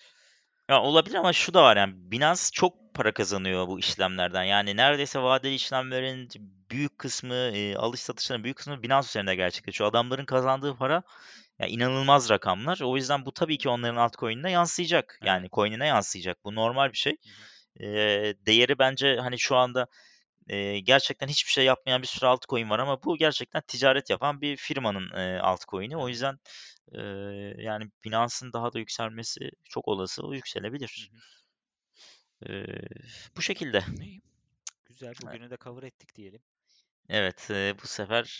Ya 0.70 0.82
olabilir 0.82 1.14
ama 1.16 1.32
şu 1.32 1.54
da 1.54 1.62
var 1.62 1.76
yani 1.76 1.94
Binance 1.96 2.40
çok 2.52 2.87
para 2.98 3.12
kazanıyor 3.14 3.68
bu 3.68 3.80
işlemlerden. 3.80 4.44
Yani 4.44 4.76
neredeyse 4.76 5.20
vadeli 5.22 5.54
işlemlerin 5.54 6.28
büyük 6.70 6.98
kısmı, 6.98 7.34
eee, 7.34 7.76
alış 7.76 8.00
satışların 8.00 8.44
büyük 8.44 8.56
kısmı 8.58 8.82
Binance 8.82 9.06
üzerinde 9.08 9.34
gerçekleşiyor. 9.34 9.90
Adamların 9.90 10.26
kazandığı 10.26 10.76
para 10.76 11.02
ya 11.60 11.66
inanılmaz 11.66 12.30
rakamlar. 12.30 12.80
O 12.84 12.96
yüzden 12.96 13.26
bu 13.26 13.32
tabii 13.32 13.58
ki 13.58 13.68
onların 13.68 13.96
altcoin'ine 13.96 14.50
yansıyacak. 14.52 15.20
Yani 15.24 15.48
coin'ine 15.52 15.86
yansıyacak. 15.88 16.44
Bu 16.44 16.54
normal 16.54 16.92
bir 16.92 16.98
şey. 16.98 17.16
Hı 17.24 17.28
hı. 17.30 17.44
Eee, 17.80 18.34
değeri 18.46 18.78
bence 18.78 19.16
hani 19.20 19.40
şu 19.40 19.56
anda 19.56 19.88
Eee, 20.50 20.80
gerçekten 20.80 21.28
hiçbir 21.28 21.52
şey 21.52 21.64
yapmayan 21.64 22.02
bir 22.02 22.06
sürü 22.06 22.26
altcoin 22.26 22.70
var 22.70 22.78
ama 22.78 23.02
bu 23.02 23.16
gerçekten 23.16 23.62
ticaret 23.68 24.10
yapan 24.10 24.40
bir 24.40 24.56
firmanın, 24.56 25.10
eee, 25.16 25.38
altcoin'i. 25.38 25.96
O 25.96 26.08
yüzden, 26.08 26.38
eee, 26.94 27.54
yani 27.58 27.84
Binance'ın 28.04 28.52
daha 28.52 28.72
da 28.72 28.78
yükselmesi 28.78 29.50
çok 29.70 29.88
olası. 29.88 30.22
O 30.26 30.32
Hı 30.32 30.36
yükselebilir. 30.36 31.10
hı. 31.12 31.18
Eee, 32.46 32.66
bu 33.36 33.42
şekilde. 33.42 33.84
İyi. 34.00 34.20
Güzel. 34.86 35.14
Bugünü 35.22 35.50
de 35.50 35.56
cover 35.64 35.82
ettik 35.82 36.14
diyelim. 36.16 36.40
Evet, 37.08 37.48
bu 37.82 37.86
sefer, 37.86 38.38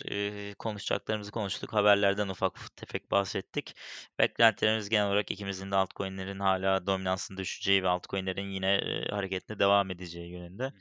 konuşacaklarımızı 0.59 1.31
konuştuk. 1.31 1.73
Haberlerden 1.73 2.27
ufak 2.27 2.77
tefek 2.77 3.11
bahsettik. 3.11 3.75
Beklentilerimiz 4.19 4.89
genel 4.89 5.07
olarak 5.07 5.31
ikimizin 5.31 5.71
de 5.71 5.75
altcoin'lerin 5.75 6.39
hala 6.39 6.87
dominansın 6.87 7.37
düşeceği 7.37 7.83
ve 7.83 7.87
altcoin'lerin 7.87 8.49
yine, 8.49 8.79
eee, 8.79 9.07
hareketine 9.11 9.59
devam 9.59 9.91
edeceği 9.91 10.31
yönünde. 10.31 10.63
Hı 10.63 10.67
hı. 10.67 10.73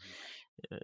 Eee, 0.73 0.79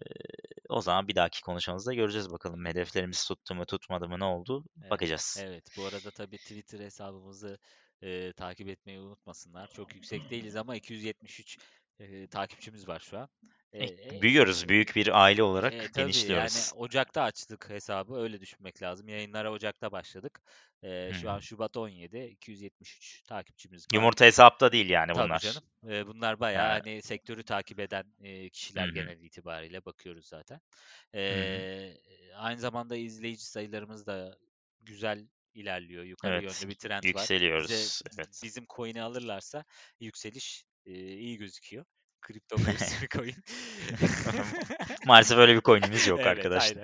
o 0.69 0.81
zaman 0.81 1.09
bir 1.09 1.15
dahaki 1.17 1.43
konuşmamızda 1.43 1.95
göreceğiz 1.95 2.31
bakalım 2.31 2.67
hedeflerimiz 2.67 3.25
tuttu 3.29 3.55
mu 3.55 3.67
tutmadı 3.67 4.09
mı 4.09 4.19
ne 4.19 4.25
oldu 4.25 4.65
Evet. 4.83 4.91
bakacağız. 4.91 5.45
Evet. 5.47 5.77
Bu 5.77 5.85
arada 5.85 6.11
tabii 6.11 6.39
Twitter 6.39 6.81
hesabımızı 6.81 7.59
e, 8.03 8.33
takip 8.33 8.69
etmeyi 8.69 9.01
unutmasınlar. 9.01 9.69
Çok 9.69 9.95
yüksek 9.95 10.31
değiliz 10.31 10.57
ama 10.57 10.77
273 10.77 11.59
e, 11.99 12.27
takipçimiz 12.27 12.89
var 12.89 13.01
şu 13.01 13.19
an. 13.19 13.29
E, 13.73 13.85
e, 13.85 14.23
büyüyoruz, 14.23 14.69
büyük 14.69 14.97
bir 14.97 15.23
aile 15.23 15.41
e, 15.41 15.45
olarak 15.45 15.93
tabii 15.95 16.33
yani. 16.33 16.49
Ocak'ta 16.77 17.23
açtık 17.23 17.71
hesabı. 17.71 18.17
Öyle 18.17 18.41
düşünmek 18.41 18.83
lazım. 18.83 19.09
Yayınlara 19.09 19.53
Ocak'ta 19.53 19.93
başladık. 19.93 20.41
E, 20.83 21.13
şu 21.13 21.31
an. 21.31 21.41
Şubat 21.41 21.77
17. 21.77 22.19
273 22.19 23.23
takipçimiz 23.23 23.83
var. 23.83 23.89
Yumurta 23.95 24.25
hesapta 24.25 24.73
değil 24.73 24.91
yani 24.91 25.13
Tabii 25.13 25.25
bunlar. 25.25 25.39
canım. 25.39 25.63
E, 25.89 26.07
bunlar 26.07 26.41
bayağı 26.41 26.69
Ha, 26.69 26.81
hani 26.85 27.03
sektörü 27.03 27.43
takip 27.43 27.81
eden 27.81 28.05
e, 28.23 28.51
kişiler 28.51 28.89
hı. 28.89 28.93
genel 28.93 29.21
itibariyle 29.21 29.85
bakıyoruz 29.85 30.27
zaten. 30.27 30.61
E, 31.15 31.95
aynı 32.37 32.61
zamanda 32.61 32.97
izleyici 32.97 33.45
sayılarımız 33.45 34.07
da 34.07 34.39
güzel 34.81 35.29
ilerliyor. 35.55 36.05
Yukarı 36.05 36.35
Evet, 36.35 36.63
yönlü 36.63 36.71
bir 36.71 36.79
trend 36.79 36.93
var. 36.93 37.03
Bize 37.03 37.09
yükseliyoruz. 37.09 38.03
Evet. 38.17 38.41
bizim 38.43 38.67
coin'i 38.77 39.03
alırlarsa 39.03 39.65
yükseliş 40.01 40.65
e, 40.87 40.93
iyi 40.93 41.39
gözüküyor. 41.39 41.85
Kripto 42.23 42.57
mevsimi 42.59 43.09
coin. 43.11 43.35
Maalesef 45.07 45.39
öyle 45.39 45.55
bir 45.57 45.61
coin'imiz 45.61 46.07
yok 46.07 46.21
Evet, 46.23 46.29
arkadaşlar. 46.39 46.77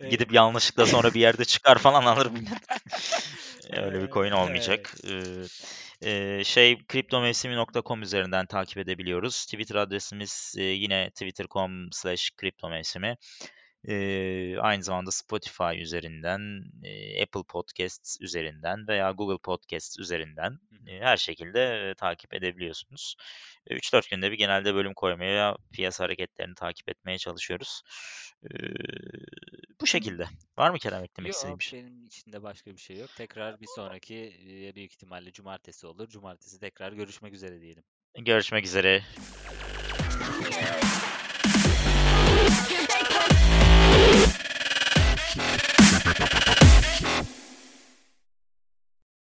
aynen. 0.00 0.10
Gidip 0.10 0.32
yanlışlıkla 0.32 0.86
sonra 0.86 1.14
bir 1.14 1.20
yerde 1.20 1.44
çıkar 1.44 1.78
falan 1.78 2.04
alır 2.04 2.30
millet. 2.30 2.58
Öyle 3.72 4.02
bir 4.02 4.10
coin 4.10 4.30
olmayacak. 4.30 4.94
evet. 5.04 5.62
Ee, 6.04 6.44
şey 6.44 6.86
kriptomevsimi.com 6.86 8.02
üzerinden 8.02 8.46
takip 8.46 8.78
edebiliyoruz. 8.78 9.44
Twitter 9.44 9.74
adresimiz 9.74 10.54
e, 10.58 10.62
yine 10.62 11.10
twitter.com 11.10 11.92
slash 11.92 12.30
kriptomevsimi. 12.36 13.16
Ee, 13.88 14.58
aynı 14.58 14.82
zamanda 14.82 15.10
Spotify 15.10 15.80
üzerinden, 15.82 16.40
e, 16.82 17.22
Apple 17.22 17.42
Podcasts 17.48 18.20
üzerinden 18.20 18.88
veya 18.88 19.10
Google 19.10 19.38
Podcasts 19.42 19.98
üzerinden 19.98 20.58
e, 20.86 20.98
her 21.00 21.16
şekilde 21.16 21.90
e, 21.90 21.94
takip 21.94 22.34
edebiliyorsunuz. 22.34 23.16
E, 23.66 23.74
3-4 23.76 24.10
günde 24.10 24.30
bir 24.30 24.38
genelde 24.38 24.74
bölüm 24.74 24.94
koymaya, 24.94 25.56
piyasa 25.72 26.04
hareketlerini 26.04 26.54
takip 26.54 26.88
etmeye 26.88 27.18
çalışıyoruz. 27.18 27.82
Ee, 28.44 28.48
bu 29.80 29.86
şekilde. 29.86 30.28
Var 30.58 30.70
mı 30.70 30.78
Kerem 30.78 31.04
eklemek 31.04 31.32
istediğin 31.32 31.58
bir 31.58 31.64
şey? 31.64 31.82
benim 31.82 32.04
içinde 32.04 32.42
başka 32.42 32.70
bir 32.70 32.80
şey 32.80 32.96
yok. 32.96 33.10
Tekrar 33.16 33.60
bir 33.60 33.66
sonraki 33.76 34.16
e, 34.16 34.74
büyük 34.74 34.92
ihtimalle 34.92 35.32
cumartesi 35.32 35.86
olur. 35.86 36.08
Cumartesi 36.08 36.60
tekrar 36.60 36.92
görüşmek 36.92 37.34
üzere 37.34 37.60
diyelim. 37.60 37.84
Görüşmek 38.18 38.64
üzere. 38.64 39.02
you. 47.00 47.39